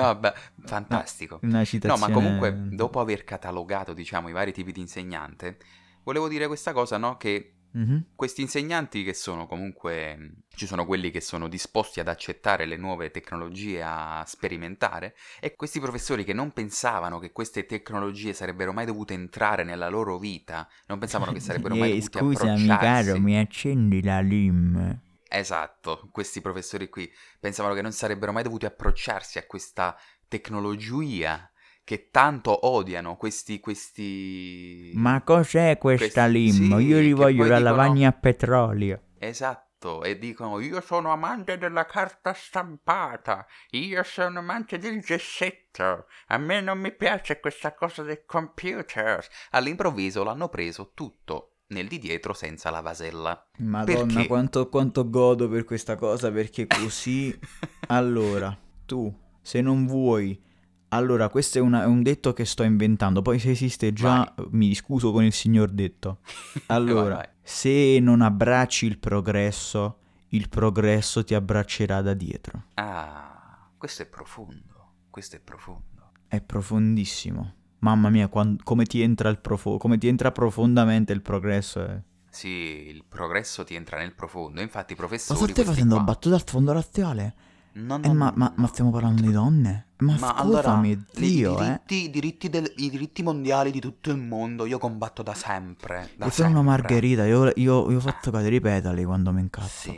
Vabbè, 0.00 0.32
fantastico. 0.64 1.40
Una 1.42 1.58
No, 1.58 1.64
citazione... 1.64 1.98
ma 1.98 2.10
comunque, 2.10 2.64
dopo 2.68 3.00
aver 3.00 3.24
catalogato, 3.24 3.92
diciamo, 3.92 4.28
i 4.28 4.32
vari 4.32 4.52
tipi 4.52 4.72
di 4.72 4.80
insegnante, 4.80 5.58
volevo 6.02 6.28
dire 6.28 6.46
questa 6.46 6.72
cosa, 6.72 6.96
no? 6.98 7.16
Che 7.16 7.50
Mhm. 7.74 8.04
questi 8.14 8.40
insegnanti 8.42 9.02
che 9.02 9.14
sono 9.14 9.46
comunque, 9.46 10.44
ci 10.54 10.66
sono 10.66 10.86
quelli 10.86 11.10
che 11.10 11.20
sono 11.20 11.48
disposti 11.48 11.98
ad 11.98 12.06
accettare 12.08 12.66
le 12.66 12.76
nuove 12.76 13.10
tecnologie, 13.10 13.82
a 13.82 14.22
sperimentare, 14.26 15.16
e 15.40 15.54
questi 15.56 15.80
professori 15.80 16.22
che 16.24 16.32
non 16.32 16.52
pensavano 16.52 17.18
che 17.18 17.32
queste 17.32 17.66
tecnologie 17.66 18.32
sarebbero 18.32 18.72
mai 18.72 18.86
dovute 18.86 19.14
entrare 19.14 19.64
nella 19.64 19.88
loro 19.88 20.18
vita, 20.18 20.68
non 20.86 20.98
pensavano 21.00 21.32
che 21.32 21.40
sarebbero 21.40 21.74
mai 21.76 21.88
Ehi, 21.88 21.90
dovuti 21.90 22.18
scusami 22.18 22.18
approcciarsi. 22.18 22.78
caro, 22.78 23.18
mi 23.18 23.36
accendi 23.38 24.02
la 24.02 24.20
lim? 24.20 25.00
Esatto, 25.36 26.08
questi 26.12 26.40
professori 26.40 26.88
qui 26.88 27.12
pensavano 27.40 27.74
che 27.74 27.82
non 27.82 27.90
sarebbero 27.92 28.30
mai 28.32 28.44
dovuti 28.44 28.66
approcciarsi 28.66 29.38
a 29.38 29.46
questa 29.46 29.96
tecnologia 30.28 31.50
che 31.82 32.08
tanto 32.10 32.66
odiano 32.68 33.16
questi... 33.16 33.58
questi... 33.60 34.92
Ma 34.94 35.22
cos'è 35.22 35.76
questa 35.78 36.22
Questi- 36.28 36.30
lim? 36.30 36.78
sì, 36.78 36.84
Io 36.86 36.98
li 37.00 37.12
voglio 37.12 37.46
la 37.46 37.58
dicono- 37.58 37.76
lavagna 37.76 38.08
a 38.08 38.12
petrolio. 38.12 39.02
Esatto, 39.18 40.02
e 40.04 40.18
dicono 40.18 40.60
io 40.60 40.80
sono 40.80 41.10
amante 41.12 41.58
della 41.58 41.84
carta 41.84 42.32
stampata, 42.32 43.46
io 43.70 44.02
sono 44.02 44.38
amante 44.38 44.78
del 44.78 45.00
gessetto, 45.00 46.06
a 46.28 46.38
me 46.38 46.60
non 46.60 46.78
mi 46.78 46.92
piace 46.94 47.40
questa 47.40 47.74
cosa 47.74 48.02
del 48.02 48.24
computer. 48.24 49.26
All'improvviso 49.50 50.22
l'hanno 50.24 50.48
preso 50.48 50.92
tutto 50.94 51.53
nel 51.68 51.88
di 51.88 51.98
dietro 51.98 52.32
senza 52.34 52.70
la 52.70 52.80
vasella. 52.80 53.48
Madonna, 53.58 54.04
Perché? 54.14 54.26
quanto, 54.26 54.68
quanto 54.68 55.08
godo 55.08 55.48
per 55.48 55.64
questa 55.64 55.96
cosa, 55.96 56.30
perché 56.30 56.66
così... 56.66 57.36
allora, 57.88 58.56
tu, 58.86 59.12
se 59.40 59.60
non 59.60 59.86
vuoi... 59.86 60.40
Allora, 60.88 61.28
questo 61.28 61.58
è, 61.58 61.60
una- 61.60 61.82
è 61.82 61.86
un 61.86 62.02
detto 62.04 62.32
che 62.32 62.44
sto 62.44 62.62
inventando, 62.62 63.20
poi 63.20 63.40
se 63.40 63.50
esiste 63.50 63.92
già, 63.92 64.32
mi 64.50 64.72
scuso 64.74 65.10
con 65.10 65.24
il 65.24 65.32
signor 65.32 65.70
detto. 65.70 66.18
Allora, 66.66 67.16
Vai, 67.16 67.26
vai. 67.26 67.28
se 67.42 67.98
non 68.00 68.20
abbracci 68.20 68.86
il 68.86 68.98
progresso, 68.98 69.98
il 70.28 70.48
progresso 70.48 71.24
ti 71.24 71.34
abbraccerà 71.34 72.00
da 72.00 72.14
dietro. 72.14 72.66
Ah, 72.74 73.68
questo 73.76 74.02
è 74.02 74.06
profondo, 74.06 74.92
questo 75.10 75.34
è 75.34 75.40
profondo. 75.40 76.12
È 76.28 76.40
profondissimo. 76.40 77.54
Mamma 77.80 78.08
mia, 78.10 78.28
quan- 78.28 78.58
come, 78.62 78.84
ti 78.84 79.00
entra 79.02 79.28
il 79.28 79.38
profo- 79.40 79.76
come 79.76 79.98
ti 79.98 80.08
entra 80.08 80.32
profondamente 80.32 81.12
il 81.12 81.20
progresso. 81.22 81.84
È... 81.84 82.00
Sì, 82.30 82.48
il 82.48 83.04
progresso 83.06 83.62
ti 83.64 83.74
entra 83.74 83.98
nel 83.98 84.14
profondo. 84.14 84.60
Infatti, 84.60 84.94
i 84.94 84.96
professori. 84.96 85.38
Ma 85.40 85.48
stai 85.48 85.64
facendo 85.64 85.94
qua- 85.96 86.04
battute 86.04 86.34
al 86.34 86.42
fondo 86.44 86.72
razziale? 86.72 87.34
No, 87.74 87.96
Eh, 87.96 88.06
no, 88.06 88.14
ma, 88.14 88.26
no, 88.30 88.32
ma- 88.36 88.46
no. 88.48 88.54
ma 88.56 88.66
stiamo 88.68 88.90
parlando 88.90 89.22
di 89.22 89.32
donne? 89.32 89.88
Ma, 89.98 90.16
Ma 90.18 90.34
allora, 90.34 90.62
scusami, 90.62 90.90
i 90.90 91.04
zio, 91.26 91.58
eh. 91.58 91.64
diritti, 91.64 91.94
i 92.04 92.10
diritti 92.10 92.48
del- 92.48 92.72
i 92.76 92.88
diritti 92.90 93.22
mondiali 93.22 93.70
di 93.70 93.80
tutto 93.80 94.10
il 94.10 94.18
mondo, 94.18 94.64
io 94.64 94.78
combatto 94.78 95.22
da 95.22 95.34
sempre. 95.34 96.10
Da 96.16 96.26
Io 96.26 96.30
sono 96.30 96.48
una 96.50 96.58
sempre. 96.58 96.62
margherita, 96.82 97.26
io, 97.26 97.52
io, 97.56 97.90
io 97.90 98.00
faccio 98.00 98.30
cadere 98.30 98.54
i 98.56 98.60
petali 98.60 99.04
quando 99.04 99.32
mi 99.32 99.40
incazzo. 99.40 99.90
Sì, 99.90 99.96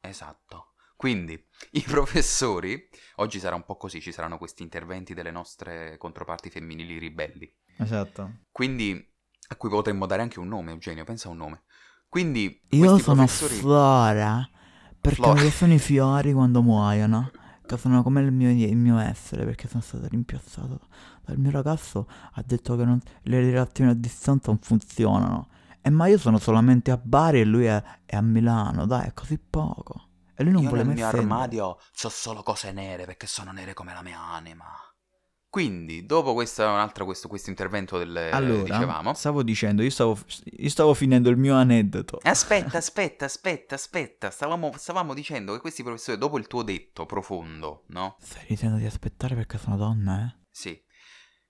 esatto. 0.00 0.72
Quindi, 0.96 1.42
i 1.72 1.82
professori, 1.82 2.88
oggi 3.16 3.38
sarà 3.38 3.54
un 3.54 3.64
po' 3.64 3.76
così, 3.76 4.00
ci 4.00 4.12
saranno 4.12 4.38
questi 4.38 4.62
interventi 4.62 5.14
delle 5.14 5.30
nostre 5.30 5.96
controparti 5.98 6.50
femminili 6.50 6.98
ribelli. 6.98 7.52
Esatto. 7.78 8.38
Quindi, 8.50 9.08
a 9.48 9.56
cui 9.56 9.68
potremmo 9.68 10.06
dare 10.06 10.22
anche 10.22 10.40
un 10.40 10.48
nome, 10.48 10.72
Eugenio, 10.72 11.04
pensa 11.04 11.28
a 11.28 11.32
un 11.32 11.36
nome. 11.38 11.62
Quindi, 12.08 12.60
Io 12.70 12.98
sono 12.98 13.22
professori... 13.24 13.54
Flora, 13.56 14.48
perché 15.00 15.16
Flora. 15.16 15.34
mi 15.34 15.40
piacciono 15.40 15.74
i 15.74 15.78
fiori 15.78 16.32
quando 16.32 16.62
muoiono, 16.62 17.30
che 17.64 17.76
sono 17.76 18.02
come 18.02 18.20
il 18.20 18.32
mio, 18.32 18.50
il 18.50 18.76
mio 18.76 18.98
essere, 18.98 19.44
perché 19.44 19.68
sono 19.68 19.82
stato 19.82 20.08
rimpiazzato 20.08 20.88
dal 21.24 21.38
mio 21.38 21.50
ragazzo, 21.52 22.08
ha 22.32 22.42
detto 22.44 22.76
che 22.76 22.84
non- 22.84 23.00
le 23.22 23.40
relazioni 23.40 23.90
a 23.90 23.94
distanza 23.94 24.50
non 24.50 24.58
funzionano. 24.60 25.48
E 25.80 25.88
ma 25.90 26.08
io 26.08 26.18
sono 26.18 26.38
solamente 26.38 26.90
a 26.90 26.98
Bari 26.98 27.40
e 27.40 27.44
lui 27.44 27.64
è, 27.64 27.82
è 28.04 28.16
a 28.16 28.20
Milano, 28.20 28.86
dai, 28.86 29.06
è 29.06 29.12
così 29.14 29.38
poco. 29.38 30.08
E 30.40 30.42
lui 30.42 30.52
non 30.52 30.62
Io 30.62 30.68
vuole 30.68 30.84
nel 30.84 30.94
mai 30.94 31.02
mio 31.02 31.08
stendere. 31.08 31.32
armadio 31.34 31.64
ho 31.66 32.08
solo 32.08 32.42
cose 32.42 32.72
nere 32.72 33.04
perché 33.04 33.26
sono 33.26 33.52
nere 33.52 33.74
come 33.74 33.92
la 33.92 34.00
mia 34.00 34.22
anima. 34.22 34.72
Quindi, 35.50 36.06
dopo 36.06 36.32
questa, 36.32 36.70
un'altra, 36.70 37.04
questo, 37.04 37.28
questo 37.28 37.50
intervento 37.50 37.98
del 37.98 38.30
Allora, 38.32 38.62
dicevamo. 38.62 39.12
stavo 39.12 39.42
dicendo, 39.42 39.82
io 39.82 39.90
stavo, 39.90 40.18
io 40.44 40.68
stavo 40.70 40.94
finendo 40.94 41.28
il 41.28 41.36
mio 41.36 41.56
aneddoto. 41.56 42.20
Aspetta, 42.22 42.78
aspetta, 42.78 43.26
aspetta, 43.26 43.74
aspetta. 43.74 44.30
Stavamo, 44.30 44.72
stavamo 44.74 45.12
dicendo 45.12 45.52
che 45.52 45.60
questi 45.60 45.82
professori, 45.82 46.16
dopo 46.16 46.38
il 46.38 46.46
tuo 46.46 46.62
detto 46.62 47.04
profondo, 47.04 47.82
no? 47.88 48.16
Stai 48.20 48.46
dicendo 48.48 48.78
di 48.78 48.86
aspettare 48.86 49.34
perché 49.34 49.58
sono 49.58 49.76
donna, 49.76 50.24
eh? 50.24 50.46
Sì. 50.50 50.82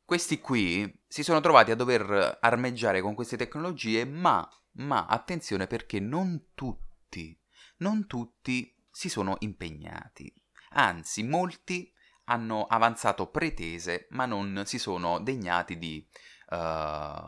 Questi 0.05 0.41
qui 0.41 1.01
si 1.07 1.23
sono 1.23 1.39
trovati 1.39 1.71
a 1.71 1.77
dover 1.77 2.39
armeggiare 2.41 3.01
con 3.03 3.15
queste 3.15 3.37
tecnologie, 3.37 4.05
ma, 4.05 4.49
ma 4.79 5.07
attenzione 5.07 5.69
perché 5.69 6.01
non 6.01 6.47
tutti, 6.55 7.39
non 7.77 8.09
tutti 8.09 8.79
si 8.91 9.09
sono 9.09 9.37
impegnati. 9.41 10.33
Anzi, 10.71 11.23
molti 11.23 11.93
hanno 12.25 12.65
avanzato 12.65 13.29
pretese, 13.29 14.07
ma 14.11 14.27
non 14.27 14.63
si 14.65 14.79
sono 14.79 15.19
degnati 15.21 15.79
di, 15.79 16.07
eh, 16.51 17.23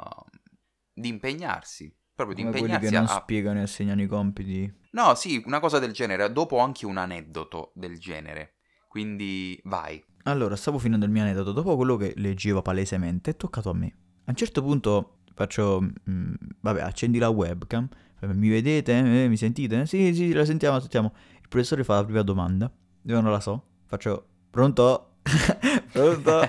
di 0.92 1.08
impegnarsi. 1.08 1.94
Proprio 2.14 2.36
di 2.36 2.42
Come 2.42 2.58
quelli 2.58 2.74
impegnarsi 2.74 2.94
che 2.94 3.00
non 3.00 3.16
a, 3.16 3.20
spiegano 3.20 3.58
e 3.58 3.62
assegnano 3.62 4.02
i 4.02 4.06
compiti. 4.06 4.72
No, 4.92 5.14
sì, 5.14 5.42
una 5.46 5.60
cosa 5.60 5.78
del 5.78 5.92
genere. 5.92 6.30
Dopo 6.30 6.58
anche 6.58 6.86
un 6.86 6.98
aneddoto 6.98 7.72
del 7.74 7.98
genere. 7.98 8.56
Quindi 8.86 9.58
vai. 9.64 10.04
Allora, 10.24 10.54
stavo 10.54 10.78
finendo 10.78 11.06
il 11.06 11.10
mio 11.10 11.22
aneddoto. 11.22 11.52
Dopo 11.52 11.74
quello 11.74 11.96
che 11.96 12.12
leggevo 12.16 12.62
palesemente, 12.62 13.30
è 13.30 13.36
toccato 13.36 13.70
a 13.70 13.74
me. 13.74 13.86
A 14.26 14.30
un 14.30 14.36
certo 14.36 14.62
punto 14.62 15.22
faccio... 15.34 15.80
mm, 15.80 16.34
vabbè, 16.60 16.82
accendi 16.82 17.18
la 17.18 17.30
webcam. 17.30 17.88
Mi 18.20 18.50
vedete? 18.50 19.24
Eh, 19.24 19.28
mi 19.28 19.36
sentite? 19.36 19.84
Sì, 19.86 20.14
sì, 20.14 20.32
la 20.32 20.44
sentiamo, 20.44 20.74
la 20.76 20.80
sentiamo. 20.80 21.12
Professore 21.52 21.84
fa 21.84 21.96
la 21.96 22.04
prima 22.06 22.22
domanda. 22.22 22.72
Io 23.02 23.20
non 23.20 23.30
la 23.30 23.38
so. 23.38 23.62
Faccio... 23.84 24.24
Pronto? 24.48 25.16
Pronto? 25.92 26.48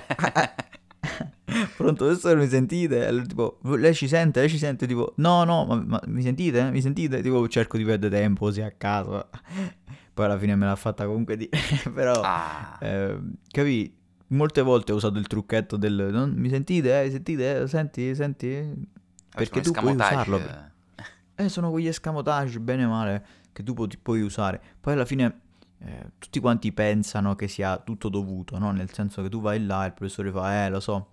Pronto, 1.76 2.04
professore, 2.06 2.36
mi 2.36 2.48
sentite? 2.48 3.12
Lui 3.12 3.26
tipo, 3.26 3.58
lei 3.64 3.92
ci 3.92 4.08
sente? 4.08 4.40
Lei 4.40 4.48
ci 4.48 4.56
sente? 4.56 4.86
Tipo, 4.86 5.12
no, 5.16 5.44
no, 5.44 5.66
ma, 5.66 5.82
ma 5.84 6.00
mi 6.06 6.22
sentite? 6.22 6.70
Mi 6.70 6.80
sentite? 6.80 7.20
Tipo, 7.20 7.46
cerco 7.48 7.76
di 7.76 7.84
perdere 7.84 8.16
tempo 8.16 8.46
così 8.46 8.62
a 8.62 8.70
caso. 8.70 9.28
Poi 10.14 10.24
alla 10.24 10.38
fine 10.38 10.56
me 10.56 10.64
l'ha 10.64 10.74
fatta 10.76 11.04
comunque 11.04 11.36
di... 11.36 11.50
Però... 11.92 12.22
Ah, 12.24 12.78
Eh, 12.80 13.18
capì? 13.50 13.94
Molte 14.28 14.62
volte 14.62 14.92
ho 14.92 14.94
usato 14.94 15.18
il 15.18 15.26
trucchetto 15.26 15.76
del 15.76 16.08
non, 16.10 16.32
mi 16.34 16.48
sentite? 16.48 17.02
Eh, 17.02 17.10
sentite? 17.10 17.60
Eh, 17.60 17.68
Senti? 17.68 18.14
Senti? 18.14 18.88
Perché 19.28 19.60
tu 19.60 19.70
puoi 19.70 19.92
usarlo. 19.92 20.40
Eh, 21.34 21.50
sono 21.50 21.70
quegli 21.70 21.88
escamotage, 21.88 22.58
bene 22.58 22.86
o 22.86 22.88
male, 22.88 23.26
che 23.54 23.62
tu 23.62 23.72
pu- 23.72 23.88
puoi 24.02 24.20
usare. 24.20 24.60
Poi 24.80 24.92
alla 24.92 25.06
fine 25.06 25.40
eh, 25.78 26.10
tutti 26.18 26.40
quanti 26.40 26.72
pensano 26.72 27.34
che 27.36 27.48
sia 27.48 27.78
tutto 27.78 28.10
dovuto, 28.10 28.58
no? 28.58 28.72
Nel 28.72 28.92
senso 28.92 29.22
che 29.22 29.30
tu 29.30 29.40
vai 29.40 29.64
là 29.64 29.84
e 29.84 29.86
il 29.86 29.92
professore 29.94 30.30
fa, 30.30 30.66
eh, 30.66 30.68
lo 30.68 30.80
so, 30.80 31.06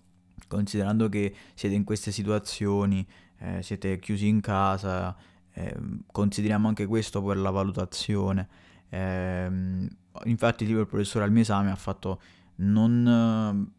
considerando 0.47 1.07
che 1.07 1.33
siete 1.53 1.75
in 1.75 1.83
queste 1.83 2.11
situazioni, 2.11 3.07
eh, 3.37 3.61
siete 3.61 3.99
chiusi 3.99 4.27
in 4.27 4.41
casa, 4.41 5.15
eh, 5.53 5.75
consideriamo 6.11 6.67
anche 6.67 6.85
questo 6.87 7.21
per 7.23 7.37
la 7.37 7.51
valutazione. 7.51 8.47
Ehm, 8.89 9.87
infatti, 10.25 10.65
tipo 10.65 10.79
il 10.79 10.87
professore 10.87 11.25
al 11.25 11.31
mio 11.31 11.41
esame 11.41 11.71
ha 11.71 11.75
fatto 11.75 12.21
non 12.55 13.71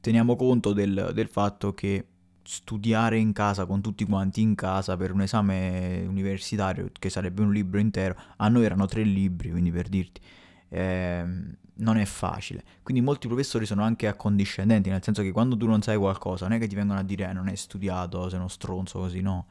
teniamo 0.00 0.36
conto 0.36 0.72
del, 0.72 1.12
del 1.14 1.28
fatto 1.28 1.72
che 1.72 2.06
studiare 2.44 3.18
in 3.18 3.32
casa 3.32 3.64
con 3.64 3.80
tutti 3.80 4.04
quanti 4.04 4.40
in 4.42 4.54
casa 4.54 4.96
per 4.96 5.12
un 5.12 5.22
esame 5.22 6.04
universitario 6.06 6.90
che 6.98 7.10
sarebbe 7.10 7.42
un 7.42 7.52
libro 7.52 7.78
intero 7.78 8.14
a 8.36 8.48
noi 8.48 8.64
erano 8.64 8.86
tre 8.86 9.02
libri 9.02 9.50
quindi 9.50 9.70
per 9.70 9.88
dirti 9.88 10.20
ehm, 10.68 11.56
non 11.76 11.96
è 11.96 12.04
facile. 12.04 12.62
Quindi 12.82 13.02
molti 13.02 13.26
professori 13.26 13.66
sono 13.66 13.82
anche 13.82 14.06
accondiscendenti 14.06 14.90
nel 14.90 15.02
senso 15.02 15.22
che 15.22 15.32
quando 15.32 15.56
tu 15.56 15.66
non 15.66 15.82
sai 15.82 15.96
qualcosa 15.96 16.46
non 16.46 16.56
è 16.56 16.60
che 16.60 16.66
ti 16.66 16.74
vengono 16.74 16.98
a 16.98 17.02
dire 17.02 17.28
eh, 17.28 17.32
non 17.32 17.48
hai 17.48 17.56
studiato 17.56 18.28
sei 18.28 18.38
uno 18.38 18.48
stronzo 18.48 18.98
così 18.98 19.20
no. 19.20 19.46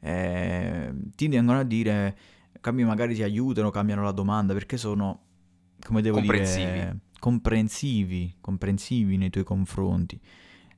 Ehm, 0.00 1.10
ti 1.14 1.28
vengono 1.28 1.60
a 1.60 1.62
dire 1.62 2.16
cambi 2.60 2.84
magari 2.84 3.14
ti 3.14 3.22
aiutano 3.22 3.70
cambiano 3.70 4.02
la 4.02 4.12
domanda 4.12 4.52
perché 4.52 4.76
sono 4.76 5.20
come 5.82 6.02
devo 6.02 6.18
Comprensivi. 6.18 6.72
dire 6.72 6.96
comprensivi 7.18 8.36
comprensivi 8.40 9.16
nei 9.16 9.30
tuoi 9.30 9.44
confronti 9.44 10.20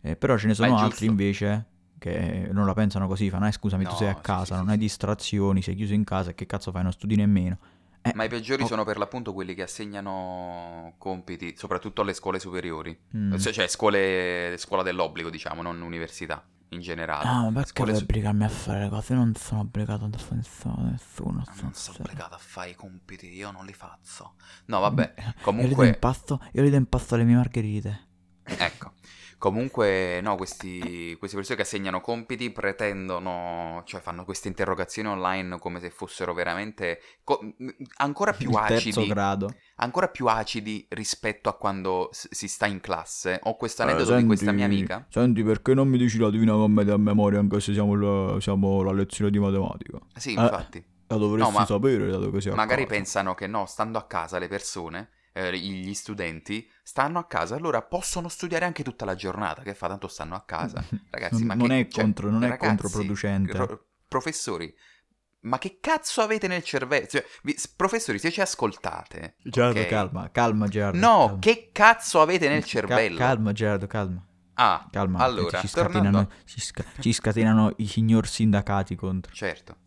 eh, 0.04 0.16
però 0.16 0.36
ce 0.36 0.46
ne 0.48 0.54
sono 0.54 0.76
altri 0.76 1.06
invece 1.06 1.66
che 1.98 2.48
non 2.52 2.66
la 2.66 2.74
pensano 2.74 3.06
così, 3.06 3.30
fanno, 3.30 3.46
eh 3.46 3.52
scusami, 3.52 3.86
tu 3.86 3.90
No, 3.90 3.96
sei 3.96 4.08
a 4.08 4.16
casa, 4.16 4.44
sì, 4.44 4.52
non 4.56 4.64
sì, 4.66 4.70
hai 4.72 4.78
distrazioni, 4.78 5.62
sei 5.62 5.74
chiuso 5.74 5.94
in 5.94 6.04
casa, 6.04 6.30
e 6.30 6.34
che 6.34 6.44
cazzo 6.44 6.70
fai, 6.70 6.82
non 6.82 6.92
studi 6.92 7.16
nemmeno. 7.16 7.58
Eh, 8.02 8.12
Ma 8.14 8.24
i 8.24 8.28
peggiori 8.28 8.64
oh, 8.64 8.66
sono 8.66 8.84
per 8.84 8.98
l'appunto 8.98 9.32
quelli 9.32 9.54
che 9.54 9.62
assegnano 9.62 10.94
compiti, 10.98 11.54
soprattutto 11.56 12.02
alle 12.02 12.12
scuole 12.12 12.38
superiori. 12.38 12.98
mm. 13.16 13.36
Cioè, 13.36 13.52
cioè, 13.52 13.66
scuole, 13.66 14.56
scuola 14.58 14.82
dell'obbligo, 14.82 15.30
diciamo, 15.30 15.62
non 15.62 15.80
università 15.80 16.44
in 16.68 16.80
generale. 16.80 17.26
Ah, 17.26 17.50
ma 17.50 17.62
perché 17.62 17.82
vuoi 17.82 17.94
su- 17.94 18.02
obbligarmi 18.02 18.44
a 18.44 18.48
fare 18.50 18.80
le 18.80 18.88
cose? 18.90 19.14
Io 19.14 19.18
non 19.20 19.34
sono 19.34 19.60
obbligato 19.62 20.04
a 20.04 20.18
fare 20.18 20.36
nessuno, 20.36 20.90
nessuno. 20.90 21.42
Non 21.62 21.72
sono 21.72 21.96
obbligato 22.00 22.34
a 22.34 22.38
fare 22.38 22.70
i 22.70 22.74
compiti, 22.74 23.32
io 23.32 23.50
non 23.50 23.64
li 23.64 23.72
faccio. 23.72 24.34
No, 24.66 24.80
vabbè, 24.80 25.14
Io 25.56 25.66
li 25.68 25.74
do 25.74 25.84
comunque... 25.84 25.86
impasto, 25.86 26.40
io 26.52 26.62
li 26.62 26.70
do 26.70 26.76
impasto 26.76 27.14
alle 27.14 27.24
mie 27.24 27.36
margherite. 27.36 28.08
Ecco, 28.44 28.92
comunque 29.44 30.20
no, 30.22 30.36
questi, 30.36 31.14
questi 31.18 31.36
persone 31.36 31.56
che 31.56 31.62
assegnano 31.64 32.00
compiti 32.00 32.50
pretendono, 32.50 33.82
cioè 33.84 34.00
fanno 34.00 34.24
queste 34.24 34.48
interrogazioni 34.48 35.08
online 35.08 35.58
come 35.58 35.80
se 35.80 35.90
fossero 35.90 36.32
veramente 36.32 37.00
co- 37.22 37.40
ancora 37.98 38.32
più 38.34 38.52
Il 38.52 38.62
terzo 38.64 39.00
acidi, 39.00 39.06
grado. 39.06 39.60
ancora 39.76 40.08
più 40.08 40.26
acidi 40.28 40.86
rispetto 40.90 41.50
a 41.50 41.56
quando 41.58 42.08
s- 42.12 42.28
si 42.30 42.48
sta 42.48 42.66
in 42.66 42.80
classe. 42.80 43.38
Ho 43.42 43.56
questo 43.56 43.82
Eh, 43.82 43.84
aneddoto 43.84 44.14
di 44.14 44.24
questa 44.24 44.52
mia 44.52 44.64
amica. 44.64 45.06
Senti, 45.10 45.42
perché 45.42 45.74
non 45.74 45.88
mi 45.88 45.98
dici 45.98 46.18
la 46.18 46.30
Divina 46.30 46.52
Commedia 46.52 46.94
a 46.94 46.98
memoria 46.98 47.38
anche 47.38 47.60
se 47.60 47.72
siamo, 47.72 47.94
la- 47.94 48.40
siamo 48.40 48.82
la 48.82 48.92
lezione 48.92 49.30
di 49.30 49.38
matematica? 49.38 49.98
Sì, 50.16 50.32
Eh, 50.36 50.40
infatti, 50.40 50.82
La 51.08 51.16
dovresti 51.16 51.50
No, 51.52 51.58
ma 51.58 51.64
sapere, 51.66 52.06
dato 52.08 52.30
che 52.30 52.48
a 52.48 52.54
magari 52.54 52.86
pensano 52.86 53.34
che 53.34 53.46
no, 53.46 53.66
stando 53.66 53.98
a 53.98 54.06
casa 54.06 54.38
le 54.38 54.48
persone, 54.48 55.10
eh, 55.34 55.56
gli 55.58 55.92
studenti, 55.94 56.66
stanno 56.82 57.18
a 57.18 57.26
casa, 57.26 57.56
allora 57.56 57.82
possono 57.82 58.28
studiare 58.28 58.64
anche 58.64 58.82
tutta 58.82 59.04
la 59.04 59.14
giornata, 59.14 59.62
che 59.62 59.74
fa 59.74 59.88
tanto 59.88 60.08
stanno 60.08 60.34
a 60.36 60.42
casa. 60.44 60.82
Ragazzi, 61.10 61.38
Non- 61.38 61.46
ma 61.46 61.54
non 61.54 61.68
che, 61.68 61.80
è 61.80 61.88
cioè, 61.88 62.02
contro- 62.04 62.30
non 62.30 62.44
è 62.44 62.48
ragazzi, 62.48 62.66
controproducente. 62.66 63.52
ro- 63.58 63.86
professori, 64.08 64.74
ma 65.40 65.58
che 65.58 65.78
cazzo 65.80 66.22
avete 66.22 66.46
nel 66.46 66.62
cervello? 66.62 67.06
Cioè, 67.06 67.24
vi- 67.42 67.56
professori, 67.76 68.18
se 68.18 68.30
ci 68.30 68.40
ascoltate, 68.40 69.34
Gerardo, 69.42 69.80
ok? 69.80 69.86
calma, 69.88 70.30
calma 70.30 70.68
Gerardo. 70.68 70.98
No, 70.98 71.24
calma. 71.26 71.38
che 71.40 71.68
cazzo 71.72 72.20
avete 72.22 72.48
nel 72.48 72.64
cervello? 72.64 73.18
calma 73.18 73.52
Gerardo, 73.52 73.86
calma. 73.86 74.26
Ah, 74.56 74.86
Calma, 74.88 75.18
allora, 75.18 75.58
ci 75.58 75.68
tornando 75.68 76.18
scatenano, 76.18 76.18
a- 76.20 76.44
ci, 76.46 76.60
sca- 76.60 76.84
ci 77.00 77.12
scatenano 77.12 77.72
i 77.78 77.86
signor 77.86 78.28
sindacati 78.28 78.94
contro. 78.94 79.32
certo. 79.34 79.78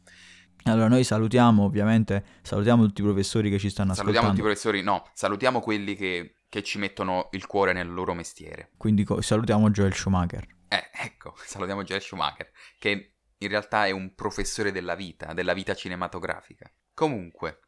Allora, 0.71 0.87
noi 0.87 1.03
salutiamo, 1.03 1.63
ovviamente, 1.63 2.23
salutiamo 2.41 2.85
tutti 2.85 3.01
i 3.01 3.03
professori 3.03 3.49
che 3.49 3.59
ci 3.59 3.69
stanno 3.69 3.93
Salutiamo 3.93 4.29
tutti 4.29 4.39
i 4.39 4.43
ascoltando. 4.43 4.71
professori, 4.71 5.03
no, 5.03 5.09
salutiamo 5.13 5.59
quelli 5.59 5.95
che, 5.95 6.35
che 6.49 6.63
ci 6.63 6.77
mettono 6.77 7.29
il 7.31 7.45
cuore 7.45 7.73
nel 7.73 7.91
loro 7.91 8.13
mestiere. 8.13 8.71
Quindi 8.77 9.03
co- 9.03 9.21
salutiamo 9.21 9.69
Joel 9.69 9.93
Schumacher. 9.93 10.45
Eh, 10.67 10.89
ecco, 10.93 11.33
salutiamo 11.45 11.83
Joel 11.83 12.01
Schumacher, 12.01 12.49
che 12.79 13.13
in 13.37 13.47
realtà 13.49 13.85
è 13.85 13.91
un 13.91 14.13
professore 14.15 14.71
della 14.71 14.95
vita, 14.95 15.33
della 15.33 15.53
vita 15.53 15.73
cinematografica. 15.75 16.71
Comunque, 16.93 17.59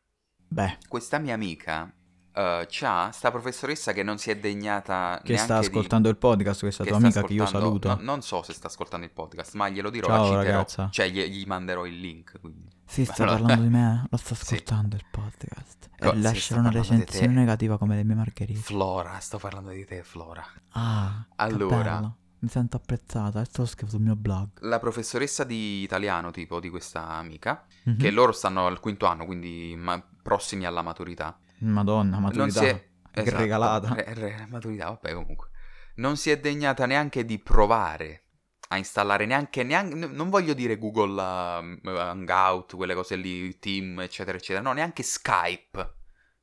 Beh, 0.51 0.79
Questa 0.87 1.19
mia 1.19 1.35
amica 1.35 1.93
eh, 2.33 2.65
c'ha 2.67 3.11
sta 3.11 3.29
professoressa 3.29 3.93
che 3.93 4.01
non 4.01 4.17
si 4.17 4.31
è 4.31 4.37
degnata 4.37 5.21
che 5.23 5.37
sta 5.37 5.45
neanche 5.53 5.69
di- 5.69 5.75
ascoltando 5.75 6.09
il 6.09 6.17
podcast, 6.17 6.61
questa 6.61 6.83
che 6.83 6.89
tua 6.89 6.97
amica 6.97 7.21
che 7.21 7.33
io 7.33 7.43
ascoltando- 7.43 7.79
saluto. 7.79 8.01
no, 8.03 8.11
non 8.11 8.21
so 8.23 8.41
se 8.41 8.53
sta 8.53 8.65
ascoltando 8.67 9.05
il 9.05 9.11
podcast, 9.11 9.53
ma 9.53 9.69
glielo 9.69 9.91
dirò, 9.91 10.07
Ciao, 10.07 10.33
la 10.33 10.41
citerò. 10.65 10.89
Cioè, 10.89 11.07
gli, 11.09 11.21
gli 11.25 11.45
manderò 11.45 11.85
il 11.85 11.99
link. 11.99 12.39
Quindi. 12.39 12.67
Sì, 12.89 13.05
sta 13.05 13.23
Allora- 13.23 13.37
parlando 13.37 13.63
di 13.63 13.69
me, 13.69 14.07
lo 14.09 14.17
sta 14.17 14.33
Sì. 14.35 14.55
ascoltando 14.55 14.95
il 14.95 15.05
podcast. 15.11 15.89
Co- 15.99 16.11
e 16.13 16.35
sì, 16.35 16.53
una 16.53 16.69
recensione 16.71 17.33
negativa 17.33 17.77
come 17.77 17.95
le 17.95 18.03
mie 18.03 18.15
margherite. 18.15 18.59
Flora, 18.59 19.19
sto 19.19 19.37
parlando 19.37 19.69
di 19.69 19.85
te, 19.85 20.01
Flora. 20.03 20.43
Ah, 20.71 21.25
Allora. 21.35 22.13
Mi 22.41 22.47
sento 22.47 22.77
apprezzata, 22.77 23.41
te 23.43 23.49
lo 23.57 23.65
scrivo 23.65 23.91
sul 23.91 23.99
mio 24.01 24.15
blog. 24.15 24.61
La 24.61 24.79
professoressa 24.79 25.43
di 25.43 25.81
italiano, 25.83 26.31
tipo, 26.31 26.59
di 26.61 26.69
questa 26.69 27.05
amica, 27.09 27.65
Mhm. 27.83 27.97
che 27.97 28.11
loro 28.11 28.31
stanno 28.31 28.65
al 28.65 28.79
quinto 28.79 29.05
anno, 29.07 29.25
quindi 29.25 29.75
ma- 29.77 30.01
prossimi 30.23 30.65
alla 30.65 30.81
maturità. 30.81 31.37
Madonna, 31.59 32.11
Non 32.13 32.21
maturità. 32.23 32.59
si 32.59 32.65
è... 32.65 32.87
Esatto, 33.11 33.37
regalata. 33.37 33.93
re- 33.93 34.13
re- 34.13 34.47
maturità, 34.49 34.85
vabbè, 34.85 35.13
comunque. 35.13 35.49
Non 35.95 36.15
si 36.15 36.29
è 36.31 36.39
degnata 36.39 36.85
neanche 36.85 37.25
di 37.25 37.37
provare 37.39 38.23
a 38.71 38.77
installare 38.77 39.25
neanche, 39.25 39.63
neanche 39.63 39.95
non 39.95 40.29
voglio 40.29 40.53
dire 40.53 40.77
Google 40.77 41.21
um, 41.21 41.79
Hangout, 41.83 42.75
quelle 42.75 42.93
cose 42.95 43.15
lì, 43.15 43.57
Team, 43.59 43.99
eccetera, 43.99 44.37
eccetera, 44.37 44.63
no, 44.63 44.73
neanche 44.73 45.03
Skype 45.03 45.95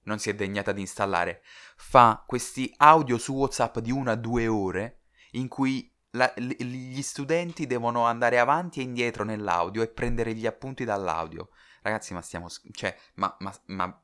non 0.02 0.18
si 0.18 0.30
è 0.30 0.34
degnata 0.34 0.72
di 0.72 0.80
installare. 0.80 1.42
Fa 1.76 2.22
questi 2.26 2.72
audio 2.78 3.18
su 3.18 3.34
WhatsApp 3.34 3.78
di 3.78 3.90
una 3.90 4.12
a 4.12 4.16
due 4.16 4.46
ore 4.46 5.00
in 5.32 5.48
cui 5.48 5.92
la- 6.10 6.32
gli 6.36 7.02
studenti 7.02 7.66
devono 7.66 8.04
andare 8.06 8.38
avanti 8.38 8.80
e 8.80 8.84
indietro 8.84 9.24
nell'audio 9.24 9.82
e 9.82 9.88
prendere 9.88 10.34
gli 10.34 10.46
appunti 10.46 10.84
dall'audio. 10.84 11.50
Ragazzi, 11.82 12.14
ma 12.14 12.22
stiamo... 12.22 12.46
cioè, 12.72 12.96
ma, 13.14 13.34
ma- 13.40 13.54
ma 13.66 14.00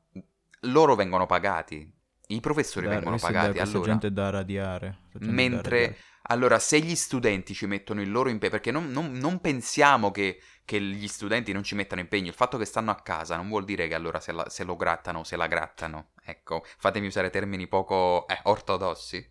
loro 0.61 0.95
vengono 0.95 1.25
pagati. 1.25 1.91
I 2.27 2.39
professori 2.39 2.85
Dai, 2.85 2.95
vengono 2.95 3.17
da- 3.17 3.21
pagati. 3.21 3.57
questa 3.57 3.77
Allora, 3.77 3.91
gente 3.91 4.11
da 4.11 4.29
radiare. 4.29 4.97
gente 5.11 5.25
è 5.25 5.31
da 5.31 5.31
mentre 5.31 5.77
radiare. 5.77 5.97
Allora, 6.23 6.59
se 6.59 6.79
gli 6.79 6.95
studenti 6.95 7.53
ci 7.53 7.65
mettono 7.65 8.01
il 8.01 8.09
loro 8.11 8.29
impegno, 8.29 8.51
perché 8.51 8.71
non, 8.71 8.91
non- 8.91 9.11
non 9.11 9.41
pensiamo 9.41 10.11
che, 10.11 10.39
che 10.63 10.79
gli 10.81 11.07
studenti 11.07 11.51
non 11.51 11.63
ci 11.63 11.75
mettano 11.75 12.01
impegno, 12.01 12.29
il 12.29 12.33
fatto 12.33 12.57
che 12.57 12.65
stanno 12.65 12.91
a 12.91 12.95
casa 12.95 13.35
non 13.35 13.49
vuol 13.49 13.65
dire 13.65 13.87
che 13.87 13.93
allora 13.95 14.19
se, 14.19 14.31
la- 14.31 14.49
se 14.49 14.63
lo 14.63 14.75
grattano 14.75 15.19
o 15.19 15.23
se 15.23 15.35
la 15.35 15.47
grattano, 15.47 16.11
ecco, 16.23 16.63
fatemi 16.77 17.07
usare 17.07 17.29
termini 17.29 17.67
poco 17.67 18.25
eh, 18.27 18.39
ortodossi, 18.43 19.25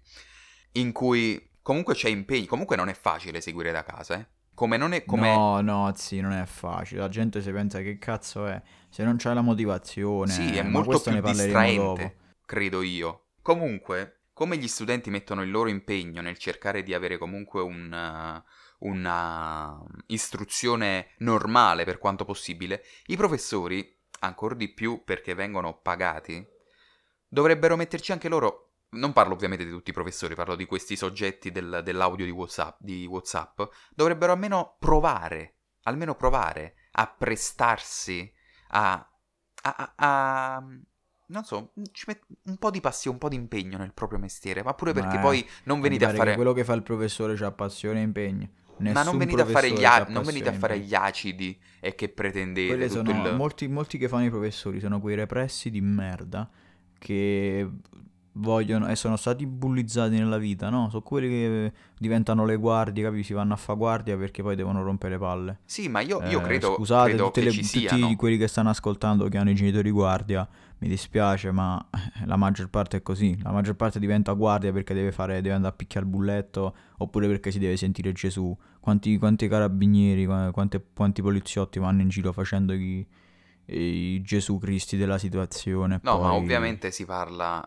in 0.72 0.92
cui 0.92 1.50
comunque 1.62 1.94
c'è 1.94 2.08
impegno, 2.08 2.46
comunque 2.46 2.76
non 2.76 2.88
è 2.88 2.94
facile 2.94 3.40
seguire 3.40 3.72
da 3.72 3.84
casa, 3.84 4.18
eh. 4.18 4.26
Come 4.54 4.76
non 4.76 4.92
è 4.92 5.04
come... 5.06 5.34
No, 5.34 5.60
no, 5.62 5.90
sì, 5.96 6.20
non 6.20 6.32
è 6.32 6.44
facile. 6.44 7.00
La 7.00 7.08
gente 7.08 7.40
si 7.40 7.50
pensa 7.50 7.80
che 7.80 7.96
cazzo 7.96 8.46
è. 8.46 8.60
Se 8.90 9.02
non 9.02 9.16
c'è 9.16 9.32
la 9.32 9.40
motivazione. 9.40 10.30
Sì, 10.30 10.56
è 10.56 10.62
ma 10.62 10.68
molto 10.68 11.00
più 11.00 11.10
ne 11.10 11.22
distraente, 11.22 11.80
dopo. 12.02 12.14
credo 12.44 12.82
io. 12.82 13.28
Comunque, 13.40 14.21
come 14.32 14.56
gli 14.56 14.68
studenti 14.68 15.10
mettono 15.10 15.42
il 15.42 15.50
loro 15.50 15.68
impegno 15.68 16.20
nel 16.20 16.38
cercare 16.38 16.82
di 16.82 16.94
avere 16.94 17.18
comunque 17.18 17.60
un, 17.60 17.92
eh, 17.92 18.42
una 18.80 19.84
istruzione 20.06 21.14
normale 21.18 21.84
per 21.84 21.98
quanto 21.98 22.24
possibile, 22.24 22.82
i 23.06 23.16
professori, 23.16 24.00
ancora 24.20 24.54
di 24.54 24.72
più 24.72 25.02
perché 25.04 25.34
vengono 25.34 25.78
pagati, 25.80 26.44
dovrebbero 27.28 27.76
metterci 27.76 28.12
anche 28.12 28.28
loro. 28.28 28.68
Non 28.92 29.14
parlo 29.14 29.32
ovviamente 29.32 29.64
di 29.64 29.70
tutti 29.70 29.88
i 29.88 29.94
professori, 29.94 30.34
parlo 30.34 30.54
di 30.54 30.66
questi 30.66 30.96
soggetti 30.96 31.50
del- 31.50 31.80
dell'audio 31.82 32.26
di 32.26 32.30
WhatsApp, 32.30 32.76
di 32.80 33.06
WhatsApp. 33.06 33.62
Dovrebbero 33.94 34.32
almeno 34.32 34.76
provare, 34.78 35.60
almeno 35.84 36.14
provare 36.14 36.74
a 36.92 37.06
prestarsi 37.06 38.30
a, 38.68 39.10
a- 39.62 39.92
a- 39.96 40.62
non 41.32 41.44
so, 41.44 41.72
ci 41.92 42.04
met- 42.06 42.24
un 42.44 42.56
po' 42.56 42.70
di 42.70 42.80
passione, 42.80 43.16
un 43.16 43.22
po' 43.22 43.28
di 43.28 43.36
impegno 43.36 43.78
nel 43.78 43.92
proprio 43.92 44.18
mestiere, 44.18 44.62
ma 44.62 44.74
pure 44.74 44.92
perché 44.92 45.16
Ma- 45.16 45.22
poi 45.22 45.46
non 45.64 45.80
venite 45.80 46.04
a 46.04 46.10
fare... 46.12 46.30
che 46.30 46.36
quello 46.36 46.52
che 46.52 46.64
fa 46.64 46.74
il 46.74 46.82
professore 46.82 47.34
c'ha 47.34 47.50
passione 47.50 48.00
e 48.00 48.02
impegno. 48.02 48.48
Ma 48.76 48.92
non 49.02 49.14
Nessun 49.14 49.18
venite, 49.18 49.42
a 49.42 49.46
fare 49.46 49.70
gli, 49.70 49.84
non 50.08 50.24
venite 50.24 50.48
a 50.48 50.52
fare 50.52 50.78
gli 50.78 50.94
acidi 50.94 51.56
e 51.78 51.94
che 51.94 52.08
pretendete 52.08 52.88
sono 52.88 53.10
il... 53.28 53.36
molti, 53.36 53.68
molti 53.68 53.96
che 53.96 54.08
fanno 54.08 54.24
i 54.24 54.30
professori 54.30 54.80
sono 54.80 54.98
quei 55.00 55.14
repressi 55.14 55.70
di 55.70 55.80
merda 55.80 56.50
che 56.98 57.68
vogliono 58.32 58.88
e 58.88 58.96
sono 58.96 59.16
stati 59.16 59.46
bullizzati 59.46 60.16
nella 60.16 60.38
vita, 60.38 60.70
no? 60.70 60.88
Sono 60.88 61.02
quelli 61.02 61.28
che 61.28 61.72
diventano 61.98 62.44
le 62.44 62.56
guardie, 62.56 63.04
capi? 63.04 63.22
Si 63.22 63.32
vanno 63.34 63.52
a 63.52 63.56
fa 63.56 63.74
guardia 63.74 64.16
perché 64.16 64.42
poi 64.42 64.56
devono 64.56 64.82
rompere 64.82 65.18
palle. 65.18 65.60
Sì, 65.64 65.88
ma 65.88 66.00
io, 66.00 66.20
io 66.22 66.40
Eh, 66.40 66.42
credo, 66.42 66.74
scusate 66.74 67.08
credo 67.10 67.30
che 67.30 67.42
le- 67.42 67.50
ci 67.50 67.60
tutti 67.62 67.78
siano. 67.78 68.16
quelli 68.16 68.38
che 68.38 68.48
stanno 68.48 68.70
ascoltando 68.70 69.28
che 69.28 69.38
hanno 69.38 69.50
i 69.50 69.54
genitori 69.54 69.90
guardia, 69.90 70.48
mi 70.82 70.88
dispiace, 70.88 71.52
ma 71.52 71.88
la 72.24 72.34
maggior 72.34 72.68
parte 72.68 72.96
è 72.96 73.02
così. 73.02 73.40
La 73.40 73.52
maggior 73.52 73.76
parte 73.76 74.00
diventa 74.00 74.32
guardia 74.32 74.72
perché 74.72 74.94
deve 74.94 75.12
fare, 75.12 75.40
deve 75.40 75.54
andare 75.54 75.72
a 75.72 75.76
picchiare 75.76 76.04
il 76.04 76.10
bulletto 76.10 76.76
oppure 76.98 77.28
perché 77.28 77.52
si 77.52 77.60
deve 77.60 77.76
sentire 77.76 78.10
Gesù. 78.10 78.56
Quanti, 78.80 79.16
quanti 79.16 79.46
carabinieri, 79.46 80.26
qua- 80.26 80.50
quante- 80.50 80.84
quanti 80.92 81.22
poliziotti 81.22 81.78
vanno 81.78 82.02
in 82.02 82.08
giro 82.08 82.32
facendo 82.32 82.72
i, 82.72 83.06
i 83.66 84.20
Gesù 84.22 84.58
Cristi 84.58 84.96
della 84.96 85.18
situazione. 85.18 86.00
No, 86.02 86.18
ma 86.18 86.30
poi- 86.30 86.38
ovviamente 86.38 86.90
si 86.90 87.04
parla... 87.04 87.64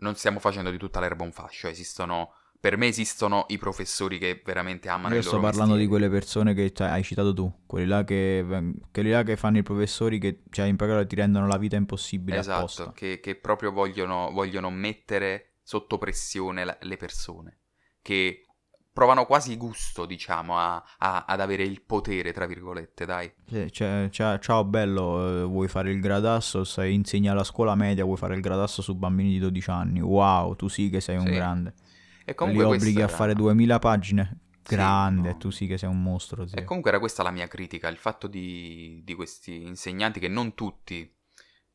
Non 0.00 0.14
stiamo 0.16 0.38
facendo 0.38 0.70
di 0.70 0.76
tutta 0.76 1.00
l'erba 1.00 1.24
un 1.24 1.32
fascio, 1.32 1.66
esistono... 1.66 2.34
Per 2.60 2.76
me 2.76 2.86
esistono 2.86 3.46
i 3.48 3.58
professori 3.58 4.18
che 4.18 4.40
veramente 4.44 4.88
amano 4.88 5.14
Io 5.14 5.18
il 5.18 5.24
sto 5.24 5.36
loro 5.36 5.40
parlando 5.40 5.74
di 5.76 5.86
mestiere. 5.86 5.88
quelle 5.88 6.08
persone 6.08 6.54
che 6.54 6.72
cioè, 6.72 6.88
hai 6.88 7.02
citato 7.02 7.34
tu, 7.34 7.52
quelli 7.66 7.86
là 7.86 8.02
che, 8.04 8.44
quelli 8.90 9.10
là 9.10 9.22
che 9.22 9.36
fanno 9.36 9.58
i 9.58 9.62
professori 9.62 10.18
che 10.18 10.42
cioè, 10.50 10.66
in 10.66 10.76
pratica 10.76 11.04
ti 11.06 11.16
rendono 11.16 11.46
la 11.46 11.58
vita 11.58 11.76
impossibile 11.76 12.38
Esatto, 12.38 12.56
apposta. 12.56 12.92
che, 12.92 13.20
che 13.20 13.34
proprio 13.36 13.72
vogliono, 13.72 14.30
vogliono 14.32 14.70
mettere 14.70 15.56
sotto 15.62 15.98
pressione 15.98 16.64
la- 16.64 16.78
le 16.82 16.96
persone, 16.96 17.60
che 18.02 18.46
provano 18.92 19.26
quasi 19.26 19.56
gusto, 19.56 20.06
diciamo, 20.06 20.56
a- 20.58 20.82
a- 20.98 21.24
ad 21.26 21.40
avere 21.40 21.64
il 21.64 21.82
potere, 21.82 22.32
tra 22.32 22.46
virgolette, 22.46 23.04
dai. 23.04 23.32
Sì, 23.46 23.70
cioè, 23.72 24.08
cioè, 24.12 24.38
ciao 24.38 24.64
bello, 24.64 25.42
eh, 25.42 25.44
vuoi 25.44 25.66
fare 25.66 25.90
il 25.90 26.00
gradasso, 26.00 26.62
sei 26.62 26.94
insegni 26.94 27.28
alla 27.28 27.42
scuola 27.42 27.74
media, 27.74 28.04
vuoi 28.04 28.16
fare 28.16 28.34
il 28.36 28.40
gradasso 28.40 28.80
su 28.80 28.94
bambini 28.94 29.30
di 29.30 29.38
12 29.40 29.70
anni. 29.70 30.00
Wow, 30.00 30.54
tu 30.54 30.68
sì 30.68 30.88
che 30.88 31.00
sei 31.00 31.16
un 31.16 31.24
Sì. 31.24 31.30
grande. 31.32 31.74
E 32.24 32.32
Li 32.32 32.34
comunque 32.34 32.64
obblighi 32.64 32.82
questa 32.94 33.00
a 33.00 33.08
era- 33.08 33.16
fare 33.16 33.34
2000 33.34 33.78
pagine. 33.78 34.38
Sì, 34.62 34.74
Grande, 34.76 35.30
no. 35.30 35.36
tu 35.38 35.50
sì 35.50 35.66
che 35.66 35.78
sei 35.78 35.88
un 35.88 36.02
mostro, 36.02 36.46
sì. 36.46 36.54
E 36.56 36.64
comunque 36.64 36.90
era 36.90 37.00
questa 37.00 37.22
la 37.22 37.30
mia 37.30 37.48
critica, 37.48 37.88
il 37.88 37.96
fatto 37.96 38.26
di, 38.28 39.00
di 39.04 39.14
questi 39.14 39.64
insegnanti 39.66 40.20
che 40.20 40.28
non 40.28 40.54
tutti 40.54 41.12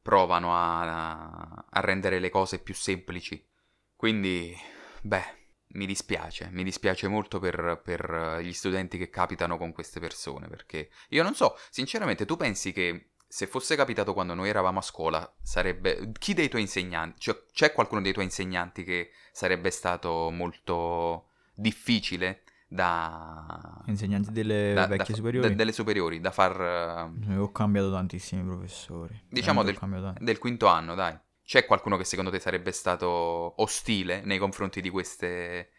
provano 0.02 0.56
a, 0.56 1.66
a 1.70 1.80
rendere 1.82 2.20
le 2.20 2.30
cose 2.30 2.60
più 2.60 2.74
semplici. 2.74 3.44
Quindi, 3.96 4.56
beh, 5.02 5.24
mi 5.70 5.86
dispiace, 5.86 6.50
mi 6.52 6.64
dispiace 6.64 7.08
molto 7.08 7.40
per, 7.40 7.82
per 7.84 8.40
gli 8.42 8.54
studenti 8.54 8.98
che 8.98 9.10
capitano 9.10 9.58
con 9.58 9.74
queste 9.74 10.00
persone, 10.00 10.48
perché 10.48 10.90
io 11.10 11.24
non 11.24 11.34
so, 11.34 11.58
sinceramente, 11.72 12.26
tu 12.26 12.38
pensi 12.38 12.72
che 12.72 13.15
se 13.36 13.48
fosse 13.48 13.76
capitato 13.76 14.14
quando 14.14 14.34
noi 14.34 14.48
eravamo 14.48 14.80
a 14.80 14.82
scuola, 14.82 15.36
sarebbe... 15.42 16.10
Chi 16.18 16.34
dei 16.34 16.48
tuoi 16.48 16.62
insegnanti, 16.62 17.20
cioè 17.20 17.36
c'è 17.52 17.74
qualcuno 17.74 18.00
dei 18.02 18.14
tuoi 18.14 18.24
insegnanti 18.24 18.86
che 18.86 19.10
sarebbe 19.34 19.72
stato 19.72 20.30
molto 20.32 21.32
difficile 21.54 22.44
da... 22.70 23.82
Insegnanti 23.88 24.32
delle 24.32 24.72
da- 24.74 24.82
da 24.84 24.88
vecchie 24.88 25.08
fa- 25.08 25.16
superiori. 25.16 25.50
de- 25.50 25.56
delle 25.56 25.74
superiori, 25.74 26.22
da 26.22 26.32
far... 26.32 26.62
eh, 27.28 27.34
Eh, 27.34 27.36
Ho 27.38 27.52
cambiato 27.52 27.92
tantissimi 27.92 28.42
professori. 28.42 29.22
Diciamo 29.30 29.64
tanti. 30.02 30.24
del 30.24 30.38
quinto 30.40 30.68
anno, 30.68 30.96
dai. 30.96 31.20
C'è 31.44 31.66
qualcuno 31.66 31.98
che 31.98 32.06
secondo 32.06 32.32
te 32.32 32.40
sarebbe 32.40 32.72
stato 32.72 33.62
ostile 33.62 34.22
nei 34.24 34.38
confronti 34.38 34.80
di 34.80 34.90
queste... 34.90 35.72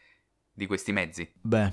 di 0.52 0.66
questi 0.66 0.92
mezzi? 0.92 1.32
Beh, 1.40 1.72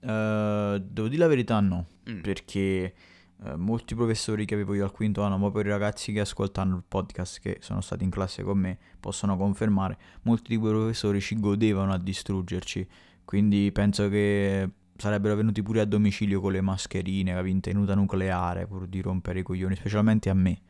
eh, 0.00 0.82
devo 0.84 1.06
dire 1.06 1.20
la 1.22 1.28
verità 1.28 1.60
no, 1.60 1.86
Mm. 2.10 2.20
perché 2.22 2.94
eh, 3.44 3.56
molti 3.56 3.94
professori 3.94 4.44
che 4.44 4.54
avevo 4.54 4.74
io 4.74 4.84
al 4.84 4.92
quinto 4.92 5.22
anno, 5.22 5.38
ma 5.38 5.50
per 5.50 5.66
i 5.66 5.70
ragazzi 5.70 6.12
che 6.12 6.20
ascoltano 6.20 6.76
il 6.76 6.82
podcast, 6.86 7.40
che 7.40 7.58
sono 7.60 7.80
stati 7.80 8.04
in 8.04 8.10
classe 8.10 8.42
con 8.42 8.58
me, 8.58 8.78
possono 8.98 9.36
confermare, 9.36 9.98
molti 10.22 10.50
di 10.54 10.56
quei 10.56 10.72
professori 10.72 11.20
ci 11.20 11.38
godevano 11.38 11.92
a 11.92 11.98
distruggerci, 11.98 12.86
quindi 13.24 13.70
penso 13.72 14.08
che 14.08 14.68
sarebbero 14.96 15.34
venuti 15.34 15.62
pure 15.62 15.80
a 15.80 15.84
domicilio 15.86 16.40
con 16.40 16.52
le 16.52 16.60
mascherine, 16.60 17.32
capi, 17.32 17.48
in 17.50 17.60
tenuta 17.60 17.94
nucleare, 17.94 18.66
pur 18.66 18.86
di 18.86 19.00
rompere 19.00 19.38
i 19.38 19.42
coglioni, 19.42 19.74
specialmente 19.76 20.28
a 20.28 20.34
me. 20.34 20.60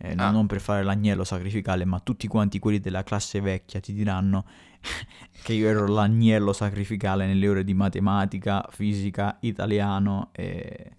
Eh, 0.00 0.14
non- 0.14 0.26
Ah. 0.26 0.30
non 0.30 0.46
per 0.46 0.60
fare 0.60 0.84
l'agnello 0.84 1.24
sacrificale, 1.24 1.84
ma 1.84 1.98
tutti 1.98 2.28
quanti 2.28 2.60
quelli 2.60 2.78
della 2.78 3.02
classe 3.02 3.40
vecchia 3.40 3.80
ti 3.80 3.92
diranno 3.92 4.44
che 5.42 5.54
io 5.54 5.66
ero 5.68 5.86
l'agnello 5.88 6.52
sacrificale 6.52 7.26
nelle 7.26 7.48
ore 7.48 7.64
di 7.64 7.74
matematica, 7.74 8.64
fisica, 8.70 9.38
italiano 9.40 10.28
e, 10.32 10.92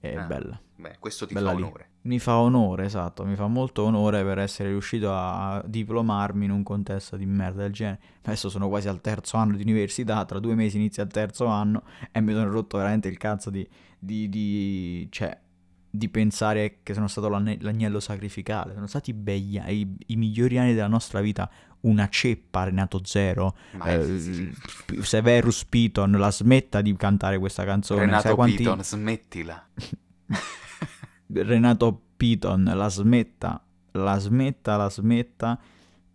e 0.00 0.16
Ah. 0.16 0.24
bella. 0.24 0.60
Beh, 0.76 0.96
questo 0.98 1.26
ti 1.26 1.34
Bella 1.34 1.50
fa 1.50 1.56
lì. 1.56 1.62
onore. 1.62 1.88
Mi 2.02 2.18
fa 2.18 2.36
onore, 2.38 2.84
esatto, 2.84 3.24
mi 3.24 3.34
fa 3.36 3.46
molto 3.46 3.84
onore 3.84 4.22
per 4.24 4.38
essere 4.38 4.68
riuscito 4.70 5.10
a 5.14 5.62
diplomarmi 5.64 6.44
in 6.44 6.50
un 6.50 6.62
contesto 6.62 7.16
di 7.16 7.24
merda 7.26 7.62
del 7.62 7.72
genere. 7.72 8.00
Adesso 8.24 8.48
sono 8.50 8.68
quasi 8.68 8.88
al 8.88 9.00
terzo 9.00 9.36
anno 9.36 9.56
di 9.56 9.62
università, 9.62 10.24
tra 10.24 10.38
due 10.40 10.54
mesi 10.54 10.76
inizia 10.76 11.02
il 11.04 11.10
terzo 11.10 11.46
anno 11.46 11.84
e 12.12 12.20
mi 12.20 12.32
sono 12.32 12.50
rotto 12.50 12.76
veramente 12.76 13.08
il 13.08 13.16
cazzo 13.18 13.50
di... 13.50 13.66
di, 13.98 14.28
di- 14.28 15.06
cioè, 15.10 15.38
di 15.94 16.08
pensare 16.08 16.78
che 16.82 16.92
sono 16.92 17.06
stato 17.06 17.28
l'agnello 17.28 18.00
sacrificale, 18.00 18.74
sono 18.74 18.88
stati 18.88 19.12
begli, 19.12 19.60
i, 19.64 19.94
i 20.06 20.16
migliori 20.16 20.58
anni 20.58 20.74
della 20.74 20.88
nostra 20.88 21.20
vita, 21.20 21.48
una 21.82 22.08
ceppa 22.08 22.64
Renato 22.64 23.00
Zero, 23.04 23.54
eh, 23.84 24.50
Severus 25.02 25.64
Piton, 25.66 26.10
la 26.10 26.32
smetta 26.32 26.80
di 26.80 26.96
cantare 26.96 27.38
questa 27.38 27.64
canzone, 27.64 28.00
sai 28.00 28.08
Renato 28.08 28.34
quanti- 28.34 28.56
Piton, 28.56 28.82
smettila. 28.82 29.68
Renato 31.26 32.00
Piton 32.16 32.70
la 32.74 32.88
smetta, 32.88 33.62
la 33.92 34.18
smetta, 34.18 34.76
la 34.76 34.90
smetta 34.90 35.58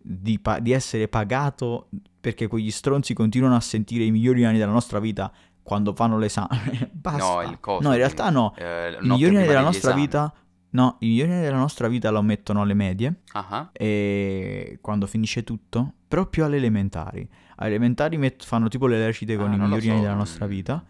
di, 0.02 0.38
pa- 0.38 0.58
di 0.60 0.72
essere 0.72 1.08
pagato 1.08 1.88
perché 2.20 2.46
quegli 2.46 2.70
stronzi 2.70 3.12
continuano 3.14 3.56
a 3.56 3.60
sentire 3.60 4.04
i 4.04 4.10
migliori 4.10 4.44
anni 4.44 4.58
della 4.58 4.72
nostra 4.72 4.98
vita 4.98 5.30
quando 5.62 5.94
fanno 5.94 6.18
l'esame. 6.18 6.90
Basta. 6.92 7.42
No, 7.42 7.42
il 7.50 7.60
coso 7.60 7.82
No, 7.86 7.92
in 7.92 7.98
realtà 7.98 8.30
no. 8.30 8.54
eh, 8.56 8.96
I 9.00 9.06
migliori 9.06 9.36
anni 9.36 9.46
della 9.46 9.60
nostra 9.62 9.90
esami. 9.90 10.00
vita... 10.02 10.34
No, 10.72 10.96
i 11.00 11.06
migliori 11.08 11.32
anni 11.32 11.42
della 11.42 11.56
nostra 11.56 11.88
vita 11.88 12.10
lo 12.10 12.22
mettono 12.22 12.60
alle 12.62 12.74
medie 12.74 13.22
Ah 13.32 13.46
ah. 13.50 13.68
e 13.72 14.78
quando 14.80 15.08
finisce 15.08 15.42
tutto, 15.42 15.94
però 16.06 16.26
più 16.26 16.44
alle 16.44 16.58
elementari. 16.58 17.28
Alle 17.56 17.70
elementari 17.70 18.16
met- 18.18 18.44
fanno 18.44 18.68
tipo 18.68 18.86
le 18.86 19.04
recite 19.04 19.36
con 19.36 19.50
Ah, 19.50 19.54
i 19.56 19.58
migliori 19.58 19.88
anni 19.88 19.96
so, 19.98 20.02
della 20.04 20.14
mm. 20.14 20.18
nostra 20.18 20.46
vita. 20.46 20.84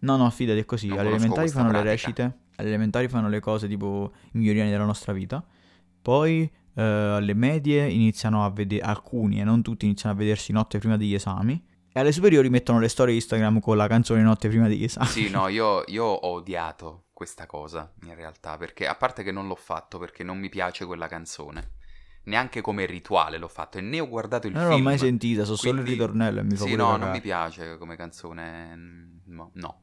No, 0.00 0.16
no, 0.16 0.30
fidati, 0.30 0.60
è 0.60 0.64
così. 0.64 0.86
Non 0.86 0.98
alle 0.98 1.08
elementari 1.08 1.48
fanno 1.48 1.72
le 1.72 1.80
pratica. 1.82 1.90
recite, 1.90 2.38
alle 2.56 2.68
elementari 2.68 3.08
fanno 3.08 3.28
le 3.28 3.40
cose 3.40 3.68
tipo 3.68 4.12
i 4.32 4.38
migliori 4.38 4.60
anni 4.60 4.70
della 4.70 4.84
nostra 4.84 5.12
vita. 5.12 5.44
Poi 6.02 6.50
eh, 6.74 6.82
alle 6.82 7.34
medie 7.34 7.88
iniziano 7.88 8.44
a 8.44 8.50
vedere, 8.50 8.82
alcuni 8.82 9.40
e 9.40 9.44
non 9.44 9.62
tutti 9.62 9.84
iniziano 9.86 10.14
a 10.14 10.18
vedersi 10.18 10.52
notte 10.52 10.78
prima 10.78 10.96
degli 10.96 11.14
esami. 11.14 11.62
E 11.96 12.00
alle 12.00 12.12
superiori 12.12 12.50
mettono 12.50 12.80
le 12.80 12.88
storie 12.88 13.14
Instagram 13.14 13.60
con 13.60 13.76
la 13.76 13.86
canzone 13.86 14.20
notte 14.22 14.48
prima 14.48 14.66
degli 14.68 14.82
esami. 14.84 15.06
Sì, 15.06 15.30
no, 15.30 15.46
io, 15.48 15.84
io 15.86 16.04
ho 16.04 16.32
odiato 16.32 17.04
questa 17.12 17.46
cosa 17.46 17.92
in 18.02 18.14
realtà, 18.16 18.56
perché 18.56 18.86
a 18.88 18.96
parte 18.96 19.22
che 19.22 19.30
non 19.30 19.46
l'ho 19.46 19.54
fatto 19.54 19.98
perché 19.98 20.24
non 20.24 20.36
mi 20.38 20.48
piace 20.48 20.84
quella 20.84 21.06
canzone, 21.06 21.70
neanche 22.24 22.60
come 22.60 22.84
rituale 22.86 23.38
l'ho 23.38 23.46
fatto 23.46 23.78
e 23.78 23.80
ne 23.80 24.00
ho 24.00 24.08
guardato 24.08 24.48
il 24.48 24.54
non 24.54 24.62
film. 24.64 24.76
l'ho 24.78 24.82
mai 24.82 24.98
sentita, 24.98 25.44
so 25.44 25.54
solo 25.54 25.74
il 25.78 25.84
quindi- 25.84 25.92
ritornello 25.92 26.40
e 26.40 26.42
mi 26.42 26.56
fa 26.56 26.64
Sì, 26.64 26.74
no, 26.74 26.96
non 26.96 27.10
mi 27.10 27.20
piace 27.20 27.78
come 27.78 27.94
canzone, 27.96 28.74
mm, 28.74 29.10
no. 29.26 29.50
no. 29.54 29.80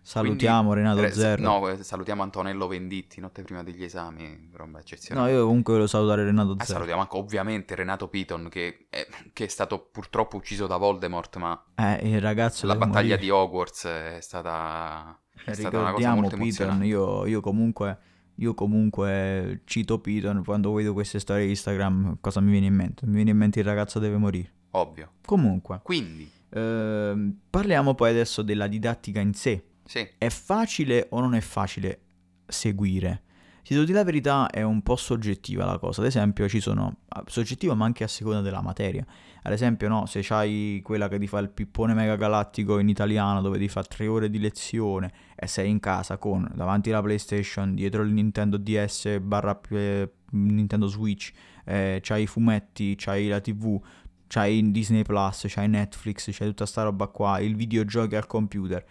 Salutiamo 0.00 0.70
Quindi- 0.70 0.80
Renato 0.88 1.00
Re- 1.02 1.12
Zerro. 1.12 1.42
No, 1.42 1.68
eh, 1.68 1.82
salutiamo 1.82 2.22
Antonello 2.22 2.66
Venditti, 2.66 3.20
notte 3.20 3.42
prima 3.42 3.62
degli 3.62 3.82
esami, 3.84 4.48
roba 4.54 4.70
No, 4.72 4.78
eccezionale. 4.78 5.32
io 5.32 5.44
comunque 5.46 5.72
volevo 5.74 5.88
salutare 5.90 6.24
Renato 6.24 6.52
Ah, 6.52 6.64
Zerro. 6.64 6.72
salutiamo 6.72 7.00
anche 7.02 7.16
ovviamente 7.16 7.74
Renato 7.74 8.08
Piton 8.08 8.48
che 8.48 8.86
è, 8.88 9.06
che 9.32 9.44
è 9.44 9.48
stato 9.48 9.88
purtroppo 9.92 10.36
ucciso 10.36 10.66
da 10.66 10.76
Voldemort, 10.78 11.36
ma 11.36 11.64
Eh, 11.74 12.08
il 12.14 12.20
ragazzo 12.20 12.66
la 12.66 12.74
battaglia 12.76 13.16
morire. 13.16 13.18
di 13.18 13.30
Hogwarts 13.30 13.84
è 13.86 14.18
stata, 14.20 15.20
è 15.44 15.52
stata 15.52 15.78
una 15.78 15.92
cosa 15.92 16.14
molto 16.14 16.36
Piton, 16.36 16.84
io, 16.84 17.26
io 17.26 17.40
comunque 17.40 17.98
io 18.40 18.54
comunque 18.54 19.62
cito 19.64 19.98
Piton 19.98 20.44
quando 20.44 20.72
vedo 20.72 20.92
queste 20.92 21.18
storie 21.18 21.44
di 21.44 21.50
Instagram, 21.50 22.18
cosa 22.20 22.40
mi 22.40 22.52
viene 22.52 22.66
in 22.66 22.74
mente? 22.74 23.04
Mi 23.04 23.14
viene 23.16 23.30
in 23.30 23.36
mente 23.36 23.58
il 23.58 23.64
ragazzo 23.64 23.98
deve 23.98 24.16
morire. 24.16 24.52
Ovvio. 24.72 25.14
Comunque, 25.26 25.80
Quindi, 25.82 26.30
ehm, 26.50 27.36
parliamo 27.50 27.94
poi 27.96 28.10
adesso 28.10 28.42
della 28.42 28.68
didattica 28.68 29.18
in 29.18 29.34
sé. 29.34 29.64
Sì, 29.88 30.06
È 30.18 30.28
facile 30.28 31.06
o 31.12 31.20
non 31.20 31.34
è 31.34 31.40
facile 31.40 32.00
seguire? 32.46 33.22
Se 33.62 33.72
devo 33.72 33.86
dire 33.86 33.96
la 33.96 34.04
verità 34.04 34.50
è 34.50 34.60
un 34.60 34.82
po' 34.82 34.96
soggettiva 34.96 35.64
la 35.64 35.78
cosa, 35.78 36.02
ad 36.02 36.06
esempio 36.06 36.46
ci 36.46 36.60
sono, 36.60 36.98
ah, 37.08 37.24
soggettiva 37.26 37.72
ma 37.74 37.86
anche 37.86 38.04
a 38.04 38.06
seconda 38.06 38.42
della 38.42 38.60
materia, 38.60 39.02
ad 39.42 39.52
esempio 39.52 39.88
no, 39.88 40.04
se 40.04 40.20
c'hai 40.22 40.82
quella 40.84 41.08
che 41.08 41.18
ti 41.18 41.26
fa 41.26 41.38
il 41.38 41.48
pippone 41.48 41.94
mega 41.94 42.16
galattico 42.16 42.78
in 42.78 42.90
italiano 42.90 43.40
dove 43.40 43.58
ti 43.58 43.66
fa 43.68 43.82
tre 43.82 44.06
ore 44.06 44.28
di 44.28 44.38
lezione 44.38 45.10
e 45.34 45.46
sei 45.46 45.70
in 45.70 45.80
casa 45.80 46.18
con 46.18 46.46
davanti 46.54 46.90
la 46.90 47.00
PlayStation, 47.00 47.74
dietro 47.74 48.02
il 48.02 48.12
Nintendo 48.12 48.58
DS 48.58 49.20
barra 49.20 49.58
eh, 49.70 50.12
Nintendo 50.32 50.86
Switch, 50.86 51.32
eh, 51.64 52.00
c'hai 52.02 52.24
i 52.24 52.26
fumetti, 52.26 52.94
c'hai 52.94 53.28
la 53.28 53.40
TV, 53.40 53.80
c'hai 54.26 54.70
Disney 54.70 55.02
Plus, 55.02 55.46
c'hai 55.48 55.68
Netflix, 55.68 56.28
c'hai 56.30 56.48
tutta 56.48 56.66
sta 56.66 56.82
roba 56.82 57.06
qua, 57.06 57.38
il 57.40 57.56
videogiochi 57.56 58.16
al 58.16 58.26
computer. 58.26 58.84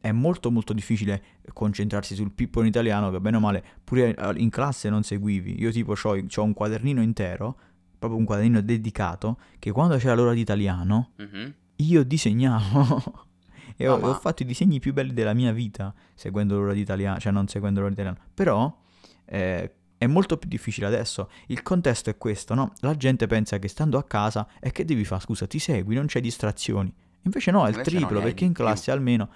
È 0.00 0.12
molto 0.12 0.50
molto 0.50 0.72
difficile 0.72 1.22
concentrarsi 1.52 2.14
sul 2.14 2.30
pippo 2.30 2.60
in 2.60 2.66
italiano 2.66 3.10
che 3.10 3.20
bene 3.20 3.36
o 3.36 3.40
male 3.40 3.64
pure 3.82 4.14
eh, 4.14 4.32
in 4.36 4.50
classe 4.50 4.88
non 4.88 5.02
seguivi. 5.02 5.60
Io 5.60 5.70
tipo 5.70 5.94
ho 6.02 6.42
un 6.42 6.52
quadernino 6.54 7.02
intero, 7.02 7.58
proprio 7.98 8.18
un 8.18 8.24
quadernino 8.24 8.60
dedicato, 8.60 9.38
che 9.58 9.72
quando 9.72 9.96
c'era 9.96 10.14
l'ora 10.14 10.32
di 10.32 10.40
italiano 10.40 11.10
mhm. 11.16 11.54
io 11.76 12.04
disegnavo. 12.04 13.26
E 13.80 13.86
ho, 13.86 13.96
ma- 13.96 14.08
ho 14.08 14.14
fatto 14.14 14.42
i 14.42 14.46
disegni 14.46 14.80
più 14.80 14.92
belli 14.92 15.12
della 15.12 15.34
mia 15.34 15.52
vita 15.52 15.94
seguendo 16.12 16.56
l'ora 16.58 16.72
di 16.72 16.80
italiano, 16.80 17.20
cioè 17.20 17.30
non 17.30 17.46
seguendo 17.46 17.78
l'ora 17.78 17.94
di 17.94 18.00
italiano. 18.00 18.26
Però 18.34 18.76
eh, 19.24 19.72
è 19.98 20.06
molto 20.06 20.36
più 20.36 20.48
difficile 20.48 20.86
adesso. 20.86 21.30
Il 21.46 21.62
contesto 21.62 22.08
è 22.08 22.16
questo, 22.16 22.54
no? 22.54 22.72
La 22.80 22.96
gente 22.96 23.26
pensa 23.26 23.58
che 23.58 23.68
stando 23.68 23.98
a 23.98 24.04
casa 24.04 24.48
e 24.60 24.72
che 24.72 24.84
devi 24.84 25.04
fare? 25.04 25.20
Scusa, 25.20 25.46
ti 25.46 25.58
segui, 25.58 25.94
non 25.94 26.06
c'è 26.06 26.20
distrazioni. 26.20 26.92
Invece 27.22 27.50
no, 27.50 27.66
è 27.66 27.68
il 27.68 27.76
Invece 27.76 27.96
triplo, 27.96 28.20
perché 28.20 28.44
in 28.44 28.50
di 28.50 28.56
più. 28.56 28.64
classe 28.64 28.90
almeno 28.90 29.28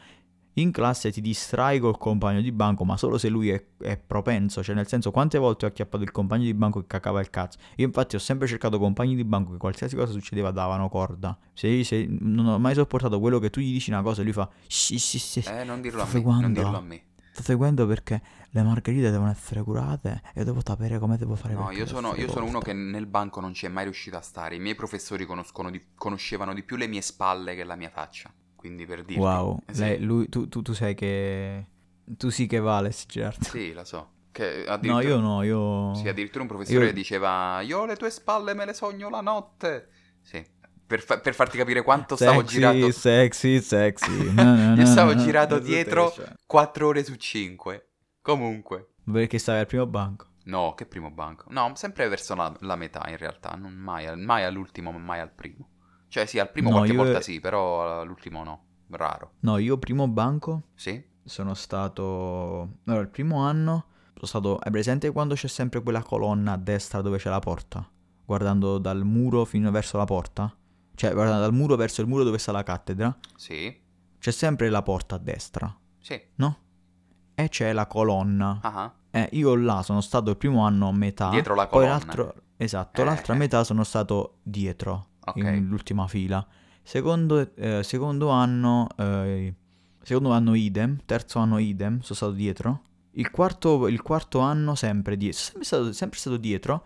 in 0.54 0.70
classe 0.70 1.10
ti 1.10 1.20
distrai 1.20 1.78
col 1.78 1.96
compagno 1.98 2.40
di 2.40 2.52
banco, 2.52 2.84
ma 2.84 2.96
solo 2.96 3.16
se 3.18 3.28
lui 3.28 3.48
è, 3.50 3.64
è 3.78 3.96
propenso, 3.96 4.62
cioè 4.62 4.74
nel 4.74 4.86
senso 4.86 5.10
quante 5.10 5.38
volte 5.38 5.64
ho 5.64 5.68
acchiappato 5.68 6.02
il 6.02 6.10
compagno 6.10 6.44
di 6.44 6.54
banco 6.54 6.80
che 6.80 6.86
cacava 6.86 7.20
il 7.20 7.30
cazzo. 7.30 7.58
Io 7.76 7.86
infatti 7.86 8.16
ho 8.16 8.18
sempre 8.18 8.46
cercato 8.46 8.78
compagni 8.78 9.14
di 9.16 9.24
banco 9.24 9.52
che 9.52 9.58
qualsiasi 9.58 9.96
cosa 9.96 10.12
succedeva 10.12 10.50
davano 10.50 10.88
corda. 10.88 11.36
Se, 11.54 11.82
se- 11.84 12.06
non 12.08 12.46
ho 12.46 12.58
mai 12.58 12.74
sopportato 12.74 13.18
quello 13.20 13.38
che 13.38 13.50
tu 13.50 13.60
gli 13.60 13.72
dici 13.72 13.90
una 13.90 14.02
cosa 14.02 14.20
e 14.20 14.24
lui 14.24 14.32
fa 14.32 14.48
sì 14.66 14.98
sì 14.98 15.18
sì, 15.18 15.40
Eh, 15.40 15.64
non 15.64 15.80
dirlo 15.80 16.02
a 16.02 16.06
me, 16.06 16.22
non 16.22 16.52
dirlo 16.52 16.76
a 16.76 16.80
me. 16.80 17.02
sto 17.32 17.42
seguendo 17.42 17.86
perché 17.86 18.20
le 18.50 18.62
margherite 18.62 19.10
devono 19.10 19.30
essere 19.30 19.62
curate 19.62 20.20
e 20.34 20.44
devo 20.44 20.60
sapere 20.62 20.98
come 20.98 21.16
devo 21.16 21.34
fare 21.34 21.54
No, 21.54 21.70
io 21.70 21.86
sono, 21.86 22.14
io 22.14 22.28
sono 22.28 22.44
uno 22.44 22.58
che 22.60 22.74
nel 22.74 23.06
banco 23.06 23.40
non 23.40 23.54
ci 23.54 23.64
è 23.64 23.70
mai 23.70 23.84
riuscito 23.84 24.18
a 24.18 24.20
stare. 24.20 24.56
I 24.56 24.60
miei 24.60 24.74
professori 24.74 25.26
di- 25.70 25.82
conoscevano 25.94 26.52
di 26.52 26.62
più 26.62 26.76
le 26.76 26.86
mie 26.86 27.00
spalle 27.00 27.54
che 27.54 27.64
la 27.64 27.76
mia 27.76 27.88
faccia. 27.88 28.30
Quindi 28.62 28.86
per 28.86 29.02
dirti. 29.02 29.20
Wow, 29.20 29.58
Eh, 29.66 29.74
sì. 29.74 29.80
lei- 29.80 30.00
lui, 30.00 30.28
tu, 30.28 30.48
tu, 30.48 30.62
tu 30.62 30.72
sai 30.72 30.94
che... 30.94 31.66
Tu 32.16 32.28
sì 32.30 32.46
che 32.46 32.60
vales, 32.60 33.06
certo. 33.08 33.42
Sì, 33.50 33.72
lo 33.72 33.82
so. 33.84 34.10
Che 34.30 34.64
No, 34.82 35.00
io 35.00 35.18
no, 35.18 35.42
io... 35.42 35.92
Sì, 35.96 36.06
addirittura 36.06 36.42
un 36.42 36.48
professore 36.48 36.86
Io- 36.86 36.92
diceva 36.92 37.60
Io 37.62 37.84
le 37.86 37.96
tue 37.96 38.08
spalle 38.08 38.54
me 38.54 38.64
le 38.64 38.72
sogno 38.72 39.10
la 39.10 39.20
notte. 39.20 39.88
Sì, 40.22 40.40
per, 40.86 41.02
fa- 41.02 41.18
per 41.18 41.34
farti 41.34 41.56
capire 41.58 41.82
quanto 41.82 42.14
stavo 42.14 42.38
Sexy, 42.42 42.54
girato. 42.54 42.90
sexy, 42.92 43.60
sexy. 43.60 44.30
No, 44.32 44.54
no, 44.54 44.74
Io 44.76 44.86
stavo 44.86 45.16
girato 45.16 45.58
dietro 45.58 46.12
cioè. 46.12 46.32
4 46.46 46.86
ore 46.86 47.02
su 47.02 47.16
5. 47.16 47.88
Comunque. 48.22 48.90
Perché 49.12 49.38
stavi 49.38 49.58
al 49.58 49.66
primo 49.66 49.86
banco. 49.86 50.26
No, 50.44 50.74
che 50.76 50.86
primo 50.86 51.10
banco. 51.10 51.46
No, 51.48 51.72
sempre 51.74 52.06
verso 52.08 52.36
la, 52.36 52.54
la 52.60 52.76
metà 52.76 53.04
in 53.08 53.16
realtà. 53.16 53.56
Non 53.58 53.72
mai, 53.72 54.06
mai 54.16 54.44
all'ultimo, 54.44 54.92
ma 54.92 54.98
mai 54.98 55.18
al 55.18 55.32
primo. 55.32 55.68
Cioè 56.12 56.26
sì, 56.26 56.38
al 56.38 56.50
primo 56.50 56.68
No, 56.68 56.76
qualche 56.76 56.92
io- 56.92 57.02
volta 57.02 57.22
sì, 57.22 57.40
però 57.40 58.00
all'ultimo 58.02 58.44
no. 58.44 58.64
Raro. 58.90 59.30
No, 59.40 59.56
io 59.56 59.78
primo 59.78 60.06
banco 60.08 60.64
Sì? 60.74 61.02
sono 61.24 61.54
stato... 61.54 62.68
Allora, 62.84 63.00
il 63.02 63.08
primo 63.08 63.38
anno 63.40 63.84
sono 64.12 64.26
stato... 64.26 64.56
Hai 64.58 64.70
presente 64.70 65.10
quando 65.10 65.34
c'è 65.34 65.48
sempre 65.48 65.82
quella 65.82 66.02
colonna 66.02 66.52
a 66.52 66.56
destra 66.58 67.00
dove 67.00 67.16
c'è 67.16 67.30
la 67.30 67.38
porta? 67.38 67.88
Guardando 68.26 68.76
dal 68.76 69.04
muro 69.06 69.46
fino 69.46 69.70
verso 69.70 69.96
la 69.96 70.04
porta? 70.04 70.54
Cioè, 70.94 71.14
guardando 71.14 71.40
dal 71.40 71.54
muro 71.54 71.76
verso 71.76 72.02
il 72.02 72.08
muro 72.08 72.24
dove 72.24 72.36
sta 72.36 72.52
la 72.52 72.62
cattedra? 72.62 73.16
Sì? 73.34 73.74
C'è 74.18 74.30
sempre 74.30 74.68
la 74.68 74.82
porta 74.82 75.14
a 75.14 75.18
destra, 75.18 75.74
Sì. 75.98 76.20
no? 76.34 76.58
E 77.34 77.48
c'è 77.48 77.72
la 77.72 77.86
colonna. 77.86 78.58
Ah 78.60 78.82
ah. 78.82 78.94
Eh, 79.12 79.28
io 79.32 79.54
là 79.54 79.82
sono 79.82 80.02
stato 80.02 80.28
il 80.28 80.36
primo 80.36 80.62
anno 80.66 80.88
a 80.88 80.92
metà. 80.92 81.30
Dietro 81.30 81.54
la 81.54 81.66
Poi 81.66 81.80
colonna. 81.86 81.96
l'altro... 81.96 82.34
Esatto, 82.58 83.00
Eh, 83.00 83.04
l'altra 83.04 83.32
eh. 83.32 83.38
metà 83.38 83.64
sono 83.64 83.82
stato 83.82 84.36
dietro, 84.42 85.06
Ok. 85.24 85.36
nell'ultima 85.36 86.06
fila. 86.06 86.46
Secondo, 86.82 87.54
eh, 87.54 87.82
secondo 87.82 88.28
anno... 88.30 88.88
eh, 88.96 89.54
secondo 90.02 90.32
anno 90.32 90.54
idem, 90.54 90.98
terzo 91.04 91.38
anno 91.38 91.58
idem, 91.58 92.00
sono 92.00 92.14
stato 92.14 92.32
dietro. 92.32 92.82
Il 93.12 93.30
quarto, 93.30 93.88
il 93.88 94.02
quarto 94.02 94.40
anno 94.40 94.74
sempre 94.74 95.16
dietro. 95.16 95.38
Sempre 95.38 95.64
stato, 95.64 95.92
sempre 95.92 96.18
stato 96.18 96.36
dietro. 96.36 96.84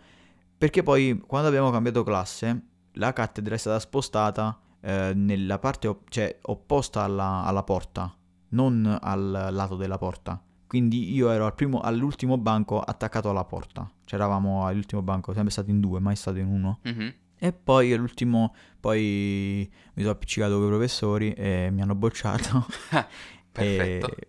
Perché 0.58 0.82
poi 0.82 1.22
quando 1.26 1.48
abbiamo 1.48 1.70
cambiato 1.70 2.02
classe, 2.02 2.60
la 2.92 3.12
cattedra 3.12 3.54
è 3.54 3.58
stata 3.58 3.78
spostata 3.78 4.58
eh, 4.80 5.12
nella 5.14 5.58
parte 5.58 5.88
op- 5.88 6.08
cioè, 6.08 6.38
opposta 6.42 7.02
alla, 7.02 7.44
alla 7.44 7.62
porta, 7.62 8.14
non 8.50 8.98
al 9.00 9.48
lato 9.50 9.76
della 9.76 9.98
porta. 9.98 10.42
Quindi 10.66 11.12
io 11.14 11.30
ero 11.30 11.46
al 11.46 11.54
primo- 11.54 11.80
all'ultimo 11.80 12.38
banco 12.38 12.80
attaccato 12.80 13.30
alla 13.30 13.44
porta. 13.44 13.88
C'eravamo 14.04 14.66
all'ultimo 14.66 15.02
banco, 15.02 15.32
sempre 15.32 15.52
stato 15.52 15.70
in 15.70 15.80
due, 15.80 16.00
mai 16.00 16.16
stato 16.16 16.38
in 16.38 16.46
uno. 16.46 16.80
Mhm. 16.82 17.14
E 17.38 17.52
poi 17.52 17.92
all'ultimo, 17.92 18.54
poi 18.80 19.68
mi 19.94 20.02
sono 20.02 20.12
appiccicato 20.14 20.54
con 20.56 20.64
i 20.64 20.68
professori 20.68 21.32
e 21.32 21.68
mi 21.70 21.82
hanno 21.82 21.94
bocciato. 21.94 22.66
Perfetto. 23.52 24.16
E- 24.16 24.28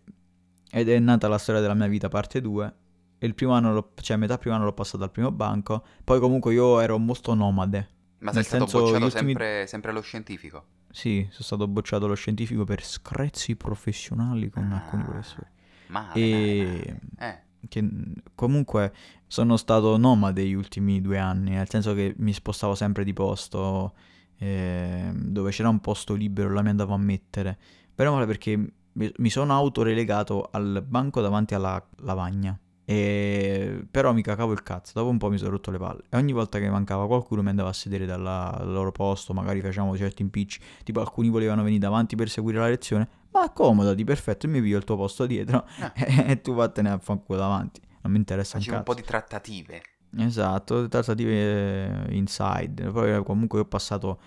ed 0.70 0.90
è 0.90 1.00
nata 1.00 1.28
la 1.28 1.38
storia 1.38 1.62
della 1.62 1.74
mia 1.74 1.88
vita, 1.88 2.10
parte 2.10 2.42
2. 2.42 2.74
E 3.20 3.26
il 3.26 3.34
primo 3.34 3.54
anno, 3.54 3.74
l'ho- 3.74 3.92
cioè 4.02 4.18
metà 4.18 4.38
primo 4.38 4.56
anno 4.56 4.66
l'ho 4.66 4.74
passato 4.74 5.04
al 5.04 5.12
primo 5.12 5.32
banco. 5.32 5.84
Poi 6.04 6.20
comunque 6.20 6.54
io 6.54 6.80
ero 6.80 6.98
molto 6.98 7.34
nomade. 7.34 7.90
Ma 8.20 8.34
sei 8.34 8.44
stato 8.44 8.66
senso, 8.68 8.80
bocciato 8.86 9.04
ultimi- 9.06 9.26
sempre, 9.32 9.68
sempre 9.68 9.92
allo 9.92 10.02
scientifico? 10.02 10.66
Sì, 10.92 11.26
sono 11.30 11.44
stato 11.44 11.68
bocciato 11.68 12.06
allo 12.06 12.16
scientifico 12.16 12.64
per 12.64 12.84
screzi 12.84 13.56
professionali 13.56 14.50
con 14.50 14.72
Ah, 14.72 14.76
alcuni 14.84 15.04
professori. 15.04 15.46
Male, 15.88 16.20
E- 16.20 16.64
male, 16.66 17.00
male. 17.18 17.34
Eh. 17.34 17.46
Che 17.68 17.88
comunque 18.36 18.94
sono 19.28 19.58
stato 19.58 19.98
nomade 19.98 20.46
gli 20.46 20.54
ultimi 20.54 21.02
due 21.02 21.18
anni, 21.18 21.52
nel 21.52 21.70
senso 21.70 21.94
che 21.94 22.14
mi 22.18 22.34
spostavo 22.34 22.76
sempre 22.76 23.04
di 23.04 23.14
posto, 23.14 23.94
eh, 24.38 25.12
dove 25.14 25.52
c'era 25.52 25.70
un 25.70 25.80
posto 25.80 26.14
libero 26.14 26.54
là 26.54 26.62
mi 26.62 26.70
andavo 26.70 26.94
a 26.94 26.98
mettere. 26.98 27.58
Però 27.94 28.24
perché 28.26 28.74
mi 28.94 29.30
sono 29.30 29.54
autorelegato 29.54 30.50
al 30.52 30.84
banco 30.88 31.22
davanti 31.22 31.54
alla 31.54 31.84
lavagna. 31.98 32.58
E... 32.90 33.86
Però 33.92 34.14
mi 34.14 34.22
cacavo 34.22 34.54
il 34.54 34.64
cazzo, 34.64 34.94
dopo 34.96 35.10
un 35.10 35.18
po' 35.18 35.30
mi 35.30 35.38
sono 35.38 35.52
rotto 35.52 35.72
le 35.72 35.78
palle. 35.78 36.04
E 36.10 36.18
ogni 36.18 36.32
volta 36.32 36.58
che 36.58 36.70
mancava 36.70 37.06
qualcuno 37.06 37.42
mi 37.42 37.50
andavo 37.50 37.68
a 37.68 37.74
sedere 37.74 38.06
dalla- 38.06 38.56
dal 38.58 38.72
loro 38.72 38.92
posto, 38.92 39.34
magari 39.34 39.60
facevamo 39.60 39.98
certi 39.98 40.22
impicci, 40.22 40.60
tipo 40.84 41.02
alcuni 41.02 41.30
volevano 41.30 41.64
venire 41.64 41.82
davanti 41.82 42.16
per 42.16 42.30
seguire 42.30 42.60
la 42.60 42.70
lezione, 42.70 43.08
ma 43.32 43.42
accomodati, 43.42 44.04
perfetto, 44.04 44.48
mi 44.48 44.62
piglio 44.62 44.78
il 44.78 44.84
tuo 44.84 44.96
posto 44.96 45.26
dietro 45.26 45.66
e 45.96 46.42
tu 46.42 46.54
vattene 46.54 46.90
a 46.90 46.98
fanculo 46.98 47.38
davanti. 47.40 47.82
Non 48.02 48.12
mi 48.12 48.18
interessa 48.20 48.58
un 48.58 48.64
Facevi 48.64 48.78
un 48.78 48.84
cazzo. 48.84 48.96
po' 48.96 49.02
di 49.02 49.08
trattative. 49.08 49.82
Esatto, 50.18 50.88
trattative 50.88 52.06
eh, 52.10 52.16
inside. 52.16 52.90
Poi 52.92 53.14
eh, 53.16 53.24
comunque 53.24 53.60
ho 53.60 53.66
passato 53.66 54.20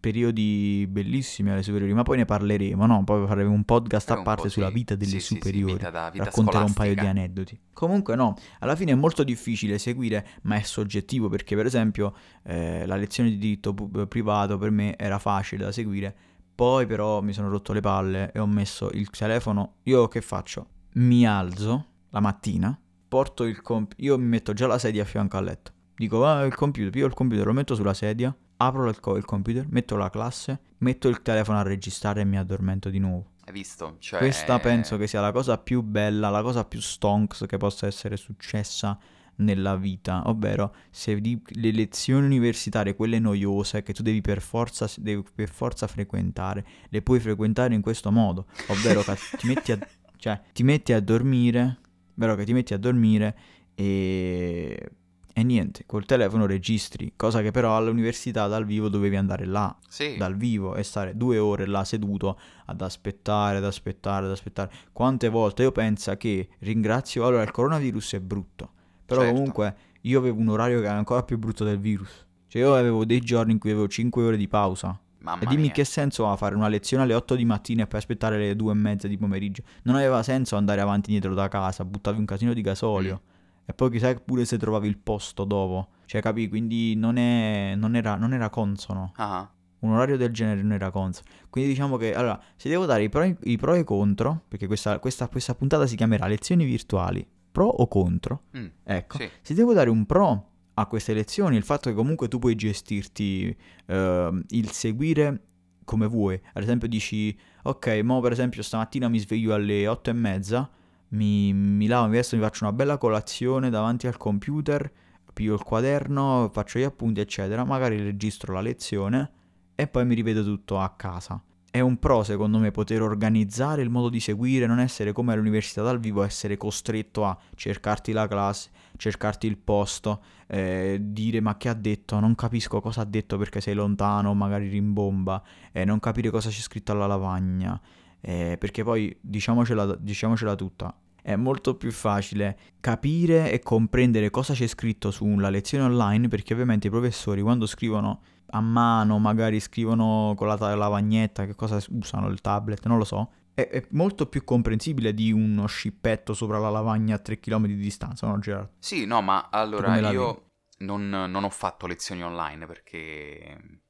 periodi 0.00 0.86
bellissimi 0.88 1.50
alle 1.50 1.62
superiori, 1.62 1.92
ma 1.94 2.02
poi 2.02 2.18
ne 2.18 2.24
parleremo, 2.26 2.84
no? 2.86 3.02
Poi 3.04 3.26
faremo 3.26 3.50
un 3.52 3.64
podcast 3.64 4.10
a 4.10 4.18
un 4.18 4.22
parte 4.22 4.50
sulla 4.50 4.68
sì. 4.68 4.74
vita 4.74 4.94
delle 4.94 5.10
Sì, 5.12 5.20
sì, 5.20 5.26
sì, 5.26 5.34
superiori. 5.36 5.72
vita 5.72 5.90
da- 5.90 6.10
vita 6.10 6.24
Racconterò 6.24 6.64
un 6.64 6.72
paio 6.74 6.90
di 6.90 6.96
scolastica. 6.98 7.22
aneddoti. 7.22 7.60
Comunque 7.72 8.14
no, 8.14 8.36
alla 8.60 8.76
fine 8.76 8.92
è 8.92 8.94
molto 8.94 9.24
difficile 9.24 9.78
seguire, 9.78 10.26
ma 10.42 10.56
è 10.56 10.62
soggettivo 10.62 11.28
perché 11.30 11.56
per 11.56 11.64
esempio 11.66 12.14
eh, 12.44 12.84
la 12.86 12.96
lezione 12.96 13.30
di 13.30 13.38
diritto 13.38 13.72
privato 14.06 14.58
per 14.58 14.70
me 14.70 14.94
era 14.98 15.18
facile 15.18 15.64
da 15.64 15.72
seguire, 15.72 16.14
poi 16.54 16.86
però 16.86 17.20
mi 17.20 17.32
sono 17.32 17.48
rotto 17.48 17.72
le 17.72 17.80
palle 17.80 18.30
e 18.32 18.38
ho 18.38 18.46
messo 18.46 18.90
il 18.92 19.10
telefono. 19.10 19.76
Io 19.84 20.06
che 20.08 20.20
faccio? 20.20 20.66
Mi 20.94 21.26
alzo 21.26 21.86
la 22.10 22.20
mattina, 22.20 22.78
porto 23.08 23.44
il 23.44 23.60
computer, 23.60 24.04
io 24.04 24.18
mi 24.18 24.26
metto 24.26 24.52
già 24.52 24.66
la 24.66 24.78
sedia 24.78 25.02
a 25.02 25.06
fianco 25.06 25.36
al 25.36 25.44
letto. 25.44 25.72
Dico, 25.96 26.24
ah, 26.24 26.44
il 26.44 26.54
computer, 26.54 26.90
piglio 26.90 27.06
il 27.06 27.14
computer, 27.14 27.46
lo 27.46 27.52
metto 27.52 27.74
sulla 27.74 27.94
sedia, 27.94 28.34
apro 28.56 28.88
il, 28.88 29.00
co- 29.00 29.16
il 29.16 29.24
computer, 29.24 29.66
metto 29.68 29.96
la 29.96 30.10
classe, 30.10 30.60
metto 30.78 31.08
il 31.08 31.22
telefono 31.22 31.58
a 31.58 31.62
registrare 31.62 32.20
e 32.20 32.24
mi 32.24 32.38
addormento 32.38 32.88
di 32.88 32.98
nuovo. 32.98 33.32
Hai 33.44 33.52
visto? 33.52 33.96
Cioè, 33.98 34.18
Questa 34.18 34.58
penso 34.58 34.96
che 34.96 35.06
sia 35.06 35.20
la 35.20 35.32
cosa 35.32 35.58
più 35.58 35.82
bella, 35.82 36.30
la 36.30 36.42
cosa 36.42 36.64
più 36.64 36.80
stonks 36.80 37.44
che 37.46 37.56
possa 37.56 37.86
essere 37.86 38.16
successa 38.16 38.98
nella 39.36 39.76
vita, 39.76 40.22
ovvero 40.26 40.74
se 40.90 41.20
di- 41.20 41.40
le 41.46 41.70
lezioni 41.72 42.26
universitarie, 42.26 42.94
quelle 42.94 43.18
noiose 43.18 43.82
che 43.82 43.92
tu 43.92 44.02
devi 44.02 44.20
per 44.20 44.40
forza, 44.40 44.88
devi 44.98 45.24
per 45.34 45.48
forza 45.50 45.86
frequentare, 45.86 46.64
le 46.88 47.02
puoi 47.02 47.20
frequentare 47.20 47.74
in 47.74 47.80
questo 47.80 48.10
modo, 48.10 48.46
ovvero 48.68 49.02
che 49.02 49.16
ti 49.38 49.46
metti 49.46 49.72
a, 49.72 49.78
cioè, 50.16 50.40
ti 50.52 50.62
metti 50.62 50.92
a 50.92 51.00
dormire, 51.00 51.78
ovvero 52.16 52.34
che 52.36 52.44
ti 52.44 52.52
metti 52.52 52.74
a 52.74 52.78
dormire 52.78 53.36
e... 53.74 54.88
E 55.36 55.42
niente, 55.42 55.82
col 55.84 56.04
telefono 56.04 56.46
registri, 56.46 57.14
cosa 57.16 57.42
che 57.42 57.50
però 57.50 57.76
all'università 57.76 58.46
dal 58.46 58.64
vivo 58.64 58.88
dovevi 58.88 59.16
andare 59.16 59.44
là, 59.46 59.76
Sì. 59.88 60.16
dal 60.16 60.36
vivo 60.36 60.76
e 60.76 60.84
stare 60.84 61.16
due 61.16 61.38
ore 61.38 61.66
là 61.66 61.82
seduto 61.82 62.38
ad 62.66 62.80
aspettare, 62.80 63.56
ad 63.56 63.64
aspettare, 63.64 64.26
ad 64.26 64.30
aspettare. 64.30 64.70
Quante 64.92 65.28
volte 65.28 65.62
io 65.64 65.72
penso 65.72 66.16
che 66.16 66.50
ringrazio, 66.60 67.26
allora 67.26 67.42
il 67.42 67.50
coronavirus 67.50 68.12
è 68.12 68.20
brutto, 68.20 68.70
però 69.04 69.20
Certo. 69.20 69.34
comunque 69.36 69.76
io 70.02 70.18
avevo 70.18 70.38
un 70.40 70.48
orario 70.48 70.80
che 70.80 70.86
era 70.86 70.96
ancora 70.96 71.22
più 71.22 71.38
brutto 71.38 71.64
del 71.64 71.78
virus. 71.78 72.26
Cioè 72.48 72.62
io 72.62 72.74
avevo 72.74 73.04
dei 73.04 73.20
giorni 73.20 73.52
in 73.52 73.58
cui 73.58 73.70
avevo 73.70 73.88
5 73.88 74.22
ore 74.24 74.36
di 74.36 74.48
pausa. 74.48 74.98
Mamma 75.18 75.42
E 75.42 75.46
dimmi 75.46 75.62
mia. 75.62 75.70
che 75.72 75.84
senso 75.84 76.28
ha 76.28 76.36
fare 76.36 76.54
una 76.54 76.68
lezione 76.68 77.02
alle 77.02 77.14
8 77.14 77.34
di 77.34 77.44
mattina 77.46 77.84
e 77.84 77.86
poi 77.86 77.98
aspettare 77.98 78.36
le 78.38 78.54
2 78.54 78.72
e 78.72 78.74
mezza 78.74 79.08
di 79.08 79.16
pomeriggio? 79.16 79.62
Non 79.84 79.96
aveva 79.96 80.22
senso 80.22 80.56
andare 80.56 80.80
avanti 80.82 81.10
e 81.10 81.14
indietro 81.14 81.34
da 81.34 81.48
casa, 81.48 81.84
buttavi 81.84 82.18
un 82.18 82.26
casino 82.26 82.52
di 82.52 82.60
gasolio. 82.60 83.20
Mm. 83.24 83.32
E 83.66 83.72
poi 83.72 83.90
chissà 83.90 84.14
pure 84.16 84.44
se 84.44 84.58
trovavi 84.58 84.86
il 84.86 84.98
posto 84.98 85.44
dopo. 85.44 85.88
Cioè, 86.04 86.20
capì? 86.20 86.48
Quindi 86.50 86.94
non, 86.94 87.16
è, 87.16 87.72
non, 87.74 87.96
era, 87.96 88.16
non 88.16 88.34
era 88.34 88.50
consono. 88.50 89.12
Ah, 89.16 89.50
Un 89.80 89.92
orario 89.92 90.18
del 90.18 90.30
genere 90.30 90.60
non 90.60 90.72
era 90.72 90.90
consono. 90.90 91.26
Quindi 91.48 91.70
diciamo 91.70 91.96
che, 91.96 92.14
allora, 92.14 92.38
se 92.56 92.68
devo 92.68 92.84
dare 92.84 93.02
i 93.04 93.08
pro, 93.08 93.24
i 93.24 93.56
pro 93.56 93.72
e 93.74 93.78
i 93.78 93.84
contro, 93.84 94.42
perché 94.46 94.66
questa, 94.66 94.98
questa- 94.98 95.28
questa 95.28 95.54
puntata 95.54 95.86
si 95.86 95.96
chiamerà 95.96 96.26
lezioni 96.26 96.64
virtuali, 96.66 97.26
pro 97.54 97.66
o 97.66 97.86
contro, 97.86 98.42
mm, 98.58 98.66
ecco, 98.82 99.18
sì. 99.18 99.30
se 99.40 99.54
devo 99.54 99.72
dare 99.72 99.88
un 99.88 100.04
pro 100.06 100.48
a 100.74 100.86
queste 100.86 101.14
lezioni, 101.14 101.54
il 101.56 101.62
fatto 101.62 101.88
che 101.88 101.94
comunque 101.94 102.26
tu 102.26 102.40
puoi 102.40 102.56
gestirti 102.56 103.56
ehm, 103.86 104.44
il 104.48 104.70
seguire 104.72 105.40
come 105.84 106.08
vuoi. 106.08 106.40
Ad 106.54 106.64
esempio 106.64 106.88
dici, 106.88 107.36
ok, 107.62 108.00
mo 108.02 108.20
per 108.20 108.32
esempio 108.32 108.60
stamattina 108.60 109.08
mi 109.08 109.20
sveglio 109.20 109.54
alle 109.54 109.86
8 109.86 110.10
e 110.10 110.12
mezza, 110.14 110.68
mi, 111.10 111.52
mi 111.52 111.86
lavo, 111.86 112.06
mi 112.06 112.14
vesto, 112.14 112.34
mi 112.34 112.42
faccio 112.42 112.64
una 112.64 112.72
bella 112.72 112.98
colazione 112.98 113.70
davanti 113.70 114.08
al 114.08 114.16
computer, 114.16 114.90
piglio 115.32 115.54
il 115.54 115.62
quaderno, 115.62 116.50
faccio 116.52 116.80
gli 116.80 116.82
appunti, 116.82 117.20
eccetera. 117.20 117.62
Magari 117.62 118.02
registro 118.02 118.52
la 118.52 118.60
lezione 118.62 119.30
e 119.76 119.86
poi 119.86 120.04
mi 120.04 120.16
rivedo 120.16 120.42
tutto 120.42 120.80
a 120.80 120.90
casa. 120.96 121.40
È 121.74 121.80
un 121.80 121.98
pro 121.98 122.22
secondo 122.22 122.58
me 122.58 122.70
poter 122.70 123.02
organizzare 123.02 123.82
il 123.82 123.90
modo 123.90 124.08
di 124.08 124.20
seguire, 124.20 124.64
non 124.64 124.78
essere 124.78 125.10
come 125.10 125.32
all'università 125.32 125.82
dal 125.82 125.98
vivo, 125.98 126.22
essere 126.22 126.56
costretto 126.56 127.24
a 127.24 127.36
cercarti 127.56 128.12
la 128.12 128.28
classe, 128.28 128.70
cercarti 128.96 129.48
il 129.48 129.58
posto, 129.58 130.22
eh, 130.46 130.98
dire 131.00 131.40
ma 131.40 131.56
che 131.56 131.68
ha 131.68 131.74
detto, 131.74 132.20
non 132.20 132.36
capisco 132.36 132.80
cosa 132.80 133.00
ha 133.00 133.04
detto 133.04 133.38
perché 133.38 133.60
sei 133.60 133.74
lontano, 133.74 134.34
magari 134.34 134.68
rimbomba, 134.68 135.42
eh, 135.72 135.84
non 135.84 135.98
capire 135.98 136.30
cosa 136.30 136.48
c'è 136.48 136.60
scritto 136.60 136.92
alla 136.92 137.08
lavagna, 137.08 137.80
eh, 138.20 138.56
perché 138.56 138.84
poi 138.84 139.12
diciamocela, 139.20 139.96
diciamocela 139.96 140.54
tutta, 140.54 140.96
è 141.20 141.34
molto 141.34 141.74
più 141.74 141.90
facile 141.90 142.56
capire 142.78 143.50
e 143.50 143.58
comprendere 143.58 144.30
cosa 144.30 144.54
c'è 144.54 144.68
scritto 144.68 145.10
sulla 145.10 145.50
lezione 145.50 145.82
online 145.82 146.28
perché 146.28 146.52
ovviamente 146.52 146.86
i 146.86 146.90
professori 146.90 147.42
quando 147.42 147.66
scrivono 147.66 148.20
a 148.46 148.60
mano, 148.60 149.18
magari 149.18 149.60
scrivono 149.60 150.34
con 150.36 150.46
la 150.46 150.56
ta- 150.56 150.74
lavagnetta, 150.74 151.46
che 151.46 151.54
cosa 151.54 151.78
usano, 151.90 152.28
il 152.28 152.40
tablet, 152.40 152.86
non 152.86 152.98
lo 152.98 153.04
so, 153.04 153.30
è, 153.54 153.68
è 153.68 153.86
molto 153.90 154.26
più 154.26 154.44
comprensibile 154.44 155.14
di 155.14 155.32
uno 155.32 155.66
scippetto 155.66 156.34
sopra 156.34 156.58
la 156.58 156.70
lavagna 156.70 157.16
a 157.16 157.18
3 157.18 157.40
km 157.40 157.66
di 157.66 157.76
distanza, 157.76 158.26
no 158.26 158.38
Gerardo? 158.38 158.72
Sì, 158.78 159.06
no, 159.06 159.22
ma 159.22 159.48
allora 159.50 160.10
io 160.10 160.50
non, 160.78 161.08
non 161.08 161.44
ho 161.44 161.50
fatto 161.50 161.86
lezioni 161.86 162.22
online 162.22 162.66
perché 162.66 163.82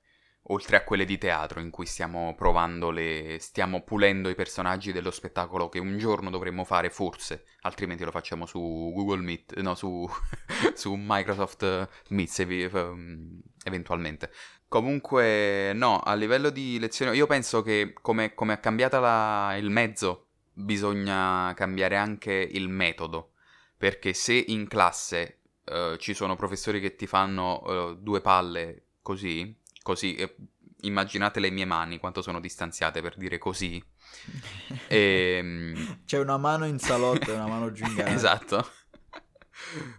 oltre 0.48 0.76
a 0.76 0.84
quelle 0.84 1.04
di 1.04 1.16
teatro 1.16 1.60
in 1.60 1.70
cui 1.70 1.86
stiamo 1.86 2.34
provando 2.36 2.90
le... 2.90 3.38
stiamo 3.40 3.82
pulendo 3.82 4.28
i 4.28 4.34
personaggi 4.34 4.92
dello 4.92 5.10
spettacolo 5.10 5.68
che 5.68 5.78
un 5.78 5.96
giorno 5.96 6.30
dovremmo 6.30 6.64
fare 6.64 6.90
forse, 6.90 7.44
altrimenti 7.62 8.04
lo 8.04 8.10
facciamo 8.10 8.44
su 8.46 8.60
Google 8.94 9.22
Meet, 9.22 9.58
no, 9.60 9.74
su, 9.74 10.06
su 10.74 10.94
Microsoft 10.96 11.88
Meet 12.08 12.38
ehm, 12.40 13.40
eventualmente. 13.64 14.30
Comunque, 14.68 15.72
no, 15.74 16.00
a 16.00 16.14
livello 16.14 16.50
di 16.50 16.78
lezione, 16.78 17.14
io 17.14 17.26
penso 17.26 17.62
che 17.62 17.92
come, 18.00 18.34
come 18.34 18.54
è 18.54 18.60
cambiata 18.60 18.98
la- 18.98 19.56
il 19.56 19.70
mezzo, 19.70 20.26
bisogna 20.52 21.52
cambiare 21.54 21.96
anche 21.96 22.32
il 22.32 22.68
metodo. 22.68 23.30
Perché 23.76 24.14
se 24.14 24.32
in 24.32 24.66
classe 24.66 25.40
eh, 25.64 25.96
ci 25.98 26.14
sono 26.14 26.36
professori 26.36 26.80
che 26.80 26.96
ti 26.96 27.06
fanno 27.06 27.64
eh, 27.66 27.96
due 27.98 28.20
palle 28.20 28.86
così, 29.02 29.56
così, 29.84 30.16
eh, 30.16 30.34
immaginate 30.80 31.38
le 31.38 31.50
mie 31.52 31.64
mani 31.64 31.98
quanto 32.00 32.22
sono 32.22 32.40
distanziate 32.40 33.00
per 33.02 33.16
dire 33.16 33.38
così. 33.38 33.80
Ehm, 34.88 36.00
C'è 36.04 36.18
una 36.18 36.36
mano 36.38 36.66
in 36.66 36.78
salotto 36.78 37.30
e 37.30 37.34
una 37.34 37.46
mano 37.46 37.70
giù 37.72 37.84
in 37.84 37.94
garage. 37.94 38.14
esatto. 38.14 38.66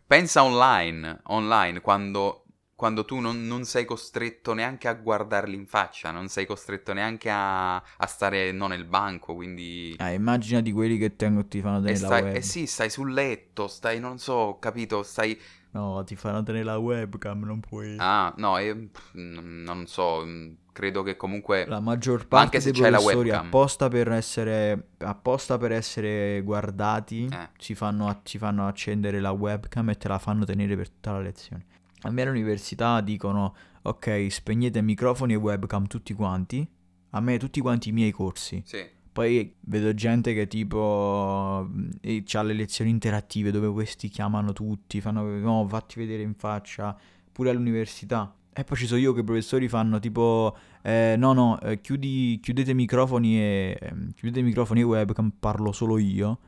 Pensa 0.07 0.43
online, 0.43 1.21
online 1.25 1.81
quando, 1.81 2.45
quando 2.75 3.05
tu 3.05 3.19
non, 3.19 3.47
non 3.47 3.63
sei 3.65 3.86
costretto 3.86 4.53
neanche 4.53 4.88
a 4.88 4.93
guardarli 4.93 5.55
in 5.55 5.65
faccia, 5.65 6.11
non 6.11 6.27
sei 6.29 6.45
costretto 6.45 6.93
neanche 6.93 7.29
a, 7.29 7.75
a 7.77 8.05
stare 8.07 8.51
no, 8.51 8.67
nel 8.67 8.86
banco, 8.86 9.33
quindi... 9.33 9.95
Ah, 9.97 10.11
immagina 10.11 10.61
di 10.61 10.71
quelli 10.71 10.97
che 10.97 11.15
tengo, 11.15 11.45
ti 11.47 11.61
fanno 11.61 11.86
E 11.88 11.97
web. 12.21 12.36
eh 12.36 12.41
sì, 12.41 12.67
stai 12.67 12.89
sul 12.89 13.11
letto, 13.13 13.67
stai, 13.67 13.99
non 13.99 14.19
so, 14.19 14.57
capito, 14.59 15.03
stai... 15.03 15.39
No, 15.76 16.03
ti 16.05 16.15
fanno 16.15 16.41
tenere 16.41 16.63
la 16.63 16.78
webcam, 16.78 17.43
non 17.43 17.59
puoi... 17.59 17.95
Ah, 17.99 18.34
no, 18.38 18.57
io, 18.59 18.88
pff, 18.91 19.11
non 19.13 19.84
so, 19.88 20.23
mm, 20.26 20.53
credo 20.71 21.03
che 21.03 21.17
comunque... 21.17 21.65
La 21.65 21.82
maggior 21.82 22.19
Ma 22.21 22.26
parte 22.28 22.45
anche 22.45 22.59
se 22.61 22.71
dei 22.71 22.82
c'hai 22.82 22.91
la 22.91 22.99
webcam. 22.99 23.45
apposta 23.47 23.89
per 23.89 24.09
essere 24.13 24.88
apposta 24.99 25.57
per 25.57 25.73
essere 25.73 26.41
guardati 26.43 27.26
Eh. 27.30 27.49
ci, 27.57 27.76
fanno, 27.76 28.21
ci 28.23 28.38
fanno 28.38 28.65
accendere 28.67 29.19
la 29.19 29.32
webcam 29.32 29.89
e 29.89 29.95
te 29.97 30.07
la 30.07 30.17
fanno 30.17 30.45
tenere 30.45 30.78
per 30.78 30.88
tutta 30.89 31.11
la 31.11 31.19
lezione. 31.19 31.65
A 32.03 32.09
me 32.09 32.21
all'università 32.21 33.01
dicono 33.01 33.53
ok, 33.82 34.28
spegnete 34.30 34.82
microfoni 34.82 35.34
e 35.34 35.38
webcam 35.38 35.88
tutti 35.88 36.13
quanti. 36.13 36.65
A 37.09 37.19
me 37.19 37.38
tutti 37.38 37.59
quanti 37.59 37.89
i 37.89 37.91
miei 37.91 38.11
corsi. 38.11 38.61
Sì, 38.65 38.82
Poi 39.16 39.55
vedo 39.61 39.93
gente 39.93 40.34
che 40.34 40.45
tipo 40.45 41.70
ha 41.70 42.41
le 42.41 42.53
lezioni 42.53 42.89
interattive 42.89 43.49
dove 43.49 43.72
questi 43.72 44.09
chiamano 44.09 44.51
tutti, 44.51 44.99
fanno 44.99 45.24
no, 45.39 45.66
fatti 45.70 45.97
vedere 45.97 46.22
in 46.22 46.34
faccia, 46.34 46.93
pure 47.32 47.49
all'università. 47.49 48.36
E 48.51 48.66
poi 48.66 48.76
ci 48.76 48.86
sono 48.86 48.99
io 48.99 49.13
che 49.13 49.22
i 49.22 49.24
professori 49.24 49.70
fanno 49.70 49.99
tipo 49.99 50.53
eh, 50.82 51.16
no 51.18 51.32
no, 51.32 51.57
eh, 51.61 51.80
chiudi, 51.80 52.41
chiudete 52.43 52.72
i 52.72 52.74
microfoni 52.74 53.39
e 53.39 53.78
ehm, 53.80 54.13
chiudete 54.16 54.41
i 54.41 54.43
microfoni 54.43 54.82
e 54.82 54.84
webcam, 54.84 55.32
parlo 55.39 55.72
solo 55.72 55.97
io. 55.97 56.39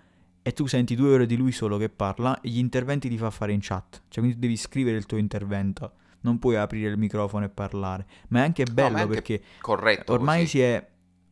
e 0.42 0.52
tu 0.52 0.66
senti 0.66 0.94
due 0.94 1.14
ore 1.14 1.26
di 1.26 1.38
lui 1.38 1.54
solo 1.54 1.78
che 1.78 1.88
parla 1.88 2.42
e 2.42 2.50
gli 2.50 2.58
interventi 2.58 3.08
li 3.08 3.18
fa 3.18 3.30
fare 3.30 3.54
in 3.54 3.60
chat. 3.62 4.04
Cioè, 4.10 4.22
quindi 4.22 4.40
devi 4.40 4.58
scrivere 4.58 4.98
il 4.98 5.06
tuo 5.06 5.18
intervento. 5.18 5.94
Non 6.24 6.38
puoi 6.38 6.58
aprire 6.58 6.90
il 6.90 6.98
microfono 6.98 7.46
e 7.46 7.50
parlare. 7.50 8.06
Ma 8.28 8.40
è 8.40 8.44
anche 8.44 8.66
bello 8.66 8.92
ma 8.92 8.98
è 8.98 9.02
anche 9.04 9.14
perché 9.14 9.42
Corretto. 9.62 10.12
ormai 10.12 10.42
così. 10.42 10.50
si 10.50 10.62
è. 10.62 10.86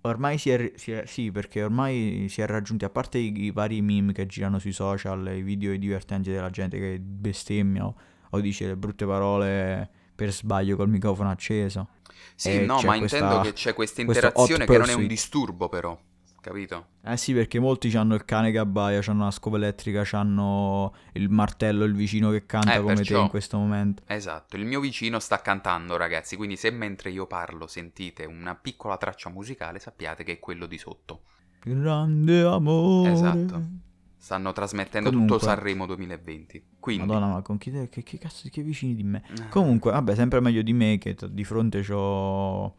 Ormai 0.08 0.38
si 0.38 0.50
è, 0.52 0.72
si 0.76 0.92
è- 0.92 1.06
Sì, 1.06 1.32
perché 1.32 1.64
ormai 1.64 2.28
si 2.30 2.42
è 2.42 2.46
raggiunti, 2.46 2.86
a 2.86 2.90
parte 2.90 3.18
i, 3.18 3.34
i 3.46 3.52
vari 3.52 3.82
meme 3.82 4.14
che 4.14 4.26
girano 4.28 4.60
sui 4.60 4.72
social, 4.72 5.36
i 5.36 5.42
video 5.42 5.76
divertenti 5.78 6.30
della 6.32 6.50
gente 6.50 6.78
che 6.78 7.00
bestemmia 7.00 7.86
o, 8.30 8.40
dice 8.40 8.68
le 8.68 8.78
brutte 8.78 9.06
parole 9.06 9.90
per 10.14 10.32
sbaglio 10.32 10.76
col 10.76 10.90
microfono 10.90 11.30
acceso. 11.30 11.90
Sì, 12.36 12.50
e 12.62 12.66
no, 12.66 12.80
ma 12.82 12.98
questa- 12.98 13.18
intendo 13.18 13.42
che 13.42 13.54
c'è 13.54 13.74
questa 13.74 14.02
interazione 14.02 14.66
che 14.66 14.78
non 14.78 14.90
è 14.90 14.94
un 14.94 15.08
disturbo, 15.08 15.70
però. 15.70 15.98
Capito? 16.46 16.90
Eh 17.04 17.18
sì, 17.18 17.34
perché 17.34 17.58
molti 17.60 17.92
hanno 17.98 18.14
il 18.14 18.24
cane 18.24 18.52
che 18.52 18.60
abbaia, 18.60 19.02
hanno 19.08 19.24
la 19.24 19.32
scopa 19.32 19.56
elettrica, 19.58 20.06
hanno 20.12 20.94
il 21.14 21.28
martello, 21.28 21.86
il 21.86 21.96
vicino 21.96 22.30
che 22.30 22.46
canta 22.46 22.76
Eh, 22.76 22.82
come 22.82 22.90
te 22.94 22.98
perciò- 22.98 23.24
in 23.24 23.30
questo 23.30 23.58
momento. 23.58 24.04
Esatto, 24.06 24.56
il 24.56 24.64
mio 24.64 24.80
vicino 24.80 25.18
sta 25.18 25.42
cantando, 25.42 25.98
ragazzi, 25.98 26.36
quindi 26.36 26.56
se 26.56 26.70
mentre 26.70 27.10
io 27.10 27.26
parlo 27.26 27.66
sentite 27.66 28.26
una 28.26 28.54
piccola 28.54 28.96
traccia 28.98 29.32
musicale, 29.32 29.80
sappiate 29.80 30.24
che 30.24 30.34
è 30.34 30.40
quello 30.40 30.68
di 30.68 30.78
sotto. 30.78 31.22
Grande 31.64 32.42
amore. 32.44 33.12
Esatto. 33.12 33.68
Stanno 34.16 34.54
trasmettendo 34.54 35.10
Comunque. 35.10 35.38
tutto 35.38 35.50
Sanremo 35.50 35.88
2020. 35.88 36.64
Quindi, 36.80 37.08
Madonna, 37.08 37.28
ma 37.34 37.42
con 37.42 37.58
chi 37.58 37.72
te- 37.72 37.90
che, 37.90 38.04
che 38.04 38.20
cazzo, 38.20 38.48
che 38.52 38.62
vicini 38.62 38.94
di 38.94 39.04
me? 39.04 39.24
eh, 39.32 39.50
Comunque, 39.50 39.90
vabbè, 39.92 40.14
sempre 40.14 40.40
meglio 40.42 40.62
di 40.62 40.74
me 40.74 41.00
che 41.00 41.16
t- 41.16 41.28
di 41.28 41.44
fronte 41.44 41.82
c'ho 41.82 42.76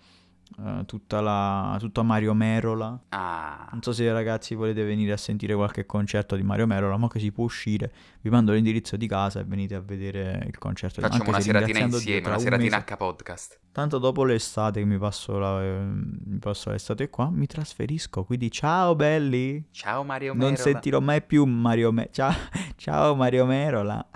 eh, 0.64 0.84
tutta 0.86 1.20
la, 1.20 1.76
tutta 1.78 2.02
Mario 2.02 2.32
Merola. 2.34 2.98
ah, 3.10 3.68
Non 3.72 3.82
so 3.82 3.92
se 3.92 4.10
ragazzi 4.12 4.54
volete 4.54 4.82
venire 4.84 5.12
a 5.12 5.16
sentire 5.16 5.54
qualche 5.54 5.86
concerto 5.86 6.36
di 6.36 6.42
Mario 6.42 6.66
Merola, 6.66 6.96
ma 6.96 7.08
che 7.08 7.18
si 7.18 7.30
può 7.32 7.44
uscire. 7.44 7.92
Vi 8.22 8.30
mando 8.30 8.52
l'indirizzo 8.52 8.96
di 8.96 9.06
casa 9.06 9.40
e 9.40 9.44
venite 9.44 9.74
a 9.74 9.80
vedere 9.80 10.44
il 10.46 10.58
concerto. 10.58 11.00
facciamo 11.00 11.18
Anche 11.20 11.28
una 11.30 11.40
se 11.40 11.46
seratina 11.46 11.78
insieme, 11.80 12.26
una 12.26 12.34
un 12.36 12.40
seratina 12.40 12.76
mese- 12.78 12.92
H 12.94 12.96
podcast. 12.96 13.60
Tanto 13.72 13.98
dopo 13.98 14.24
l'estate 14.24 14.80
che 14.80 14.86
mi 14.86 14.96
passo, 14.98 15.38
la, 15.38 15.62
eh, 15.62 15.78
mi 15.84 16.38
passo 16.38 16.70
l'estate 16.70 17.10
qua, 17.10 17.28
mi 17.30 17.46
trasferisco. 17.46 18.24
Quindi 18.24 18.50
ciao 18.50 18.94
belli. 18.96 19.66
Ciao 19.70 20.02
Mario 20.02 20.32
Non 20.32 20.38
Merola. 20.50 20.56
sentirò 20.62 21.00
mai 21.00 21.22
più 21.22 21.44
Mario 21.44 21.92
Merola. 21.92 22.10
Ciao, 22.12 22.34
ciao 22.76 23.14
Mario 23.14 23.44
Merola. 23.44 24.06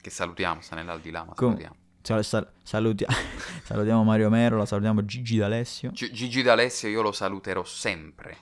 Che 0.00 0.10
salutiamo, 0.10 0.60
sta 0.60 0.76
nell'aldilà, 0.76 1.20
ma 1.24 1.32
Com- 1.34 1.48
salutiamo. 1.48 1.74
Sal- 2.08 2.24
sal- 2.24 2.50
salutia- 2.62 3.06
salutiamo 3.64 4.02
Mario 4.02 4.30
Merola, 4.30 4.64
salutiamo 4.64 5.04
Gigi 5.04 5.36
D'Alessio. 5.36 5.90
Gi- 5.90 6.10
Gigi 6.10 6.40
D'Alessio 6.42 6.88
io 6.88 7.02
lo 7.02 7.12
saluterò 7.12 7.62
sempre. 7.64 8.36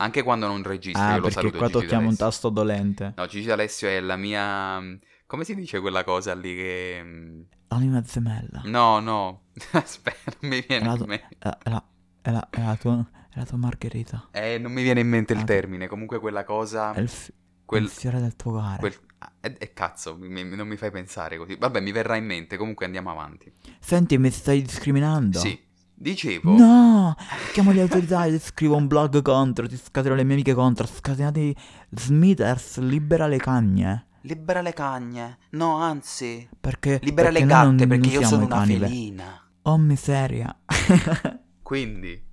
Anche 0.00 0.22
quando 0.22 0.46
non 0.46 0.62
registro 0.62 1.02
Ah, 1.02 1.08
io 1.10 1.16
lo 1.16 1.22
perché 1.22 1.34
saluto 1.40 1.58
qua 1.58 1.66
Gigi 1.66 1.78
tocchiamo 1.80 2.08
un 2.08 2.16
tasto 2.16 2.48
dolente. 2.48 3.14
No, 3.16 3.26
Gigi 3.26 3.46
D'Alessio 3.48 3.88
è 3.88 3.98
la 3.98 4.14
mia... 4.16 4.80
Come 5.26 5.42
si 5.42 5.56
dice 5.56 5.80
quella 5.80 6.04
cosa 6.04 6.32
lì 6.34 6.54
che... 6.54 7.44
Anima 7.70 8.00
gemella. 8.02 8.62
No, 8.66 9.00
no. 9.00 9.42
Aspetta, 9.72 10.36
non 10.40 10.50
mi 10.52 10.64
viene 10.66 10.84
la, 10.86 10.92
in 10.92 10.96
tua- 10.98 11.06
mente. 11.06 11.28
è 11.40 11.48
la- 11.48 11.58
è 11.64 11.70
la- 11.70 11.84
è 12.22 12.30
la- 12.30 12.48
è 12.50 12.62
la 12.64 12.76
tua, 12.76 13.10
è 13.34 13.38
la 13.38 13.44
tua 13.44 13.56
margherita. 13.58 14.28
Eh, 14.30 14.58
non 14.58 14.70
mi 14.70 14.82
viene 14.84 15.00
in 15.00 15.08
mente 15.08 15.32
il 15.32 15.40
Ah. 15.40 15.44
termine. 15.44 15.88
Comunque 15.88 16.20
quella 16.20 16.44
cosa... 16.44 16.92
È 16.92 17.00
il, 17.00 17.08
fi- 17.08 17.32
quel- 17.64 17.82
il 17.82 17.88
fiore 17.88 18.20
del 18.20 18.36
tuo 18.36 18.52
cuore. 18.52 18.76
quel- 18.78 18.94
ah, 19.18 19.32
E 19.40 19.56
eh, 19.58 19.72
cazzo, 19.72 20.16
mi- 20.16 20.28
mi- 20.28 20.56
non 20.56 20.66
mi 20.68 20.76
fai 20.76 20.90
pensare 20.90 21.36
così. 21.38 21.56
Vabbè, 21.56 21.80
mi 21.80 21.92
verrà 21.92 22.16
in 22.16 22.24
mente. 22.26 22.56
Comunque 22.56 22.86
andiamo 22.86 23.10
avanti. 23.10 23.52
Senti, 23.80 24.18
mi 24.18 24.30
stai 24.30 24.62
discriminando? 24.62 25.38
Sì. 25.38 25.66
Dicevo... 26.00 26.56
No, 26.56 27.16
chiamo 27.52 27.72
le 27.72 27.80
autorità 27.80 28.24
e 28.24 28.38
scrivo 28.38 28.76
un 28.76 28.86
blog 28.86 29.20
contro, 29.20 29.66
ti 29.66 29.76
scateno 29.76 30.14
le 30.14 30.22
mie 30.22 30.34
amiche 30.34 30.54
contro, 30.54 30.86
scatenate 30.86 31.56
Smithers, 31.90 32.78
libera 32.78 33.26
le 33.26 33.38
cagne. 33.38 34.06
Libera 34.20 34.60
le 34.60 34.72
cagne. 34.72 35.38
No, 35.50 35.78
anzi... 35.78 36.48
Perché 36.60 37.00
Libera 37.02 37.30
perché 37.30 37.44
le 37.44 37.52
non- 37.52 37.76
gatte 37.76 37.86
non 37.86 37.88
perché 38.00 38.14
io 38.14 38.20
siamo 38.24 38.44
sono 38.44 38.44
una 38.54 38.64
felina. 38.64 39.50
Oh 39.62 39.76
miseria. 39.76 40.56
Quindi, 41.62 42.26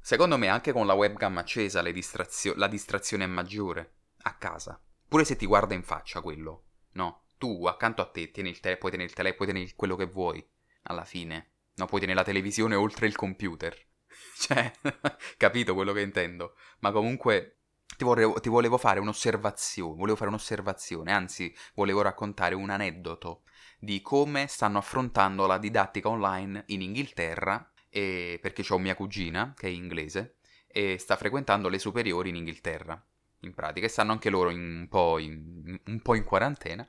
secondo 0.00 0.36
me 0.36 0.48
anche 0.48 0.72
con 0.72 0.84
la 0.86 0.94
webcam 0.94 1.38
accesa 1.38 1.82
le 1.82 1.92
distrazio- 1.92 2.54
la 2.56 2.66
distrazione 2.66 3.24
è 3.24 3.28
maggiore 3.28 3.92
a 4.22 4.34
casa. 4.34 4.78
Pure 5.14 5.26
se 5.26 5.36
ti 5.36 5.46
guarda 5.46 5.74
in 5.74 5.84
faccia 5.84 6.20
quello, 6.20 6.70
no? 6.94 7.26
Tu 7.38 7.66
accanto 7.66 8.02
a 8.02 8.10
te 8.10 8.32
tieni 8.32 8.48
il 8.48 8.58
telefono, 8.58 8.80
puoi 8.80 8.90
tenere 8.90 9.08
il 9.08 9.14
telefono, 9.14 9.36
puoi 9.36 9.48
tenere 9.52 9.72
quello 9.76 9.94
che 9.94 10.06
vuoi, 10.06 10.44
alla 10.82 11.04
fine. 11.04 11.52
No, 11.74 11.86
puoi 11.86 12.00
tenere 12.00 12.18
la 12.18 12.24
televisione 12.24 12.74
oltre 12.74 13.06
il 13.06 13.14
computer. 13.14 13.80
Cioè, 14.36 14.72
capito 15.38 15.74
quello 15.74 15.92
che 15.92 16.00
intendo? 16.00 16.56
Ma 16.80 16.90
comunque 16.90 17.60
ti 17.96 18.02
volevo, 18.02 18.40
ti 18.40 18.48
volevo 18.48 18.76
fare 18.76 18.98
un'osservazione, 18.98 19.94
volevo 19.94 20.16
fare 20.16 20.30
un'osservazione, 20.30 21.12
anzi 21.12 21.54
volevo 21.76 22.02
raccontare 22.02 22.56
un 22.56 22.70
aneddoto 22.70 23.44
di 23.78 24.02
come 24.02 24.48
stanno 24.48 24.78
affrontando 24.78 25.46
la 25.46 25.58
didattica 25.58 26.08
online 26.08 26.64
in 26.66 26.82
Inghilterra, 26.82 27.72
e- 27.88 28.40
perché 28.42 28.64
ho 28.68 28.78
mia 28.78 28.96
cugina 28.96 29.54
che 29.56 29.68
è 29.68 29.70
inglese 29.70 30.38
e 30.66 30.98
sta 30.98 31.14
frequentando 31.14 31.68
le 31.68 31.78
superiori 31.78 32.30
in 32.30 32.34
Inghilterra, 32.34 33.00
in 33.44 33.54
pratica, 33.54 33.86
e 33.86 33.88
stanno 33.88 34.12
anche 34.12 34.30
loro 34.30 34.50
un, 34.50 34.86
po 34.88 35.18
in, 35.18 35.78
un 35.84 36.00
po' 36.00 36.14
in 36.14 36.24
quarantena. 36.24 36.86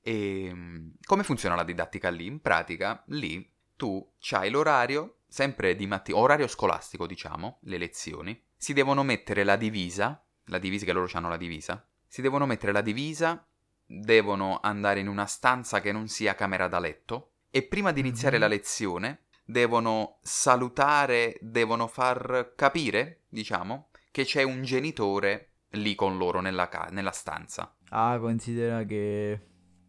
E 0.00 0.50
mm, 0.52 0.88
come 1.04 1.22
funziona 1.22 1.54
la 1.54 1.64
didattica 1.64 2.10
lì? 2.10 2.26
In 2.26 2.40
pratica, 2.40 3.02
lì 3.08 3.52
tu 3.76 4.14
hai 4.30 4.50
l'orario, 4.50 5.18
sempre 5.28 5.74
di 5.76 5.86
mattina, 5.86 6.18
orario 6.18 6.46
scolastico 6.46 7.06
diciamo, 7.06 7.58
le 7.62 7.78
lezioni, 7.78 8.42
si 8.56 8.72
devono 8.72 9.02
mettere 9.02 9.44
la 9.44 9.56
divisa, 9.56 10.24
la 10.46 10.58
divisa 10.58 10.84
che 10.84 10.92
loro 10.92 11.08
hanno 11.12 11.28
la 11.28 11.36
divisa, 11.36 11.86
si 12.06 12.22
devono 12.22 12.46
mettere 12.46 12.72
la 12.72 12.80
divisa, 12.80 13.46
devono 13.84 14.58
andare 14.62 15.00
in 15.00 15.08
una 15.08 15.26
stanza 15.26 15.80
che 15.80 15.92
non 15.92 16.08
sia 16.08 16.34
camera 16.34 16.68
da 16.68 16.78
letto 16.78 17.32
e 17.50 17.62
prima 17.62 17.92
di 17.92 18.00
iniziare 18.00 18.36
Mhm. 18.36 18.42
la 18.42 18.48
lezione 18.48 19.20
devono 19.44 20.18
salutare, 20.22 21.36
devono 21.40 21.86
far 21.86 22.52
capire, 22.56 23.22
diciamo, 23.28 23.90
che 24.10 24.24
c'è 24.24 24.42
un 24.42 24.62
genitore 24.62 25.55
lì 25.76 25.94
con 25.94 26.16
loro 26.16 26.40
nella, 26.40 26.68
ca- 26.68 26.88
nella 26.90 27.12
stanza. 27.12 27.72
Ah, 27.90 28.18
considera 28.18 28.84
che 28.84 29.40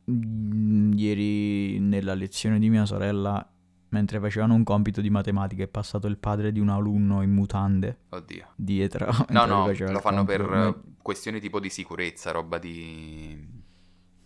mm, 0.10 0.94
ieri 0.94 1.80
nella 1.80 2.14
lezione 2.14 2.60
di 2.60 2.70
mia 2.70 2.86
sorella, 2.86 3.50
mentre 3.90 4.20
facevano 4.20 4.54
un 4.54 4.64
compito 4.64 5.02
di 5.02 5.10
matematica, 5.10 5.64
è 5.64 5.68
passato 5.68 6.08
il 6.08 6.18
padre 6.18 6.52
di 6.52 6.60
un 6.60 6.70
alunno 6.70 7.22
in 7.22 7.32
mutande 7.32 8.02
Oddio. 8.10 8.50
dietro. 8.56 9.10
No, 9.30 9.46
no, 9.46 9.68
lo 9.68 10.00
fanno 10.00 10.24
per 10.26 10.42
compito. 10.42 10.68
eh, 10.68 10.94
questioni 11.02 11.40
tipo 11.40 11.60
di 11.60 11.70
sicurezza, 11.70 12.32
roba 12.32 12.58
di... 12.58 13.57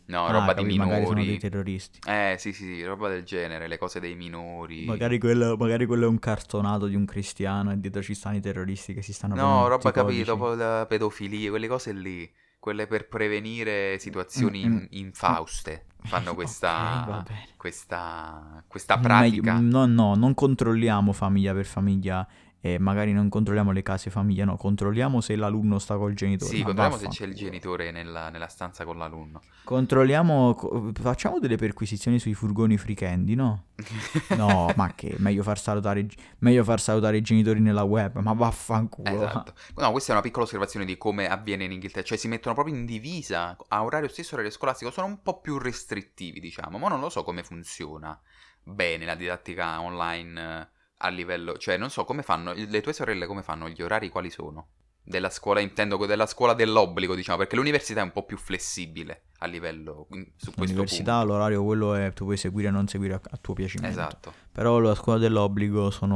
No, 0.06 0.28
Ah, 0.28 0.32
roba 0.32 0.54
di 0.54 0.64
capì, 0.64 0.78
Magari 0.78 1.06
sono 1.06 1.24
dei 1.24 1.26
minori. 1.26 1.40
terroristi. 1.40 2.00
Eh, 2.06 2.36
sì, 2.38 2.54
sì, 2.54 2.64
sì, 2.66 2.84
roba 2.84 3.08
del 3.10 3.24
genere, 3.24 3.68
le 3.68 3.78
cose 3.78 4.00
dei 4.00 4.16
minori. 4.16 4.86
Magari 4.86 5.20
quello, 5.20 5.56
magari 5.58 5.86
quello 5.86 6.06
è 6.06 6.08
un 6.08 6.20
cartonato 6.20 6.88
di 6.88 6.96
un 6.96 7.06
cristiano 7.06 7.72
e 7.72 7.80
dietro 7.80 8.02
ci 8.02 8.14
stanno 8.14 8.38
i 8.38 8.42
terroristi 8.42 8.94
che 8.94 9.02
si 9.02 9.14
stanno 9.14 9.36
No, 9.36 9.68
roba 9.68 9.92
capito, 9.92 10.36
poi 10.38 10.58
la 10.58 10.86
pedofilia, 10.88 11.50
quelle 11.50 11.68
cose 11.68 11.94
lì, 11.94 12.30
quelle 12.60 12.88
per 12.88 13.08
prevenire 13.08 13.98
situazioni 14.00 14.60
Mm, 14.66 14.74
mm. 14.74 14.78
in- 14.78 14.88
infauste. 14.92 15.86
Fanno 16.04 16.34
questa, 16.36 17.04
Ok, 17.04 17.06
va 17.08 17.22
bene. 17.22 17.48
questa, 17.56 18.64
questa 18.68 18.98
Meglio- 18.98 19.42
pratica. 19.42 19.60
no, 19.60 19.86
no, 19.86 20.16
non 20.16 20.34
controlliamo 20.34 21.14
famiglia 21.14 21.54
per 21.54 21.66
famiglia 21.66 22.28
e 22.62 22.78
magari 22.78 23.12
non 23.12 23.28
controlliamo 23.28 23.72
le 23.72 23.82
case 23.82 24.12
famiglia, 24.12 24.46
no, 24.46 24.56
controlliamo 24.56 25.20
se 25.20 25.36
l'alunno 25.36 25.80
sta 25.80 25.98
col 25.98 26.14
genitore. 26.14 26.52
Sì, 26.52 26.62
controlliamo 26.62 26.98
se 26.98 27.08
c'è 27.08 27.26
il 27.26 27.34
genitore 27.34 27.90
nella, 27.90 28.30
nella 28.30 28.48
stanza 28.48 28.86
con 28.86 29.00
l'alunno. 29.00 29.42
Controlliamo, 29.64 30.54
co- 30.54 30.92
facciamo 30.94 31.40
delle 31.40 31.58
perquisizioni 31.58 32.20
sui 32.20 32.36
furgoni 32.36 32.78
frichendi, 32.78 33.34
no? 33.34 33.66
No, 34.36 34.72
ma 34.76 34.94
che, 34.94 35.16
meglio 35.18 35.42
far 35.42 35.60
salutare, 35.60 36.02
i- 36.02 36.10
meglio 36.40 36.64
far 36.64 36.80
salutare 36.80 37.18
i 37.18 37.22
genitori 37.22 37.60
nella 37.60 37.84
web, 37.84 38.20
ma 38.20 38.34
vaffanculo. 38.34 39.10
Esatto. 39.10 39.54
No, 39.78 39.92
questa 39.92 40.12
è 40.12 40.14
una 40.14 40.24
piccola 40.24 40.46
osservazione 40.46 40.86
di 40.86 40.98
come 40.98 41.28
avviene 41.28 41.64
in 41.64 41.72
Inghilterra. 41.72 42.06
Cioè, 42.06 42.18
si 42.18 42.28
mettono 42.28 42.54
proprio 42.54 42.76
in 42.76 42.86
divisa 42.86 43.58
a 43.68 43.84
orario 43.84 44.08
stesso, 44.08 44.36
orario 44.36 44.52
scolastico. 44.52 44.92
Sono 44.92 45.08
un 45.08 45.22
po' 45.22 45.42
più 45.42 45.58
restrittivi, 45.58 46.40
diciamo. 46.40 46.78
Ma 46.78 46.90
non 46.90 47.00
lo 47.00 47.10
so 47.10 47.24
come 47.24 47.44
funziona 47.44 48.20
bene 48.64 49.06
la 49.06 49.16
didattica 49.16 49.82
online 49.82 50.62
eh, 50.62 50.68
a 51.02 51.10
livello. 51.10 51.58
Cioè, 51.58 51.78
non 51.78 51.90
so 51.90 52.04
come 52.06 52.22
fanno. 52.24 52.54
Le 52.54 52.82
tue 52.82 52.94
sorelle 52.94 53.26
come 53.26 53.42
fanno? 53.44 53.68
Gli 53.70 53.82
orari 53.82 54.10
quali 54.10 54.30
sono? 54.30 54.68
Della 55.04 55.32
scuola, 55.32 55.60
intendo 55.60 55.98
della 56.06 56.28
scuola 56.28 56.54
dell'obbligo, 56.54 57.16
diciamo, 57.16 57.40
perché 57.40 57.56
l'università 57.56 58.02
è 58.02 58.04
un 58.04 58.12
po' 58.12 58.24
più 58.24 58.38
flessibile 58.38 59.24
a 59.40 59.48
livello 59.48 60.08
su 60.10 60.52
questo 60.52 60.62
L'università, 60.62 61.24
l'orario 61.24 61.64
quello 61.64 61.96
è, 61.96 62.14
tu 62.14 62.26
puoi 62.26 62.38
seguire 62.38 62.68
o 62.68 62.72
non 62.72 62.88
seguire 62.88 63.16
a, 63.16 63.18
a 63.18 63.38
tuo 63.38 63.54
punto. 63.54 63.54
piacimento. 63.56 64.00
Esatto. 64.00 64.34
Però 64.52 64.78
la 64.80 64.94
scuola 64.94 65.18
dell'obbligo 65.18 65.90
sono 65.90 66.16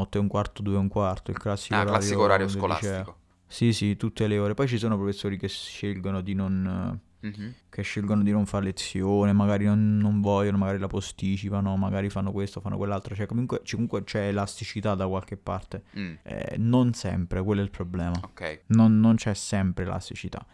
8 0.00 0.16
e 0.16 0.20
un 0.20 0.28
quarto, 0.28 0.62
2 0.62 0.74
e 0.74 0.78
un 0.78 0.88
quarto, 0.88 1.32
il 1.32 1.38
classico 1.38 1.74
Ah, 1.74 1.78
orario 1.80 1.98
classico 1.98 2.22
orario 2.22 2.48
scolastico. 2.48 2.92
liceo. 2.98 3.16
Sì, 3.48 3.72
sì, 3.72 3.96
tutte 3.96 4.28
le 4.28 4.38
ore. 4.38 4.54
Poi 4.54 4.68
ci 4.68 4.78
sono 4.78 4.96
professori 4.96 5.36
che 5.36 5.48
scelgono 5.48 6.20
di 6.20 6.34
non... 6.34 7.00
Mhm. 7.22 7.54
che 7.68 7.82
scelgono 7.82 8.22
di 8.22 8.30
non 8.30 8.46
fare 8.46 8.64
lezione, 8.64 9.32
magari 9.32 9.64
non, 9.66 9.98
non 9.98 10.20
vogliono, 10.20 10.56
magari 10.58 10.78
la 10.78 10.86
posticipano, 10.86 11.76
magari 11.76 12.08
fanno 12.10 12.32
questo, 12.32 12.60
fanno 12.60 12.76
quell'altro, 12.76 13.14
cioè 13.14 13.26
comunque, 13.26 13.60
comunque 13.70 14.04
c'è 14.04 14.28
elasticità 14.28 14.94
da 14.94 15.06
qualche 15.06 15.36
parte, 15.36 15.82
Mm, 15.98 16.14
Eh, 16.22 16.54
non 16.58 16.92
sempre, 16.94 17.42
quello 17.42 17.60
è 17.60 17.64
il 17.64 17.70
problema, 17.70 18.18
ok. 18.22 18.62
non, 18.68 18.98
non 19.00 19.16
c'è 19.16 19.34
sempre 19.34 19.84
elasticità. 19.84 20.44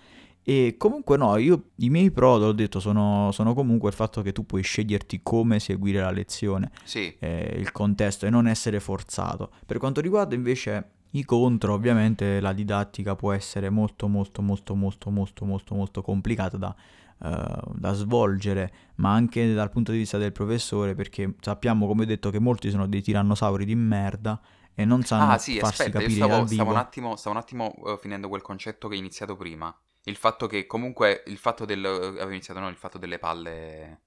E 0.48 0.76
comunque 0.78 1.16
no, 1.16 1.36
io 1.38 1.70
i 1.76 1.90
miei 1.90 2.12
pro, 2.12 2.36
l'ho 2.38 2.52
detto, 2.52 2.78
sono, 2.78 3.30
sono 3.32 3.52
comunque 3.52 3.88
il 3.88 3.94
fatto 3.96 4.22
che 4.22 4.30
tu 4.32 4.46
puoi 4.46 4.62
sceglierti 4.62 5.20
come 5.22 5.58
seguire 5.58 6.00
la 6.00 6.12
lezione, 6.12 6.70
Sì, 6.84 7.12
eh, 7.18 7.56
il 7.58 7.72
contesto 7.72 8.26
e 8.26 8.30
non 8.30 8.46
essere 8.46 8.78
forzato. 8.78 9.50
Per 9.66 9.78
quanto 9.78 10.00
riguarda 10.00 10.36
invece 10.36 10.90
i 11.18 11.24
contro, 11.24 11.72
ovviamente 11.74 12.40
la 12.40 12.52
didattica 12.52 13.14
può 13.16 13.32
essere 13.32 13.70
molto 13.70 14.08
molto 14.08 14.42
molto 14.42 14.74
molto 14.74 15.10
molto 15.10 15.44
molto 15.44 15.74
molto 15.74 16.02
complicata 16.02 16.56
da, 16.56 16.74
eh, 17.22 17.60
da 17.74 17.92
svolgere, 17.92 18.72
ma 18.96 19.12
anche 19.12 19.52
dal 19.54 19.70
punto 19.70 19.92
di 19.92 19.98
vista 19.98 20.18
del 20.18 20.32
professore, 20.32 20.94
perché 20.94 21.34
sappiamo, 21.40 21.86
come 21.86 22.02
ho 22.02 22.06
detto, 22.06 22.30
che 22.30 22.38
molti 22.38 22.70
sono 22.70 22.86
dei 22.86 23.02
tirannosauri 23.02 23.64
di 23.64 23.74
merda 23.74 24.40
e 24.74 24.84
non 24.84 25.02
sanno 25.02 25.32
Ah, 25.32 25.38
sì, 25.38 25.58
farsi 25.58 25.82
aspetta, 25.82 25.98
io 25.98 26.08
capire 26.08 26.26
stavo, 26.26 26.32
dal 26.32 26.46
stavo 26.46 26.70
un 26.70 26.76
vivo. 26.76 26.80
attimo, 26.80 27.16
stavo 27.16 27.36
un 27.36 27.42
attimo 27.42 27.74
eh, 27.86 27.98
finendo 28.00 28.28
quel 28.28 28.42
concetto 28.42 28.88
che 28.88 28.94
hai 28.94 29.00
iniziato 29.00 29.36
prima. 29.36 29.74
Il 30.04 30.16
fatto 30.16 30.46
che 30.46 30.66
comunque, 30.66 31.22
il 31.26 31.36
fatto 31.38 31.64
del... 31.64 31.84
avevo 31.84 32.30
iniziato, 32.30 32.60
no, 32.60 32.68
il 32.68 32.76
fatto 32.76 32.98
delle 32.98 33.18
palle... 33.18 34.00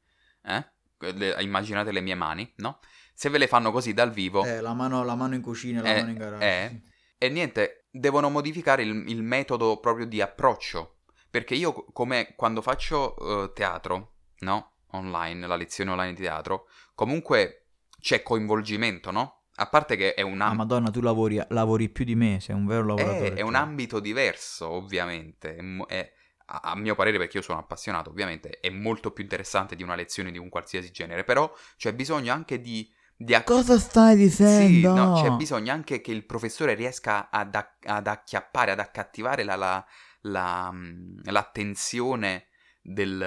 Eh? 0.44 0.66
Le- 1.00 1.36
immaginate 1.42 1.92
le 1.92 2.02
mie 2.02 2.16
mani, 2.16 2.52
no? 2.58 2.80
Se 3.14 3.30
ve 3.30 3.38
le 3.38 3.48
fanno 3.48 3.72
così 3.72 3.94
dal 3.94 4.12
vivo... 4.12 4.44
Eh, 4.46 4.62
la, 4.62 4.74
mano, 4.74 5.04
la 5.04 5.16
mano 5.16 5.36
in 5.36 5.42
cucina 5.42 5.80
e 5.80 5.84
la 5.84 5.90
Eh, 5.90 6.00
mano 6.00 6.12
in 6.12 6.18
garage. 6.18 6.46
eh. 6.46 6.82
E 7.22 7.30
niente, 7.30 7.88
devono 7.92 8.30
modificare 8.30 8.82
il, 8.84 9.10
il 9.10 9.22
metodo 9.22 9.80
proprio 9.80 10.06
di 10.08 10.22
approccio. 10.22 11.02
Perché 11.30 11.54
io, 11.54 11.74
co- 11.74 11.86
come 11.92 12.34
quando 12.36 12.62
faccio 12.62 13.44
eh, 13.44 13.54
teatro, 13.54 14.14
no? 14.40 14.78
Online, 14.92 15.46
la 15.46 15.56
lezione 15.56 15.92
online 15.92 16.14
di 16.14 16.22
teatro, 16.24 16.68
comunque 16.96 17.68
c'è 18.00 18.24
coinvolgimento, 18.24 19.12
no? 19.12 19.44
A 19.56 19.68
parte 19.68 19.96
che 19.96 20.14
è 20.16 20.22
un 20.22 20.42
Ah, 20.44 20.52
ambito. 20.52 20.56
madonna, 20.56 20.90
tu 20.92 21.00
lavori, 21.02 21.42
lavori 21.50 21.88
più 21.90 22.04
di 22.06 22.16
me, 22.16 22.40
sei 22.42 22.56
un 22.56 22.66
vero 22.66 22.86
lavoratore. 22.86 23.36
È, 23.36 23.40
è 23.40 23.42
un 23.42 23.56
tu. 23.56 23.56
ambito 23.56 24.00
diverso, 24.00 24.68
ovviamente. 24.70 25.56
È- 25.88 26.14
a, 26.52 26.60
a 26.72 26.76
mio 26.76 26.96
parere, 26.96 27.18
perché 27.18 27.38
io 27.38 27.44
sono 27.44 27.60
appassionato, 27.60 28.10
ovviamente, 28.10 28.60
è 28.60 28.70
molto 28.70 29.12
più 29.12 29.24
interessante 29.24 29.76
di 29.76 29.84
una 29.84 29.96
lezione 29.96 30.32
di 30.32 30.38
un 30.38 30.50
qualsiasi 30.50 30.92
genere. 30.92 31.24
Però 31.24 31.52
c'è 31.78 31.94
bisogno 31.94 32.34
anche 32.34 32.60
di. 32.60 32.92
Di 33.22 33.34
ac- 33.36 33.46
Cosa 33.46 33.78
stai 33.78 34.16
sì, 34.30 34.30
dicendo? 34.30 34.94
no, 34.94 35.12
c'è 35.12 35.32
bisogno 35.32 35.72
anche 35.74 36.02
che 36.02 36.12
il 36.12 36.26
professore 36.26 36.74
riesca 36.74 37.30
ad, 37.30 37.54
acc- 37.56 37.86
ad 37.88 38.08
acchiappare, 38.08 38.72
ad 38.72 38.80
accattivare 38.80 39.44
la- 39.44 39.56
la- 39.56 39.86
la, 40.22 40.70
mm, 40.72 41.20
l'attenzione 41.26 42.48
del, 42.82 43.18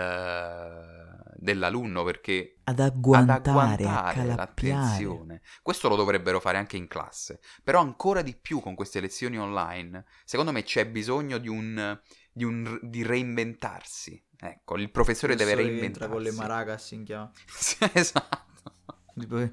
dell'alunno 1.36 2.04
perché 2.04 2.56
Ad 2.64 2.80
ad 3.10 3.38
agguantare, 3.38 3.84
a 3.86 4.04
agguantare 4.04 4.34
l'attenzione. 4.34 5.42
Questo 5.62 5.88
lo 5.88 5.96
dovrebbero 5.96 6.40
fare 6.40 6.58
anche 6.58 6.76
in 6.76 6.88
classe, 6.88 7.40
però 7.62 7.80
ancora 7.80 8.22
di 8.22 8.34
più 8.36 8.60
con 8.60 8.74
queste 8.74 9.00
lezioni 9.00 9.38
online, 9.38 10.04
secondo 10.24 10.52
me 10.52 10.62
c'è 10.62 10.86
bisogno 10.86 11.38
di 11.38 11.48
un, 11.48 12.00
di, 12.32 12.44
un- 12.44 12.78
di 12.82 13.02
reinventarsi. 13.02 14.22
Ecco, 14.38 14.76
il 14.76 14.90
professore 14.90 15.36
deve 15.36 15.54
Professore 15.54 15.62
entra 15.80 16.08
reinventarsi. 16.08 16.08
con 16.08 16.22
le 16.22 16.30
maracas 16.32 16.90
in 16.92 17.04
chiave. 17.04 17.30
Sì, 17.46 17.76
esatto. 17.92 18.91
Tipo- 19.18 19.50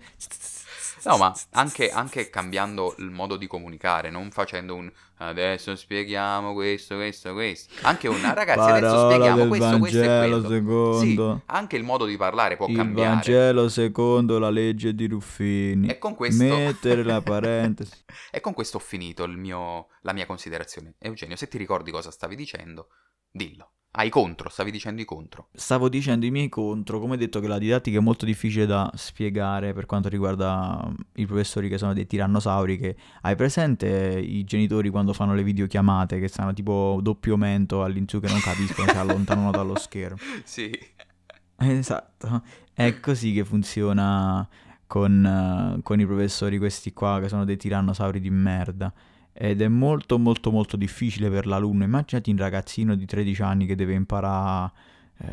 No, 1.05 1.17
ma 1.17 1.33
anche, 1.51 1.89
anche 1.91 2.29
cambiando 2.29 2.93
il 2.97 3.09
modo 3.09 3.37
di 3.37 3.47
comunicare, 3.47 4.09
non 4.09 4.31
facendo 4.31 4.75
un 4.75 4.91
adesso 5.21 5.73
spieghiamo 5.75 6.53
questo, 6.53 6.95
questo, 6.95 7.31
questo. 7.33 7.73
Anche 7.83 8.09
un 8.09 8.21
"Ah, 8.25 8.33
ragazzi, 8.33 8.59
adesso 8.69 8.81
Parola 8.95 9.09
spieghiamo 9.09 9.37
del 9.39 9.47
questo, 9.47 9.79
questo 9.79 10.01
e 10.01 10.07
Vangelo 10.07 10.41
quello. 10.41 10.49
secondo 10.49 10.99
Sì, 11.37 11.41
anche 11.45 11.75
il 11.77 11.83
modo 11.83 12.05
di 12.05 12.17
parlare 12.17 12.57
può 12.57 12.67
il 12.67 12.75
cambiare. 12.75 13.09
Vangelo 13.11 13.69
secondo 13.69 14.39
la 14.39 14.49
legge 14.49 14.93
di 14.93 15.07
Ruffini. 15.07 15.87
E 15.87 15.97
con 15.97 16.15
questo 16.15 16.43
Mettere 16.43 17.03
la 17.03 17.21
parentesi. 17.21 17.91
E 18.31 18.41
con 18.41 18.53
questo 18.53 18.77
ho 18.77 18.81
finito 18.81 19.23
il 19.23 19.37
mio- 19.37 19.87
la 20.01 20.11
mia 20.13 20.25
considerazione. 20.25 20.95
Eugenio, 20.99 21.35
se 21.37 21.47
ti 21.47 21.57
ricordi 21.57 21.91
cosa 21.91 22.11
stavi 22.11 22.35
dicendo, 22.35 22.89
dillo. 23.31 23.71
Ah, 23.91 24.03
i 24.03 24.09
contro, 24.09 24.49
stavi 24.49 24.69
dicendo 24.69 25.01
i 25.01 25.05
contro. 25.05 25.47
Stavo 25.51 25.89
dicendo 25.89 26.23
i 26.27 26.29
miei 26.29 26.47
contro, 26.47 26.99
come 26.99 27.17
detto 27.17 27.39
che 27.39 27.47
la 27.47 27.57
didattica 27.57 27.97
è 27.97 28.01
molto 28.01 28.23
difficile 28.23 28.67
da 28.67 28.89
spiegare 28.93 29.73
per 29.73 29.87
quanto 29.87 30.09
riguarda 30.09 30.79
mm, 30.87 30.93
i 31.15 31.25
professori 31.25 31.67
che 31.69 31.79
sono 31.79 31.93
dei 31.93 32.05
tirannosauri 32.05 32.77
che 32.77 32.95
hai 33.21 33.35
presente 33.35 33.87
i 34.19 34.43
genitori 34.43 34.89
quando 34.89 35.11
fanno 35.13 35.33
le 35.33 35.41
videochiamate 35.41 36.19
che 36.19 36.27
stanno 36.27 36.53
tipo 36.53 36.99
doppio 37.01 37.35
mento 37.35 37.83
all'insù 37.83 38.19
che 38.19 38.27
non 38.27 38.39
capiscono, 38.39 38.87
si 38.87 38.95
allontanano 38.95 39.49
dallo 39.49 39.77
schermo. 39.77 40.17
Sì. 40.45 40.71
Esatto, 41.57 42.43
è 42.73 42.99
così 42.99 43.33
che 43.33 43.43
funziona 43.43 44.47
con, 44.85 45.79
con 45.83 45.99
i 45.99 46.05
professori 46.05 46.57
questi 46.57 46.93
qua 46.93 47.19
che 47.19 47.27
sono 47.27 47.43
dei 47.43 47.57
tirannosauri 47.57 48.19
di 48.19 48.29
merda. 48.29 48.93
Ed 49.41 49.61
è 49.61 49.67
molto 49.69 50.19
molto 50.19 50.51
molto 50.51 50.75
difficile 50.75 51.29
per 51.29 51.45
l'alunno. 51.45 51.85
Immaginati 51.85 52.29
un 52.29 52.35
ragazzino 52.37 52.95
di 52.95 53.05
13 53.05 53.41
anni 53.41 53.65
che 53.65 53.75
deve 53.75 53.93
imparare, 53.93 54.71
eh, 55.17 55.27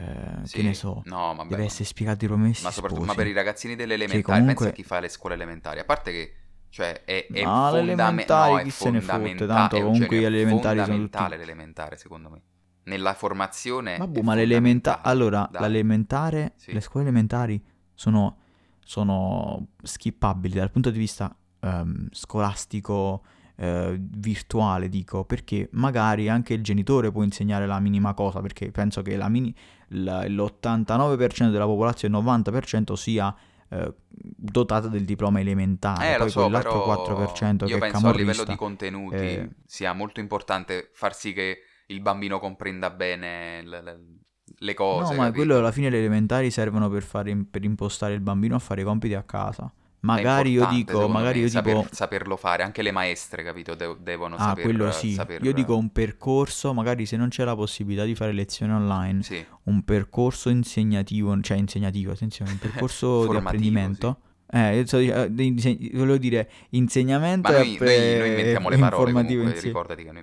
sì. 0.46 0.54
che 0.58 0.62
ne 0.62 0.74
so, 0.74 1.02
No, 1.06 1.34
vabbè. 1.34 1.48
deve 1.48 1.64
essere 1.64 1.82
spiegato 1.84 2.24
i 2.24 2.28
promessi 2.28 2.62
ma 2.62 2.70
soprattutto 2.70 3.02
sposi. 3.02 3.16
ma 3.18 3.22
per 3.24 3.32
i 3.32 3.34
ragazzini 3.34 3.74
delle 3.74 3.94
elementari, 3.94 4.22
comunque- 4.22 4.54
pensa 4.54 4.68
a 4.68 4.72
chi 4.72 4.82
fa 4.84 5.00
le 5.00 5.08
scuole 5.08 5.34
elementari. 5.34 5.80
A 5.80 5.84
parte 5.84 6.12
che, 6.12 6.34
cioè, 6.68 7.02
è, 7.04 7.26
è 7.26 7.32
le 7.32 7.42
fondame- 7.42 8.24
no, 8.28 8.58
è 8.58 8.62
chi 8.62 8.70
se 8.70 8.90
ne 8.90 9.00
fotte, 9.00 9.12
fondamentale, 9.12 9.46
tanto 9.52 9.80
comunque 9.80 10.16
è 10.16 10.20
gli 10.20 10.24
elementari 10.24 10.60
sono 10.76 10.86
fondamentale 10.86 11.24
tutti- 11.34 11.38
l'elementare, 11.46 11.96
secondo 11.96 12.30
me. 12.30 12.40
Nella 12.84 13.14
formazione 13.14 13.96
Vabbè, 13.96 14.22
ma 14.22 14.34
l'elementare... 14.36 15.00
Allora, 15.02 15.48
Dai. 15.50 15.62
l'elementare, 15.62 16.52
Sì. 16.54 16.72
le 16.72 16.80
scuole 16.80 17.06
elementari 17.08 17.60
sono, 17.92 18.36
sono 18.84 19.66
skippabili 19.82 20.54
dal 20.54 20.70
punto 20.70 20.90
di 20.90 20.98
vista 21.00 21.34
ehm, 21.58 22.06
scolastico, 22.12 23.22
eh, 23.56 23.96
virtuale, 23.98 24.88
dico, 24.88 25.24
perché 25.24 25.68
magari 25.72 26.28
anche 26.28 26.54
il 26.54 26.62
genitore 26.62 27.10
può 27.10 27.22
insegnare 27.22 27.66
la 27.66 27.80
minima 27.80 28.14
cosa, 28.14 28.40
perché 28.40 28.70
penso 28.70 29.02
che 29.02 29.16
la 29.16 29.28
mini- 29.28 29.54
la- 29.88 30.26
l'89% 30.26 31.52
della 31.52 31.64
popolazione, 31.66 32.14
il 32.16 32.20
90% 32.22 32.94
sia 32.96 33.34
eh, 33.68 33.92
dotata 34.08 34.88
del 34.88 35.04
diploma 35.04 35.40
elementare, 35.40 36.14
Eh, 36.14 36.16
poi 36.18 36.30
so, 36.30 36.42
quell'altro 36.42 36.70
però 36.70 36.84
4% 36.84 37.66
io 37.66 37.78
che 37.78 37.86
è 37.86 37.90
penso 37.90 38.08
a 38.08 38.12
livello 38.12 38.44
di 38.44 38.56
contenuti 38.56 39.16
eh, 39.16 39.48
sia 39.66 39.92
molto 39.92 40.20
importante 40.20 40.90
far 40.92 41.14
sì 41.14 41.32
che 41.32 41.58
il 41.88 42.00
bambino 42.00 42.38
comprenda 42.38 42.90
bene 42.90 43.62
le, 43.62 43.82
le- 43.82 44.00
le 44.58 44.74
cose. 44.74 45.02
No, 45.02 45.18
ma 45.18 45.24
capito? 45.24 45.32
quello 45.32 45.58
alla 45.58 45.72
fine 45.72 45.90
le 45.90 45.98
elementari 45.98 46.50
servono 46.50 46.88
per, 46.88 47.02
fare, 47.02 47.36
per 47.50 47.64
impostare 47.64 48.14
il 48.14 48.20
bambino 48.20 48.54
a 48.54 48.58
fare 48.60 48.82
i 48.82 48.84
compiti 48.84 49.14
a 49.14 49.22
casa. 49.22 49.70
Magari 50.06 50.50
io 50.52 50.66
dico, 50.66 51.08
magari 51.08 51.38
me, 51.38 51.44
io 51.44 51.50
saper- 51.50 51.74
tipo... 51.82 51.88
saperlo 51.94 52.36
fare, 52.36 52.62
anche 52.62 52.82
le 52.82 52.90
maestre, 52.92 53.42
capito? 53.42 53.74
De- 53.74 53.96
devono 54.00 54.36
Ah, 54.36 54.48
saper, 54.48 54.64
quello 54.64 54.90
sì. 54.92 55.12
saper- 55.12 55.42
Io 55.44 55.52
dico 55.52 55.76
un 55.76 55.90
percorso, 55.90 56.72
magari 56.72 57.06
se 57.06 57.16
non 57.16 57.28
c'è 57.28 57.44
la 57.44 57.54
possibilità 57.54 58.04
di 58.04 58.14
fare 58.14 58.32
lezioni 58.32 58.72
online, 58.72 59.22
Sì, 59.22 59.44
un 59.64 59.82
percorso 59.82 60.48
insegnativo, 60.48 61.38
cioè 61.40 61.56
insegnativo, 61.56 62.12
attenzione, 62.12 62.50
un 62.52 62.58
percorso 62.88 63.26
di 63.28 63.36
apprendimento. 63.36 64.18
Eh, 64.48 64.76
io 64.76 64.82
dic- 64.84 65.12
eh, 65.16 65.34
di 65.34 65.46
inseg- 65.46 65.96
volevo 65.96 66.18
dire 66.18 66.48
insegnamento 66.70 67.50
ma 67.50 67.56
e 67.58 67.64
noi, 67.64 67.76
noi- 67.80 68.18
noi 68.18 68.28
inventiamo 68.28 68.68
le 68.68 68.76
e 68.76 68.78
parole 68.78 69.02
informativo 69.10 69.40
comunque, 69.42 69.50
insieme. 69.54 69.66
ricordati 69.66 70.04
che 70.04 70.12
noi 70.12 70.20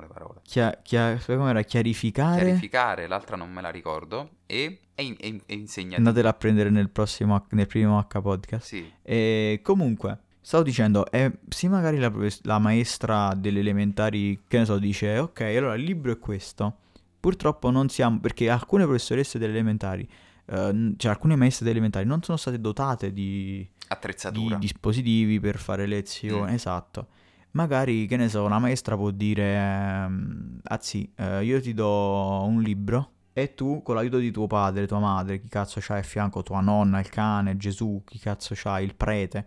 le 0.00 0.06
parole. 0.06 0.40
Chia- 0.42 0.78
chia- 0.82 1.18
com'era? 1.24 1.62
Chiarificare. 1.62 2.40
Chiarificare, 2.44 3.06
l'altra 3.06 3.36
non 3.36 3.50
me 3.50 3.60
la 3.60 3.70
ricordo, 3.70 4.30
e, 4.46 4.80
e, 4.94 5.16
e, 5.18 5.40
e 5.46 5.54
insegnativo. 5.54 5.98
Andatela 5.98 6.30
a 6.30 6.34
prendere 6.34 6.70
nel 6.70 6.90
prossimo, 6.90 7.46
nel 7.50 7.66
primo 7.66 7.98
H 7.98 8.20
podcast. 8.20 8.66
Sì, 8.66 8.90
E 9.02 9.60
comunque, 9.62 10.18
stavo 10.40 10.62
dicendo, 10.62 11.10
eh, 11.10 11.30
sì, 11.48 11.68
magari 11.68 11.98
la, 11.98 12.12
la 12.42 12.58
maestra 12.58 13.34
delle 13.36 13.60
elementari, 13.60 14.42
che 14.48 14.58
ne 14.58 14.64
so, 14.64 14.78
dice, 14.78 15.18
ok, 15.18 15.40
allora 15.40 15.74
il 15.74 15.82
libro 15.84 16.12
è 16.12 16.18
questo. 16.18 16.76
Purtroppo 17.20 17.70
non 17.70 17.88
siamo, 17.88 18.18
perché 18.18 18.48
alcune 18.48 18.84
professoresse 18.84 19.38
delle 19.38 19.52
elementari, 19.52 20.08
eh, 20.46 20.94
cioè 20.96 21.10
alcune 21.10 21.36
maestre 21.36 21.64
delle 21.66 21.76
elementari 21.76 22.06
non 22.06 22.22
sono 22.22 22.38
state 22.38 22.58
dotate 22.58 23.12
di, 23.12 23.68
attrezzatura. 23.88 24.54
di 24.54 24.60
dispositivi 24.62 25.38
per 25.38 25.58
fare 25.58 25.84
lezioni, 25.86 26.50
Mm. 26.50 26.54
esatto. 26.54 27.08
Magari, 27.52 28.06
che 28.06 28.16
ne 28.16 28.28
so, 28.28 28.44
una 28.44 28.58
maestra 28.60 28.96
può 28.96 29.10
dire, 29.10 29.54
ehm, 29.56 30.60
ah 30.62 30.78
sì, 30.80 31.10
eh, 31.16 31.42
io 31.44 31.60
ti 31.60 31.74
do 31.74 32.44
un 32.44 32.60
libro 32.62 33.12
e 33.32 33.54
tu 33.54 33.82
con 33.82 33.96
l'aiuto 33.96 34.18
di 34.18 34.30
tuo 34.30 34.46
padre, 34.46 34.86
tua 34.86 35.00
madre, 35.00 35.40
chi 35.40 35.48
cazzo 35.48 35.80
c'hai 35.82 35.98
a 35.98 36.02
fianco, 36.02 36.42
tua 36.42 36.60
nonna, 36.60 37.00
il 37.00 37.08
cane, 37.08 37.56
Gesù, 37.56 38.02
chi 38.04 38.18
cazzo 38.20 38.54
c'hai, 38.56 38.84
il 38.84 38.94
prete, 38.94 39.46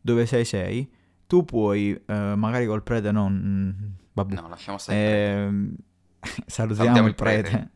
dove 0.00 0.24
sei 0.24 0.44
sei, 0.46 0.90
tu 1.26 1.44
puoi, 1.44 1.92
eh, 2.06 2.34
magari 2.36 2.66
col 2.66 2.82
prete 2.82 3.10
non... 3.12 3.32
mm, 3.34 3.90
Vabbè, 4.14 4.34
No, 4.34 4.48
lasciamo 4.48 4.78
stare. 4.78 4.98
Ehm, 5.00 5.74
salutiamo 6.46 6.46
Salutiamo 6.46 7.00
il 7.02 7.08
il 7.10 7.14
prete. 7.14 7.48
prete. 7.50 7.70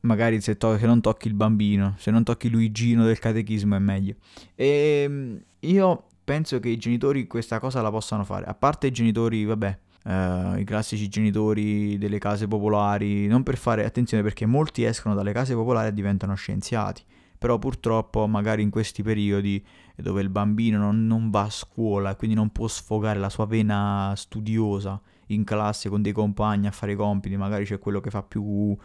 Magari 0.00 0.40
se, 0.40 0.56
to- 0.56 0.78
se 0.78 0.86
non 0.86 1.00
tocchi 1.00 1.26
il 1.28 1.34
bambino, 1.34 1.94
se 1.98 2.10
non 2.10 2.22
tocchi 2.24 2.48
Luigino 2.48 3.04
del 3.04 3.18
catechismo 3.18 3.74
è 3.76 3.78
meglio. 3.78 4.14
E 4.54 5.42
io 5.60 6.06
penso 6.28 6.60
che 6.60 6.68
i 6.68 6.76
genitori 6.76 7.26
questa 7.26 7.58
cosa 7.58 7.80
la 7.80 7.90
possano 7.90 8.22
fare. 8.22 8.44
A 8.44 8.52
parte 8.52 8.88
i 8.88 8.90
genitori, 8.90 9.46
vabbè, 9.46 9.78
eh, 10.04 10.60
i 10.60 10.64
classici 10.64 11.08
genitori 11.08 11.96
delle 11.96 12.18
case 12.18 12.46
popolari, 12.46 13.26
non 13.26 13.42
per 13.42 13.56
fare 13.56 13.82
attenzione 13.82 14.22
perché 14.22 14.44
molti 14.44 14.84
escono 14.84 15.14
dalle 15.14 15.32
case 15.32 15.54
popolari 15.54 15.88
e 15.88 15.94
diventano 15.94 16.34
scienziati. 16.34 17.02
Però 17.38 17.58
purtroppo 17.58 18.26
magari 18.26 18.62
in 18.62 18.68
questi 18.68 19.02
periodi 19.02 19.64
dove 19.96 20.20
il 20.20 20.28
bambino 20.28 20.76
non, 20.76 21.06
non 21.06 21.30
va 21.30 21.42
a 21.44 21.50
scuola 21.50 22.10
e 22.10 22.16
quindi 22.16 22.36
non 22.36 22.50
può 22.50 22.68
sfogare 22.68 23.18
la 23.18 23.30
sua 23.30 23.46
vena 23.46 24.12
studiosa 24.14 25.00
in 25.28 25.44
classe 25.44 25.88
con 25.88 26.02
dei 26.02 26.12
compagni 26.12 26.66
a 26.66 26.72
fare 26.72 26.92
i 26.92 26.96
compiti, 26.96 27.36
magari 27.38 27.64
c'è 27.64 27.78
quello 27.78 28.00
che 28.00 28.10
fa 28.10 28.22
più 28.22 28.76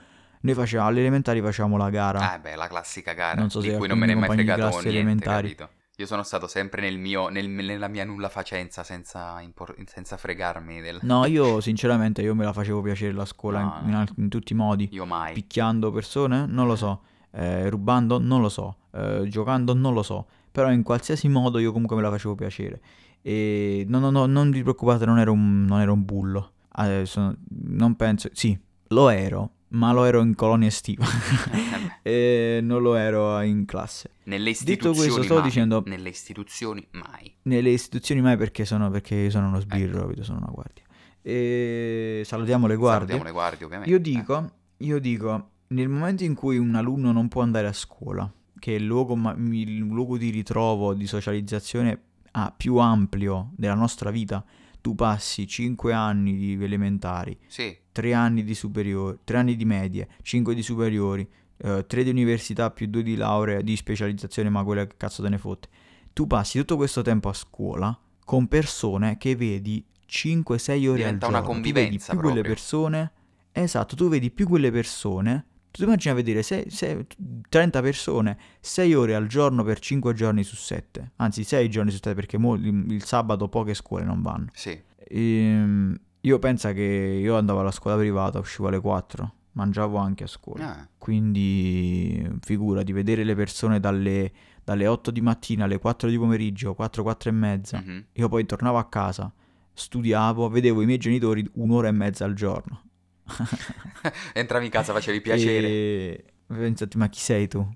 Noi 0.41 0.53
facevamo, 0.53 0.87
alle 0.87 0.99
elementari 1.01 1.41
facevamo 1.41 1.75
la 1.75 1.89
gara. 1.89 2.31
Ah, 2.31 2.39
beh, 2.39 2.55
la 2.55 2.67
classica 2.67 3.11
gara 3.13 3.39
Non 3.39 3.49
so 3.49 3.59
di 3.59 3.69
se 3.69 3.77
cui 3.77 3.87
non 3.87 3.97
me 3.97 4.05
ne 4.05 4.13
è 4.13 4.15
mai 4.15 4.29
fregato 4.29 4.69
niente, 4.69 4.87
elementari. 4.87 5.55
capito? 5.55 5.81
Io 5.97 6.07
sono 6.07 6.23
stato 6.23 6.47
sempre 6.47 6.81
nel 6.81 6.97
mio, 6.97 7.27
nel- 7.29 7.47
nella 7.49 7.87
mia 7.87 8.03
nulla 8.03 8.27
facenza 8.27 8.83
senza, 8.83 9.39
impor- 9.41 9.75
senza 9.85 10.17
fregarmi 10.17 10.81
del... 10.81 10.97
No, 11.03 11.25
io 11.27 11.61
sinceramente 11.61 12.23
io 12.23 12.33
me 12.33 12.43
la 12.45 12.51
facevo 12.53 12.81
piacere 12.81 13.13
la 13.13 13.25
scuola 13.25 13.59
in- 13.59 13.65
No, 13.83 13.87
in, 13.89 13.93
al- 13.95 14.13
in 14.17 14.29
tutti 14.29 14.53
i 14.53 14.55
modi. 14.55 14.89
Io 14.91 15.05
mai. 15.05 15.33
Picchiando 15.33 15.91
persone? 15.91 16.45
Non 16.47 16.65
lo 16.65 16.75
so. 16.75 17.01
Eh, 17.31 17.69
rubando? 17.69 18.17
Non 18.19 18.41
lo 18.41 18.49
so. 18.49 18.77
Eh, 18.91 19.25
giocando? 19.27 19.75
Non 19.75 19.93
lo 19.93 20.01
so. 20.01 20.25
Però 20.51 20.71
in 20.71 20.81
qualsiasi 20.81 21.27
modo 21.29 21.59
io 21.59 21.71
comunque 21.71 21.95
me 21.95 22.01
la 22.01 22.09
facevo 22.09 22.33
piacere. 22.33 22.81
E 23.21 23.85
no, 23.87 23.99
no, 23.99 24.09
no, 24.09 24.25
non 24.25 24.49
vi 24.49 24.61
preoccupate, 24.63 25.05
non 25.05 25.19
ero 25.19 25.31
un, 25.31 25.63
non 25.65 25.79
ero 25.79 25.93
un 25.93 26.03
bullo. 26.03 26.53
Eh, 26.75 27.03
sono- 27.05 27.35
non 27.67 27.95
penso... 27.95 28.29
Sì, 28.33 28.59
lo 28.87 29.09
ero, 29.09 29.51
ma 29.73 29.91
lo 29.91 30.05
ero 30.05 30.21
in 30.21 30.35
colonia 30.35 30.67
estiva. 30.67 31.05
e 32.01 32.59
non 32.61 32.81
lo 32.81 32.95
ero 32.95 33.39
in 33.41 33.65
classe. 33.65 34.11
Nelle 34.23 34.51
Detto 34.51 34.71
istituzioni 34.71 34.95
questo, 35.09 35.23
stavo 35.23 35.39
mai. 35.39 35.49
dicendo- 35.49 35.83
Nelle 35.85 36.09
istituzioni 36.09 36.87
mai. 36.91 37.33
Nelle 37.43 37.69
istituzioni 37.69 38.21
mai 38.21 38.37
perché 38.37 38.65
sono, 38.65 38.89
perché 38.89 39.29
sono 39.29 39.47
uno 39.47 39.59
sbirro, 39.59 40.01
capito? 40.01 40.23
Sono 40.23 40.39
una 40.39 40.51
guardia. 40.51 40.83
E 41.21 42.21
salutiamo 42.25 42.67
le 42.67 42.75
guardie. 42.75 43.15
Salutiamo 43.15 43.23
le 43.23 43.31
guardie, 43.31 43.65
ovviamente. 43.65 43.91
Io 43.91 43.99
dico, 43.99 44.51
io 44.77 44.99
dico, 44.99 45.49
nel 45.67 45.89
momento 45.89 46.23
in 46.23 46.35
cui 46.35 46.57
un 46.57 46.75
alunno 46.75 47.11
non 47.11 47.27
può 47.27 47.41
andare 47.41 47.67
a 47.67 47.73
scuola, 47.73 48.31
che 48.59 48.73
è 48.73 48.77
il 48.77 48.85
luogo, 48.85 49.15
ma- 49.15 49.35
il 49.37 49.77
luogo 49.77 50.17
di 50.17 50.29
ritrovo, 50.29 50.93
di 50.93 51.07
socializzazione 51.07 52.01
ah, 52.31 52.53
più 52.55 52.77
ampio 52.77 53.51
della 53.55 53.73
nostra 53.75 54.11
vita, 54.11 54.43
tu 54.83 54.95
passi 54.95 55.47
5 55.47 55.93
anni 55.93 56.35
di 56.35 56.61
elementari, 56.61 57.31
Eh, 57.31 57.37
Sì, 57.47 57.77
3 57.93 58.13
anni 58.13 58.43
di 58.43 58.53
superiori, 58.53 59.19
3 59.23 59.37
anni 59.37 59.55
di 59.55 59.63
medie, 59.63 60.09
5 60.21 60.53
di 60.53 60.61
superiori, 60.61 61.25
3 61.55 61.85
di 62.03 62.09
università 62.09 62.69
più 62.69 62.87
2 62.87 63.01
di 63.01 63.15
laurea, 63.15 63.61
di 63.61 63.77
specializzazione, 63.77 64.49
ma 64.49 64.61
quella 64.65 64.85
che 64.85 64.95
cazzo 64.97 65.23
te 65.23 65.29
ne 65.29 65.37
fotte. 65.37 65.69
Tu 66.11 66.27
passi 66.27 66.57
tutto 66.59 66.75
questo 66.75 67.01
tempo 67.01 67.29
a 67.29 67.33
scuola 67.33 67.97
con 68.25 68.47
persone 68.49 69.17
che 69.17 69.37
vedi 69.37 69.81
5-6 70.05 70.87
ore 70.87 70.97
Diventa 70.97 71.27
al 71.27 71.31
una 71.31 71.39
giorno. 71.41 71.53
convivenza 71.53 72.11
tu 72.11 72.17
vedi 72.17 72.19
più 72.19 72.19
quelle 72.19 72.41
persone. 72.41 73.11
Esatto, 73.53 73.95
tu 73.95 74.09
vedi 74.09 74.31
più 74.31 74.47
quelle 74.49 74.69
persone. 74.71 75.45
Tu 75.73 75.83
immagina 75.83 76.13
vedere 76.13 76.43
se- 76.43 76.65
se- 76.69 77.07
30 77.49 77.81
persone 77.81 78.37
6 78.61 78.93
ore 78.93 79.15
al 79.15 79.25
giorno 79.27 79.63
per 79.63 79.79
5 79.79 80.13
giorni 80.13 80.43
su 80.43 80.55
7. 80.55 81.13
Anzi, 81.15 81.43
6 81.43 81.67
giorni 81.69 81.89
su 81.89 81.97
7 81.97 82.13
perché 82.13 82.37
mo 82.37 82.53
il 82.53 82.91
il 82.91 83.03
sabato 83.03 83.47
poche 83.49 83.73
scuole 83.73 84.03
non 84.03 84.21
vanno. 84.21 84.47
sì. 84.53 84.79
Ehm, 85.07 85.99
io 86.21 86.39
penso 86.39 86.71
che 86.73 86.81
io 87.21 87.35
andavo 87.37 87.59
alla 87.61 87.71
scuola 87.71 87.97
privata, 87.97 88.39
uscivo 88.39 88.67
alle 88.69 88.79
4, 88.79 89.33
mangiavo 89.53 89.97
anche 89.97 90.23
a 90.23 90.27
scuola. 90.27 90.77
Ah, 90.79 90.87
Quindi 90.97 92.27
figurati, 92.41 92.91
vedere 92.93 93.23
le 93.23 93.35
persone 93.35 93.79
dalle, 93.79 94.31
dalle 94.63 94.87
8 94.87 95.11
di 95.11 95.21
mattina 95.21 95.65
alle 95.65 95.79
4 95.79 96.07
di 96.09 96.17
pomeriggio, 96.17 96.73
4, 96.75 97.03
4 97.03 97.29
e 97.29 97.33
mezza. 97.33 97.79
mhm. 97.85 98.05
Io 98.13 98.29
poi 98.29 98.45
tornavo 98.45 98.77
a 98.77 98.87
casa, 98.87 99.31
studiavo, 99.73 100.49
vedevo 100.49 100.81
i 100.81 100.85
miei 100.85 100.97
genitori 100.99 101.47
un'ora 101.55 101.87
e 101.87 101.91
mezza 101.91 102.25
al 102.25 102.33
giorno. 102.33 102.81
Entravi 104.33 104.65
in 104.65 104.71
casa, 104.71 104.93
facevi 104.93 105.21
piacere. 105.21 105.67
E 105.67 106.25
pensate, 106.47 106.97
ma 106.97 107.07
chi 107.09 107.19
sei 107.19 107.47
tu? 107.47 107.67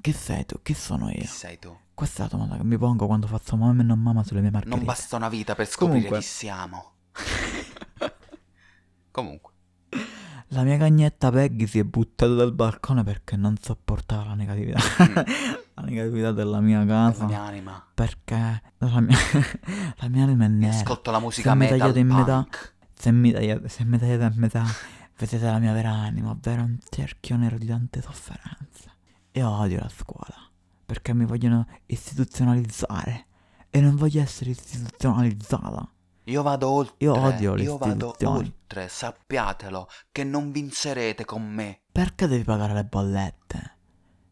Che 0.00 0.12
sei 0.12 0.44
tu? 0.46 0.60
Chi 0.62 0.74
sono 0.74 1.08
io? 1.08 1.20
Chi 1.20 1.26
sei 1.26 1.58
tu? 1.58 1.76
Questa 1.94 2.20
è 2.20 2.22
la 2.24 2.28
domanda 2.36 2.56
che 2.56 2.64
mi 2.64 2.76
pongo 2.76 3.06
quando 3.06 3.26
faccio 3.26 3.56
mamma 3.56 3.80
e 3.80 3.84
non 3.84 3.98
mamma 3.98 4.22
sulle 4.22 4.40
mie 4.40 4.50
margherite. 4.50 4.76
Non 4.76 4.84
basta 4.86 5.16
una 5.16 5.28
vita 5.28 5.54
per 5.54 5.66
scoprire 5.66 6.04
Comunque. 6.08 6.18
chi 6.20 6.26
siamo. 6.26 6.92
Comunque. 9.10 9.52
La 10.50 10.62
mia 10.62 10.76
cagnetta 10.76 11.30
Peggy 11.30 11.66
si 11.66 11.78
è 11.80 11.84
buttata 11.84 12.34
dal 12.34 12.52
balcone 12.52 13.02
perché 13.02 13.36
non 13.36 13.56
sopportava 13.60 14.26
la 14.26 14.34
negatività. 14.34 14.78
la 15.74 15.82
negatività 15.82 16.32
della 16.32 16.60
mia 16.60 16.84
La 16.84 16.86
casa. 16.86 17.24
mia 17.24 17.40
anima. 17.40 17.84
Perché 17.94 18.62
la 18.78 19.00
mia, 19.00 19.16
la 19.96 20.08
mia 20.08 20.22
anima 20.24 20.44
è 20.44 20.48
nera. 20.48 20.74
Ascolto 20.74 21.10
la 21.10 21.18
musica 21.18 21.50
Se 21.50 21.56
mi 21.56 21.62
metal 21.62 21.78
tagliate 21.78 21.98
in 21.98 22.06
metà-. 22.08 22.46
Se 22.94 23.10
mi 23.10 23.32
tagliate, 23.32 23.68
se 23.68 23.84
mi 23.84 23.98
tagliate 23.98 24.24
a 24.24 24.32
metà, 24.36 24.64
vedete 25.16 25.44
la 25.44 25.58
mia 25.58 25.72
vera 25.72 25.90
anima, 25.90 26.30
ovvero 26.30 26.62
un 26.62 26.78
cerchio 26.88 27.36
nero 27.36 27.58
di 27.58 27.66
tante 27.66 28.02
sofferenze. 28.02 28.92
Io 29.32 29.48
odio 29.48 29.80
la 29.80 29.88
scuola, 29.88 30.50
perché 30.84 31.14
mi 31.14 31.24
vogliono 31.24 31.66
istituzionalizzare. 31.86 33.26
E 33.70 33.80
non 33.80 33.96
voglio 33.96 34.22
essere 34.22 34.50
istituzionalizzata. 34.50 35.90
Io 36.24 36.42
vado 36.42 36.68
oltre. 36.68 36.94
Io 36.98 37.14
odio 37.14 37.54
le 37.54 37.62
Io 37.62 37.76
vado 37.76 38.16
oltre. 38.24 38.88
Sappiatelo 38.88 39.88
che 40.10 40.24
non 40.24 40.50
vincerete 40.50 41.24
con 41.24 41.46
me. 41.46 41.82
Perché 41.92 42.26
devi 42.26 42.42
pagare 42.42 42.72
le 42.72 42.84
bollette? 42.84 43.76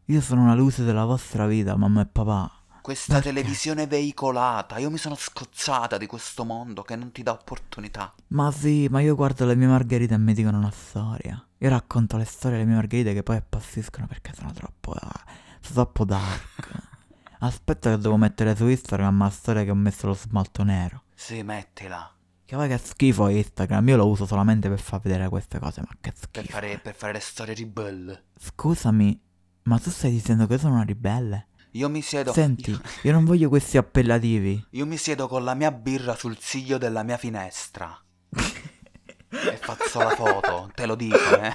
Io 0.05 0.21
sono 0.21 0.41
una 0.41 0.55
luce 0.55 0.83
della 0.83 1.05
vostra 1.05 1.45
vita, 1.45 1.75
mamma 1.75 2.01
e 2.01 2.05
papà. 2.07 2.51
Questa 2.85 3.13
Perché? 3.15 3.29
televisione 3.29 3.87
veicolata. 3.87 4.77
Io 4.77 4.91
mi 4.91 4.99
sono 4.99 5.15
scocciata 5.15 5.97
di 5.97 6.05
questo 6.05 6.43
mondo 6.45 6.83
che 6.83 6.95
non 6.95 7.11
ti 7.11 7.23
dà 7.23 7.31
opportunità. 7.31 8.13
Ma 8.27 8.51
sì, 8.51 8.85
ma 8.91 8.99
io 9.01 9.15
guardo 9.15 9.43
le 9.47 9.55
mie 9.55 9.65
margherite 9.65 10.13
e 10.13 10.17
mi 10.19 10.35
dicono 10.35 10.59
una 10.59 10.69
storia. 10.69 11.43
Io 11.57 11.69
racconto 11.69 12.15
le 12.15 12.25
storie 12.25 12.57
delle 12.57 12.67
mie 12.69 12.75
margherite 12.77 13.15
che 13.15 13.23
poi 13.23 13.37
appassiscono 13.37 14.05
perché 14.05 14.33
sono 14.35 14.51
troppo. 14.51 14.91
ah, 14.91 15.23
sono 15.61 15.73
troppo 15.73 16.05
dark. 16.05 16.69
Aspetta 17.41 17.89
che 17.89 17.97
devo 17.97 18.17
mettere 18.17 18.55
su 18.55 18.67
Instagram 18.67 19.17
la 19.17 19.29
storia 19.31 19.63
che 19.63 19.71
ho 19.71 19.75
messo 19.75 20.05
lo 20.05 20.13
smalto 20.13 20.61
nero. 20.61 21.05
Sì, 21.15 21.41
mettila. 21.41 22.07
Che 22.45 22.55
poi 22.55 22.67
che 22.67 22.77
schifo 22.77 23.29
Instagram, 23.29 23.89
io 23.89 23.97
lo 23.97 24.07
uso 24.07 24.27
solamente 24.27 24.69
per 24.69 24.79
far 24.79 24.99
vedere 25.01 25.27
queste 25.29 25.57
cose, 25.57 25.81
ma 25.81 25.87
che 25.99 26.11
Per 26.11 26.43
schifo. 26.43 26.51
fare, 26.53 26.77
per 26.77 26.93
fare 26.93 27.13
le 27.13 27.19
storie 27.19 27.55
ribelle. 27.55 28.25
Scusami, 28.39 29.19
ma 29.63 29.79
tu 29.79 29.89
stai 29.89 30.11
dicendo 30.11 30.45
che 30.45 30.59
sono 30.59 30.75
una 30.75 30.83
ribelle? 30.83 31.47
Io 31.75 31.89
mi 31.89 32.01
siedo. 32.01 32.31
Senti, 32.31 32.71
Io, 32.71 32.81
io 33.03 33.11
non 33.11 33.25
voglio 33.25 33.49
questi 33.49 33.77
appellativi. 33.77 34.65
io 34.71 34.85
mi 34.85 34.95
siedo 34.97 35.27
con 35.27 35.43
la 35.43 35.53
mia 35.55 35.71
birra 35.71 36.15
sul 36.15 36.37
ciglio 36.37 36.77
della 36.77 37.03
mia 37.03 37.17
finestra. 37.17 37.97
e 38.29 39.57
faccio 39.59 39.99
la 39.99 40.09
foto, 40.11 40.71
te 40.73 40.85
lo 40.85 40.95
dico, 40.95 41.17
eh. 41.37 41.51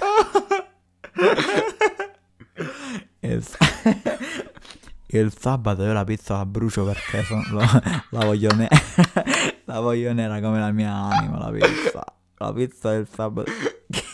Il, 3.21 3.45
il 5.07 5.33
sabato 5.37 5.83
io 5.83 5.93
la 5.93 6.03
pizza 6.03 6.37
la 6.37 6.45
brucio 6.45 6.85
perché 6.85 7.23
sono- 7.23 7.43
lo- 7.49 7.81
la 8.11 8.25
voglio 8.25 8.53
nera. 8.53 8.77
la 9.65 9.79
voglio 9.79 10.13
nera 10.13 10.39
come 10.39 10.59
la 10.59 10.71
mia 10.71 10.93
anima, 10.93 11.37
la 11.37 11.51
pizza. 11.51 12.03
La 12.37 12.53
pizza 12.53 12.91
del 12.91 13.07
sabato. 13.11 13.51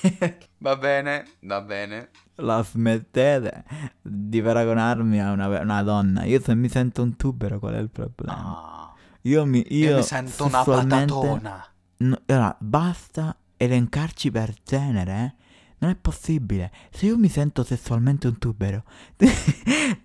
Va 0.60 0.76
bene, 0.76 1.26
va 1.42 1.62
bene. 1.62 2.10
la 2.36 2.64
smettete 2.64 3.64
di 4.02 4.42
paragonarmi 4.42 5.22
a 5.22 5.32
una, 5.32 5.48
una 5.62 5.84
donna. 5.84 6.24
Io 6.26 6.42
se 6.42 6.56
mi 6.56 6.70
sento 6.70 7.02
un 7.04 7.16
tubero, 7.16 7.60
qual 7.60 7.76
è 7.76 7.80
il 7.80 7.90
problema? 7.90 8.56
Ah, 8.56 8.98
Io 9.24 9.46
mi, 9.46 9.64
io 9.70 9.92
io, 9.92 9.96
mi 9.96 10.04
sento 10.04 10.46
una 10.46 10.66
patatona. 10.66 11.66
No, 11.98 12.22
allora, 12.28 12.56
basta 12.60 13.36
elencarci 13.58 14.32
per 14.32 14.54
genere, 14.64 15.14
eh? 15.38 15.46
Non 15.80 15.92
è 15.92 15.96
possibile. 15.96 16.72
Se 16.92 17.06
io 17.06 17.18
mi 17.18 17.30
sento 17.30 17.64
sessualmente 17.64 18.28
un 18.28 18.38
tubero, 18.40 18.84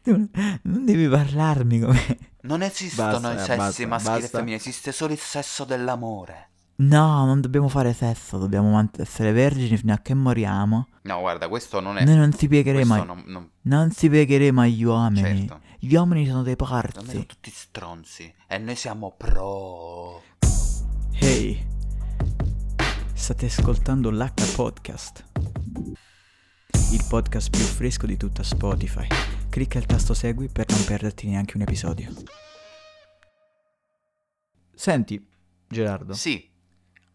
tu 0.03 0.29
non 0.63 0.85
devi 0.85 1.09
parlarmi 1.09 1.81
come... 1.81 2.19
Non 2.43 2.63
esistono 2.63 3.31
Basta, 3.31 3.35
i 3.35 3.39
sessi 3.39 3.87
basta, 3.87 3.87
maschili 3.87 4.25
e 4.25 4.29
basta. 4.29 4.29
femminili, 4.29 4.57
esiste 4.59 4.93
solo 4.93 5.13
il 5.13 5.19
sesso 5.19 5.65
dell'amore. 5.65 6.51
No, 6.89 7.25
non 7.27 7.41
dobbiamo 7.41 7.69
fare 7.69 7.93
sesso, 7.93 8.39
dobbiamo 8.39 8.71
mant- 8.73 8.99
essere 9.01 9.33
vergini 9.33 9.77
fino 9.77 9.93
a 9.93 9.99
che 9.99 10.15
moriamo. 10.15 10.89
No, 11.03 11.21
guarda, 11.21 11.49
questo 11.49 11.81
non 11.81 11.97
è. 11.99 12.05
Noi 12.05 12.17
non 12.17 12.33
si 12.33 12.49
piegheremo, 12.49 12.95
questo 12.95 13.05
non, 13.05 13.23
non- 13.27 13.51
non 13.63 13.91
si 13.93 14.09
piegheremo 14.09 14.61
agli 14.61 14.83
uomini. 14.83 15.47
certo. 15.47 15.61
Gli 15.79 15.95
uomini 15.95 16.27
sono 16.27 16.43
dei 16.43 16.57
me 16.59 16.67
sono 16.67 16.81
parzi. 16.81 17.27
tutti 17.27 17.51
stronzi. 17.51 18.33
E 18.49 18.59
noi 18.59 18.75
siamo 18.77 19.15
pro. 19.17 20.23
Ehi, 21.21 21.67
state 23.13 23.47
ascoltando 23.47 24.11
l'H 24.11 24.55
Podcast, 24.57 25.25
il 26.93 27.05
podcast 27.09 27.51
più 27.51 27.61
fresco 27.65 28.07
di 28.07 28.17
tutta 28.17 28.43
Spotify. 28.43 29.07
Clicca 29.49 29.79
il 29.79 29.87
tasto 29.87 30.15
segui 30.15 30.49
per 30.49 30.67
non 30.71 30.85
perderti 30.85 31.29
neanche 31.29 31.57
un 31.57 31.63
episodio. 31.63 32.11
Senti, 34.75 35.25
Gerardo, 35.69 36.15
Sì, 36.15 36.51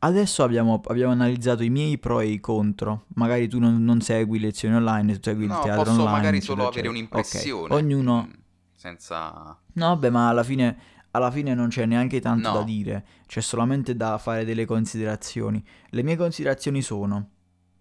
adesso 0.08 0.44
abbiamo, 0.44 0.82
abbiamo 0.88 1.12
analizzato 1.12 1.64
i 1.64 1.70
miei 1.70 1.98
pro 1.98 2.20
e 2.20 2.28
i 2.28 2.40
contro. 2.40 3.06
Magari 3.16 3.48
tu 3.48 3.60
non, 3.60 3.84
non 3.84 4.02
segui 4.02 4.40
lezioni 4.40 4.76
online, 4.76 5.14
tu 5.14 5.20
segui 5.24 5.44
il 5.44 5.50
no, 5.50 5.62
teatro 5.62 5.84
posso 5.84 5.92
online. 6.02 6.12
magari 6.12 6.38
eccetera, 6.38 6.56
solo 6.58 6.68
avere 6.70 6.88
eccetera. 6.88 6.90
un'impressione. 6.92 7.74
Ok, 7.74 7.82
Ognuno... 7.82 8.28
mm, 8.28 8.32
Senza. 8.76 9.58
No, 9.74 9.88
vabbè, 9.88 10.10
ma 10.10 10.30
alla 10.30 10.44
fine, 10.44 10.78
alla 11.12 11.32
fine 11.32 11.54
non 11.54 11.70
c'è 11.70 11.86
neanche 11.86 12.20
tanto 12.20 12.50
No. 12.50 12.54
da 12.56 12.64
dire, 12.64 13.06
c'è 13.26 13.42
solamente 13.42 13.96
da 13.96 14.18
fare 14.18 14.46
delle 14.46 14.66
considerazioni. 14.66 15.64
Le 15.90 16.04
mie 16.04 16.16
considerazioni 16.16 16.82
sono... 16.82 17.30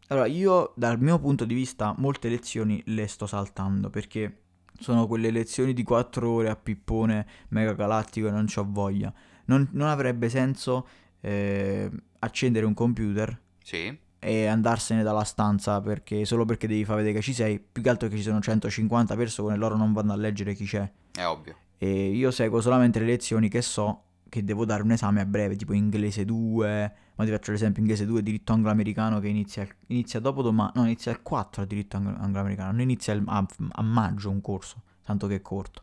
Allora, 0.08 0.26
io 0.26 0.72
dal 0.76 1.00
mio 1.00 1.18
punto 1.18 1.44
di 1.44 1.54
vista 1.54 1.92
molte 1.98 2.28
lezioni 2.28 2.80
le 2.86 3.08
sto 3.08 3.26
saltando 3.26 3.90
perché 3.90 4.42
sono 4.78 5.06
quelle 5.06 5.30
lezioni 5.30 5.72
di 5.72 5.82
4 5.82 6.30
ore 6.30 6.48
a 6.48 6.54
pippone 6.56 7.26
mega 7.48 7.72
galattico 7.72 8.28
e 8.28 8.30
non 8.30 8.46
c'ho 8.46 8.64
voglia. 8.68 9.12
Non, 9.46 9.68
non 9.72 9.88
avrebbe 9.88 10.28
senso 10.28 10.86
eh, 11.20 11.90
accendere 12.20 12.66
un 12.66 12.74
computer 12.74 13.38
Sì. 13.62 13.96
e 14.18 14.46
andarsene 14.46 15.02
dalla 15.02 15.24
stanza 15.24 15.80
perché 15.80 16.24
solo 16.24 16.44
perché 16.44 16.66
devi 16.66 16.84
far 16.84 16.96
vedere 16.96 17.14
che 17.14 17.20
ci 17.22 17.32
sei, 17.32 17.58
più 17.60 17.82
che 17.82 17.88
altro 17.88 18.08
che 18.08 18.16
ci 18.16 18.22
sono 18.22 18.40
150 18.40 19.14
persone, 19.16 19.56
loro 19.56 19.76
non 19.76 19.92
vanno 19.92 20.12
a 20.12 20.16
leggere 20.16 20.54
chi 20.54 20.64
c'è. 20.64 20.90
È 21.12 21.24
ovvio. 21.24 21.56
E 21.78 22.08
io 22.10 22.30
seguo 22.30 22.60
solamente 22.60 22.98
le 22.98 23.06
lezioni 23.06 23.48
che 23.48 23.62
so 23.62 24.02
che 24.28 24.42
devo 24.42 24.64
dare 24.64 24.82
un 24.82 24.90
esame 24.90 25.20
a 25.20 25.26
breve, 25.26 25.54
tipo 25.56 25.72
inglese 25.72 26.24
2, 26.24 26.92
ma 27.14 27.24
ti 27.24 27.30
faccio 27.30 27.52
l'esempio 27.52 27.80
inglese 27.80 28.04
2, 28.06 28.22
diritto 28.22 28.52
anglo-americano 28.52 29.20
che 29.20 29.28
inizia, 29.28 29.62
il- 29.62 29.74
inizia 29.88 30.18
dopo 30.20 30.42
domani, 30.42 30.72
no, 30.74 30.84
inizia 30.84 31.12
il 31.12 31.22
4 31.22 31.62
a 31.62 31.64
diritto 31.64 31.96
ang- 31.96 32.16
anglo-americano, 32.18 32.72
non 32.72 32.80
inizia 32.80 33.12
il- 33.14 33.22
a, 33.26 33.46
a 33.72 33.82
maggio 33.82 34.30
un 34.30 34.40
corso, 34.40 34.82
tanto 35.04 35.26
che 35.26 35.36
è 35.36 35.42
corto. 35.42 35.82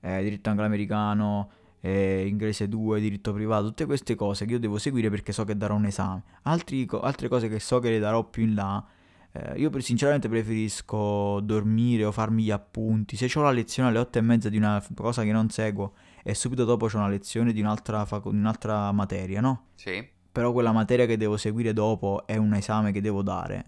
Eh, 0.00 0.22
diritto 0.22 0.50
anglo-americano, 0.50 1.50
eh, 1.86 2.26
inglese 2.26 2.68
2, 2.68 3.00
diritto 3.00 3.32
privato, 3.32 3.66
tutte 3.66 3.86
queste 3.86 4.16
cose 4.16 4.44
che 4.44 4.52
io 4.52 4.58
devo 4.58 4.76
seguire 4.76 5.08
perché 5.08 5.30
so 5.30 5.44
che 5.44 5.56
darò 5.56 5.76
un 5.76 5.84
esame. 5.84 6.22
Altri 6.42 6.84
altre 7.00 7.28
cose 7.28 7.48
che 7.48 7.60
so 7.60 7.78
che 7.78 7.90
le 7.90 8.00
darò 8.00 8.24
più 8.24 8.42
in 8.42 8.54
là, 8.54 8.84
eh, 9.30 9.60
io 9.60 9.70
sinceramente 9.80 10.28
preferisco 10.28 11.38
dormire 11.40 12.04
o 12.04 12.10
farmi 12.10 12.42
gli 12.42 12.50
appunti. 12.50 13.16
Se 13.16 13.30
ho 13.38 13.42
la 13.42 13.52
lezione 13.52 13.90
alle 13.90 14.00
8 14.00 14.18
e 14.18 14.20
mezza 14.20 14.48
di 14.48 14.56
una 14.56 14.84
cosa 14.96 15.22
che 15.22 15.30
non 15.30 15.48
seguo 15.48 15.92
e 16.24 16.34
subito 16.34 16.64
dopo 16.64 16.88
c'ho 16.88 16.96
una 16.96 17.08
lezione 17.08 17.52
di 17.52 17.60
un'altra, 17.60 18.04
di 18.04 18.20
un'altra 18.36 18.90
materia, 18.90 19.40
no? 19.40 19.66
Sì. 19.76 20.04
Però 20.32 20.50
quella 20.50 20.72
materia 20.72 21.06
che 21.06 21.16
devo 21.16 21.36
seguire 21.36 21.72
dopo 21.72 22.26
è 22.26 22.36
un 22.36 22.52
esame 22.54 22.90
che 22.90 23.00
devo 23.00 23.22
dare. 23.22 23.64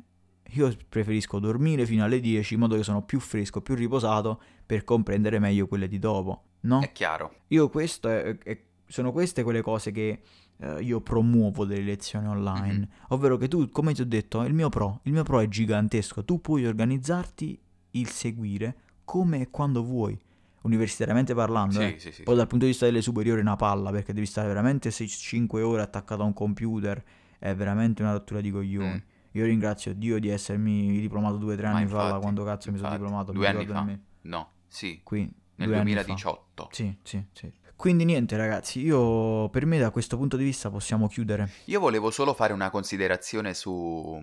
Io 0.54 0.74
preferisco 0.88 1.38
dormire 1.38 1.86
fino 1.86 2.02
alle 2.02 2.18
10 2.18 2.54
in 2.54 2.60
modo 2.60 2.74
che 2.74 2.82
sono 2.82 3.02
più 3.02 3.20
fresco, 3.20 3.60
più 3.60 3.76
riposato 3.76 4.40
per 4.66 4.82
comprendere 4.82 5.38
meglio 5.38 5.68
quelle 5.68 5.86
di 5.86 5.98
dopo, 5.98 6.47
no? 6.60 6.80
È 6.80 6.92
chiaro. 6.92 7.34
Io 7.48 7.68
questo 7.68 8.08
è, 8.08 8.36
è- 8.38 8.60
sono 8.86 9.12
queste 9.12 9.42
quelle 9.42 9.60
cose 9.62 9.90
che 9.90 10.20
eh, 10.60 10.80
io 10.82 11.00
promuovo 11.00 11.64
delle 11.64 11.82
lezioni 11.82 12.26
online, 12.26 12.72
Mhm. 12.78 12.88
ovvero 13.08 13.36
che 13.36 13.46
tu, 13.48 13.68
come 13.70 13.92
ti 13.94 14.00
ho 14.00 14.06
detto, 14.06 14.42
il 14.44 14.54
mio 14.54 14.68
pro, 14.70 15.00
il 15.04 15.12
mio 15.12 15.22
pro 15.22 15.40
è 15.40 15.46
gigantesco, 15.48 16.24
tu 16.24 16.40
puoi 16.40 16.66
organizzarti 16.66 17.60
il 17.92 18.08
seguire 18.08 18.76
come 19.04 19.40
e 19.42 19.50
quando 19.50 19.82
vuoi, 19.84 20.18
universitariamente 20.62 21.34
parlando, 21.34 21.80
eh. 21.80 21.92
Sì, 21.92 21.98
sì, 22.08 22.12
sì. 22.12 22.22
Poi 22.24 22.34
dal 22.34 22.46
punto 22.46 22.64
di 22.64 22.72
vista 22.72 22.86
delle 22.86 23.00
superiori 23.02 23.38
è 23.40 23.42
una 23.42 23.56
palla 23.56 23.90
perché 23.90 24.12
devi 24.12 24.26
stare 24.26 24.48
veramente 24.48 24.90
5 24.90 25.62
ore 25.62 25.82
attaccato 25.82 26.22
a 26.22 26.24
un 26.24 26.32
computer, 26.34 27.02
è 27.38 27.54
veramente 27.54 28.02
una 28.02 28.12
rottura 28.12 28.40
di 28.40 28.50
coglioni. 28.50 28.94
Mm. 28.94 29.16
Io 29.32 29.44
ringrazio 29.44 29.94
Dio 29.94 30.18
di 30.18 30.28
essermi 30.28 30.98
diplomato 31.00 31.36
due 31.36 31.54
o 31.54 31.56
tre 31.56 31.68
Ma 31.68 31.76
anni 31.76 31.86
fa, 31.86 31.96
da 31.96 32.02
infatti, 32.04 32.20
quando 32.22 32.44
cazzo 32.44 32.70
mi 32.72 32.76
sono 32.78 32.88
infatti, 32.88 33.02
diplomato, 33.04 33.32
Due 33.32 33.46
anni 33.46 33.66
fa. 33.66 33.72
nemmeno. 33.74 33.98
No, 34.22 34.50
sì. 34.66 35.00
Qui, 35.04 35.30
Nel 35.58 35.68
due 35.68 35.76
anni 35.78 35.94
fa. 35.94 36.02
2018. 36.02 36.68
Sì, 36.72 36.98
sì, 37.02 37.24
sì. 37.32 37.52
Quindi 37.76 38.04
niente 38.04 38.36
ragazzi, 38.36 38.80
io 38.80 39.48
per 39.50 39.64
me 39.64 39.78
da 39.78 39.90
questo 39.92 40.16
punto 40.16 40.36
di 40.36 40.42
vista 40.42 40.68
possiamo 40.68 41.06
chiudere. 41.06 41.48
Io 41.66 41.78
volevo 41.78 42.10
solo 42.10 42.34
fare 42.34 42.52
una 42.52 42.70
considerazione 42.70 43.54
su... 43.54 44.20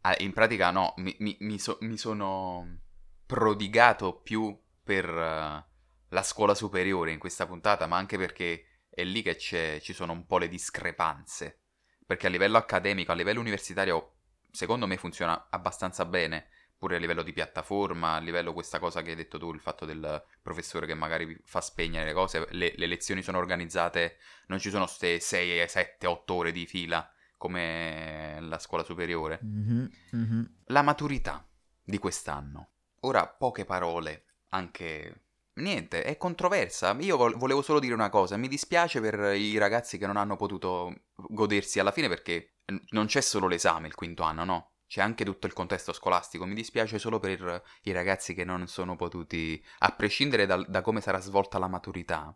ah, 0.00 0.14
in 0.20 0.32
pratica 0.32 0.70
no, 0.70 0.94
mi, 0.96 1.14
mi- 1.18 1.36
mi 1.40 1.58
so- 1.58 1.76
mi 1.82 1.98
sono 1.98 2.78
prodigato 3.26 4.20
più 4.22 4.58
per 4.82 5.04
eh, 5.06 5.64
la 6.08 6.22
scuola 6.22 6.54
superiore 6.54 7.12
in 7.12 7.18
questa 7.18 7.46
puntata, 7.46 7.86
ma 7.86 7.96
anche 7.98 8.16
perché 8.16 8.64
è 8.88 9.04
lì 9.04 9.20
che 9.22 9.36
c'è- 9.36 9.78
ci 9.82 9.92
sono 9.92 10.12
un 10.12 10.24
po' 10.26 10.38
le 10.38 10.48
discrepanze. 10.48 11.60
Perché 12.06 12.28
a 12.28 12.30
livello 12.30 12.56
accademico, 12.56 13.12
a 13.12 13.14
livello 13.14 13.40
universitario, 13.40 14.14
secondo 14.50 14.86
me 14.86 14.96
funziona 14.96 15.48
abbastanza 15.50 16.04
bene, 16.06 16.46
pure 16.78 16.96
a 16.96 16.98
livello 16.98 17.22
di 17.22 17.32
piattaforma, 17.32 18.14
a 18.14 18.18
livello 18.18 18.52
questa 18.52 18.78
cosa 18.78 19.02
che 19.02 19.10
hai 19.10 19.16
detto 19.16 19.38
tu, 19.38 19.52
il 19.52 19.60
fatto 19.60 19.84
del 19.84 20.22
professore 20.42 20.86
che 20.86 20.94
magari 20.94 21.36
fa 21.44 21.60
spegnere 21.60 22.04
le 22.04 22.12
cose, 22.12 22.46
le, 22.50 22.74
le 22.76 22.86
lezioni 22.86 23.22
sono 23.22 23.38
organizzate, 23.38 24.18
non 24.48 24.58
ci 24.58 24.70
sono 24.70 24.84
queste 24.84 25.20
6, 25.20 25.68
7, 25.68 26.06
8 26.06 26.34
ore 26.34 26.52
di 26.52 26.66
fila 26.66 27.10
come 27.36 28.38
la 28.40 28.58
scuola 28.58 28.84
superiore. 28.84 29.38
Mhm, 29.42 29.90
mhm. 30.12 30.54
La 30.66 30.82
maturità 30.82 31.46
di 31.82 31.98
quest'anno. 31.98 32.70
Ora 33.00 33.26
poche 33.26 33.64
parole, 33.64 34.24
anche... 34.50 35.22
Niente, 35.56 36.02
è 36.02 36.18
controversa. 36.18 36.94
Io 37.00 37.16
vol- 37.16 37.36
volevo 37.36 37.62
solo 37.62 37.80
dire 37.80 37.94
una 37.94 38.10
cosa, 38.10 38.36
mi 38.36 38.46
dispiace 38.48 39.00
per 39.00 39.34
i 39.34 39.56
ragazzi 39.56 39.96
che 39.96 40.06
non 40.06 40.18
hanno 40.18 40.36
potuto 40.36 40.94
godersi 41.14 41.78
alla 41.80 41.92
fine 41.92 42.08
perché 42.08 42.56
non 42.90 43.06
c'è 43.06 43.22
solo 43.22 43.46
l'esame 43.46 43.86
il 43.86 43.94
quinto 43.94 44.22
anno, 44.22 44.44
no? 44.44 44.70
C'è 44.86 45.00
anche 45.00 45.24
tutto 45.24 45.46
il 45.46 45.52
contesto 45.52 45.92
scolastico. 45.92 46.46
Mi 46.46 46.54
dispiace 46.54 46.98
solo 46.98 47.18
per 47.18 47.62
i 47.82 47.92
ragazzi 47.92 48.34
che 48.34 48.44
non 48.44 48.66
sono 48.66 48.96
potuti, 48.96 49.62
a 49.80 49.90
prescindere 49.90 50.46
dal- 50.46 50.66
da 50.68 50.80
come 50.82 51.00
sarà 51.00 51.20
svolta 51.20 51.58
la 51.58 51.68
maturità 51.68 52.34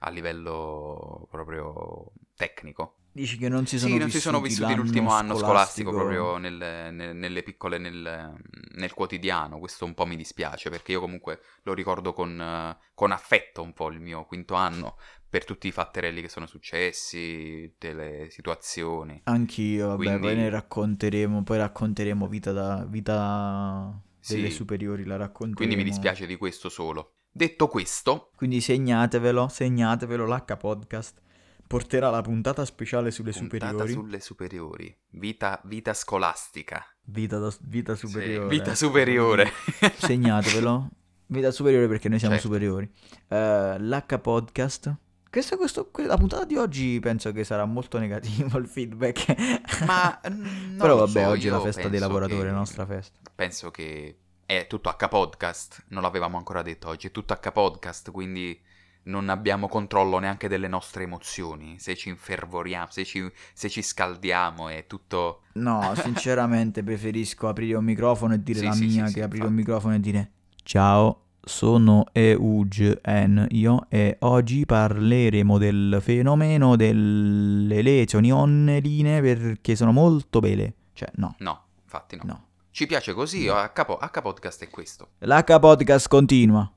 a 0.00 0.10
livello 0.10 1.26
proprio 1.30 2.12
tecnico. 2.36 3.03
Dici 3.16 3.38
che 3.38 3.48
non 3.48 3.64
si 3.64 3.78
sono 3.78 3.92
Sì, 3.92 3.98
non 3.98 4.10
si 4.10 4.18
sono 4.18 4.40
vissuti 4.40 4.74
l'ultimo 4.74 5.12
anno 5.12 5.36
scolastico, 5.36 5.90
scolastico 5.90 5.90
proprio 5.92 6.36
nel- 6.36 6.92
nel- 6.92 7.14
nelle 7.14 7.44
piccole, 7.44 7.78
nel, 7.78 8.34
nel 8.74 8.92
quotidiano. 8.92 9.60
Questo 9.60 9.84
un 9.84 9.94
po' 9.94 10.04
mi 10.04 10.16
dispiace 10.16 10.68
perché 10.68 10.90
io 10.92 11.00
comunque 11.00 11.38
lo 11.62 11.74
ricordo 11.74 12.12
con, 12.12 12.76
con 12.92 13.12
affetto 13.12 13.62
un 13.62 13.72
po' 13.72 13.88
il 13.90 14.00
mio 14.00 14.24
quinto 14.24 14.54
anno 14.54 14.96
per 15.28 15.44
tutti 15.44 15.68
i 15.68 15.70
fatterelli 15.70 16.20
che 16.22 16.28
sono 16.28 16.46
successi, 16.46 17.68
tutte 17.70 17.92
le 17.92 18.26
situazioni. 18.30 19.20
Anch'io, 19.24 19.86
vabbè, 19.88 19.96
Quindi- 20.02 20.20
poi 20.20 20.34
ne 20.34 20.48
racconteremo, 20.48 21.42
poi 21.44 21.58
racconteremo 21.58 22.26
vita, 22.26 22.50
da, 22.50 22.84
vita 22.88 23.96
delle 24.26 24.48
Sì. 24.50 24.54
superiori, 24.56 25.04
la 25.04 25.16
racconteremo. 25.16 25.54
Quindi 25.54 25.76
mi 25.76 25.84
dispiace 25.84 26.26
di 26.26 26.34
questo 26.36 26.68
solo. 26.68 27.12
Detto 27.30 27.68
questo, 27.68 28.30
Quindi 28.34 28.60
segnatevelo, 28.60 29.46
segnatevelo, 29.48 30.26
l'H 30.26 30.56
Podcast 30.56 31.20
porterà 31.66 32.10
la 32.10 32.20
puntata 32.22 32.64
speciale 32.64 33.10
sulle 33.10 33.32
puntata 33.32 33.66
superiori. 33.70 33.92
sulle 33.92 34.20
superiori. 34.20 34.98
Vita, 35.10 35.60
vita 35.64 35.94
scolastica. 35.94 36.84
Vita, 37.06 37.38
da- 37.38 37.52
vita 37.62 37.94
Sì, 37.94 38.06
superiore. 38.06 38.48
vita 38.48 38.74
superiore. 38.74 39.50
Segnatevelo. 39.96 40.88
Vita 41.26 41.50
superiore 41.50 41.88
perché 41.88 42.08
noi 42.08 42.18
siamo 42.18 42.34
Certo. 42.34 42.48
superiori. 42.48 42.90
Eh, 43.28 43.76
L'H 43.78 44.18
Podcast. 44.20 44.94
Questo, 45.30 45.56
questo, 45.56 45.90
que- 45.90 46.06
la 46.06 46.16
puntata 46.16 46.44
di 46.44 46.56
oggi 46.56 47.00
penso 47.00 47.32
che 47.32 47.42
sarà 47.42 47.64
molto 47.64 47.98
negativo 47.98 48.56
il 48.58 48.68
feedback. 48.68 49.82
Ma 49.84 50.20
mm, 50.30 50.44
non 50.70 50.76
Però 50.78 50.96
vabbè, 50.96 51.24
so, 51.24 51.28
oggi 51.30 51.48
è 51.48 51.50
la 51.50 51.60
festa 51.60 51.88
dei 51.88 51.98
lavoratori, 51.98 52.40
che- 52.42 52.46
la 52.46 52.52
nostra 52.52 52.86
festa. 52.86 53.18
penso 53.34 53.70
che 53.72 54.18
è 54.46 54.66
tutto 54.68 54.90
H 54.90 55.08
podcast, 55.08 55.84
non 55.88 56.02
l'avevamo 56.02 56.36
ancora 56.36 56.62
detto 56.62 56.88
oggi, 56.88 57.08
è 57.08 57.10
tutto 57.10 57.32
H 57.34 57.50
podcast, 57.50 58.10
quindi 58.12 58.60
non 59.04 59.28
abbiamo 59.28 59.68
controllo 59.68 60.18
neanche 60.18 60.48
delle 60.48 60.68
nostre 60.68 61.04
emozioni, 61.04 61.76
se 61.78 61.94
ci 61.96 62.08
infervoriamo, 62.08 62.86
se 62.90 63.04
ci, 63.04 63.26
se 63.52 63.68
ci 63.68 63.82
scaldiamo 63.82 64.68
è 64.68 64.86
tutto... 64.86 65.42
No, 65.54 65.92
sinceramente 65.96 66.82
preferisco 66.84 67.48
aprire 67.48 67.76
un 67.76 67.84
microfono 67.84 68.34
e 68.34 68.42
dire 68.42 68.58
Sì, 68.60 68.64
la 68.64 68.72
sì, 68.72 68.86
mia 68.86 69.06
sì, 69.06 69.14
che 69.14 69.22
aprire 69.22 69.44
infatti. 69.44 69.46
un 69.48 69.54
microfono 69.54 69.94
e 69.94 70.00
dire 70.00 70.30
ciao, 70.62 71.20
sono 71.44 72.06
Eugen 72.12 73.46
io 73.50 73.86
e 73.90 74.16
oggi 74.20 74.64
parleremo 74.64 75.58
del 75.58 75.98
fenomeno 76.00 76.74
delle 76.76 77.82
lezioni 77.82 78.32
online 78.32 79.20
perché 79.20 79.76
sono 79.76 79.92
molto 79.92 80.40
belle. 80.40 80.74
Cioè, 80.94 81.10
no, 81.16 81.34
No, 81.40 81.64
infatti 81.82 82.16
no. 82.16 82.22
no. 82.24 82.44
Ci 82.70 82.86
piace 82.86 83.12
così, 83.12 83.46
H, 83.48 83.84
po- 83.84 83.98
H 83.98 84.20
podcast 84.22 84.64
è 84.64 84.68
questo. 84.70 85.10
L'H 85.18 85.58
Podcast 85.60 86.08
continua. 86.08 86.73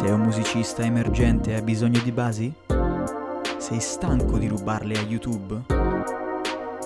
Sei 0.00 0.12
un 0.12 0.20
musicista 0.20 0.82
emergente 0.82 1.50
e 1.50 1.56
hai 1.56 1.62
bisogno 1.62 2.00
di 2.00 2.10
basi? 2.10 2.50
Sei 3.58 3.80
stanco 3.80 4.38
di 4.38 4.48
rubarle 4.48 4.94
a 4.94 5.02
YouTube? 5.02 5.60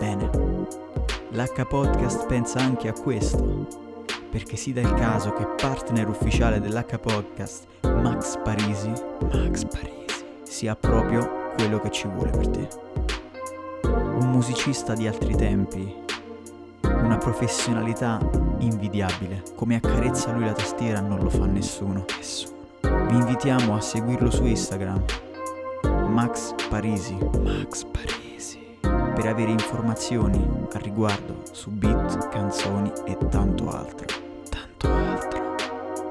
Bene. 0.00 0.30
L'H 1.30 1.64
Podcast 1.64 2.26
pensa 2.26 2.58
anche 2.58 2.88
a 2.88 2.92
questo, 2.92 3.68
perché 4.32 4.56
si 4.56 4.72
dà 4.72 4.80
il 4.80 4.92
caso 4.94 5.32
che 5.32 5.46
partner 5.46 6.08
ufficiale 6.08 6.58
dell'H 6.58 6.98
Podcast, 6.98 7.66
Max 7.82 8.36
Parisi, 8.42 8.90
Max 9.32 9.64
Parisi, 9.64 10.24
sia 10.42 10.74
proprio 10.74 11.52
quello 11.56 11.78
che 11.78 11.92
ci 11.92 12.08
vuole 12.08 12.30
per 12.30 12.48
te. 12.48 12.68
Un 13.84 14.28
musicista 14.32 14.94
di 14.94 15.06
altri 15.06 15.36
tempi, 15.36 16.02
una 16.80 17.18
professionalità 17.18 18.18
invidiabile. 18.58 19.44
Come 19.54 19.76
accarezza 19.76 20.32
lui 20.32 20.46
la 20.46 20.52
tastiera 20.52 20.98
non 20.98 21.20
lo 21.20 21.30
fa 21.30 21.46
nessuno. 21.46 22.06
Nessuno. 22.16 22.53
Vi 22.84 23.16
invitiamo 23.16 23.74
a 23.74 23.80
seguirlo 23.80 24.30
su 24.30 24.44
Instagram. 24.44 25.02
Max 26.08 26.54
Parisi. 26.68 27.16
Max 27.42 27.84
Parisi. 27.84 28.58
Per 28.80 29.26
avere 29.26 29.50
informazioni 29.50 30.36
al 30.70 30.80
riguardo 30.82 31.40
su 31.50 31.70
beat, 31.70 32.28
canzoni 32.28 32.92
e 33.06 33.16
tanto 33.30 33.70
altro. 33.70 34.06
Tanto 34.50 34.88
altro. 34.88 35.54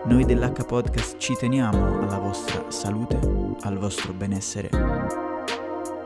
Noi 0.05 0.25
dell'H 0.25 0.65
Podcast 0.65 1.17
ci 1.17 1.35
teniamo 1.35 1.99
alla 1.99 2.17
vostra 2.17 2.63
salute, 2.69 3.19
al 3.61 3.77
vostro 3.77 4.11
benessere 4.13 4.69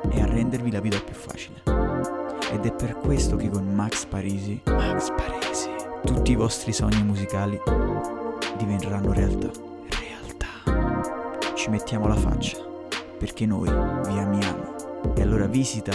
e 0.09 0.21
a 0.21 0.25
rendervi 0.25 0.69
la 0.69 0.81
vita 0.81 0.99
più 0.99 1.15
facile. 1.15 1.61
Ed 2.51 2.65
è 2.65 2.73
per 2.73 2.97
questo 2.97 3.37
che 3.37 3.49
con 3.49 3.65
Max 3.73 4.05
Parisi, 4.05 4.61
Max 4.65 5.11
Parisi, 5.15 5.69
tutti 6.03 6.31
i 6.31 6.35
vostri 6.35 6.73
sogni 6.73 7.03
musicali 7.03 7.57
diventeranno 8.57 9.13
realtà. 9.13 9.76
Ci 11.67 11.73
mettiamo 11.73 12.07
la 12.07 12.15
faccia, 12.15 12.57
perché 13.19 13.45
noi 13.45 13.67
vi 13.67 14.17
amiamo. 14.17 15.13
E 15.13 15.21
allora 15.21 15.47
visita 15.47 15.91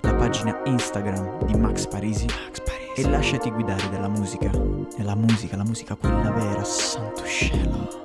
la 0.00 0.14
pagina 0.14 0.62
Instagram 0.64 1.44
di 1.44 1.58
Max 1.58 1.86
Parisi, 1.86 2.26
e 2.96 3.10
lasciati 3.10 3.50
guidare 3.50 3.90
dalla 3.90 4.08
musica. 4.08 4.50
E 4.96 5.02
la 5.02 5.14
musica, 5.14 5.58
la 5.58 5.64
musica 5.64 5.94
quella 5.94 6.30
vera, 6.30 6.64
santo 6.64 7.22
cielo. 7.22 8.02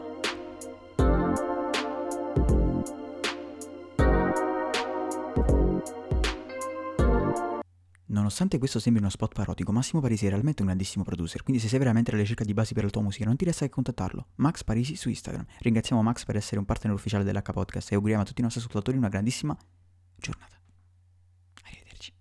Nonostante 8.12 8.58
questo 8.58 8.80
sembri 8.80 9.02
uno 9.02 9.12
spot 9.12 9.36
parodico, 9.36 9.72
Massimo 9.72 10.02
Parisi 10.02 10.26
è 10.26 10.30
realmente 10.30 10.62
un 10.62 10.68
grandissimo 10.68 11.04
producer, 11.04 11.44
quindi 11.44 11.62
se 11.62 11.68
sei 11.68 11.78
veramente 11.78 12.10
alla 12.10 12.20
ricerca 12.20 12.44
di 12.44 12.54
basi 12.54 12.74
per 12.74 12.84
la 12.84 12.90
tua 12.90 13.04
musica 13.04 13.26
non 13.26 13.36
ti 13.36 13.46
resta 13.46 13.66
che 13.66 13.72
contattarlo. 13.72 14.30
Max 14.36 14.64
Parisi 14.64 14.96
su 14.96 15.10
Instagram. 15.10 15.46
Ringraziamo 15.60 16.02
Max 16.02 16.26
per 16.26 16.36
essere 16.36 16.58
un 16.58 16.66
partner 16.66 16.96
ufficiale 16.96 17.24
dell'H 17.24 17.52
Podcast 17.52 17.92
e 17.92 17.96
auguriamo 17.96 18.24
a 18.24 18.26
tutti 18.26 18.40
i 18.42 18.44
nostri 18.44 18.62
ascoltatori 18.62 18.98
una 18.98 19.10
grandissima 19.10 19.56
giornata. 20.18 20.59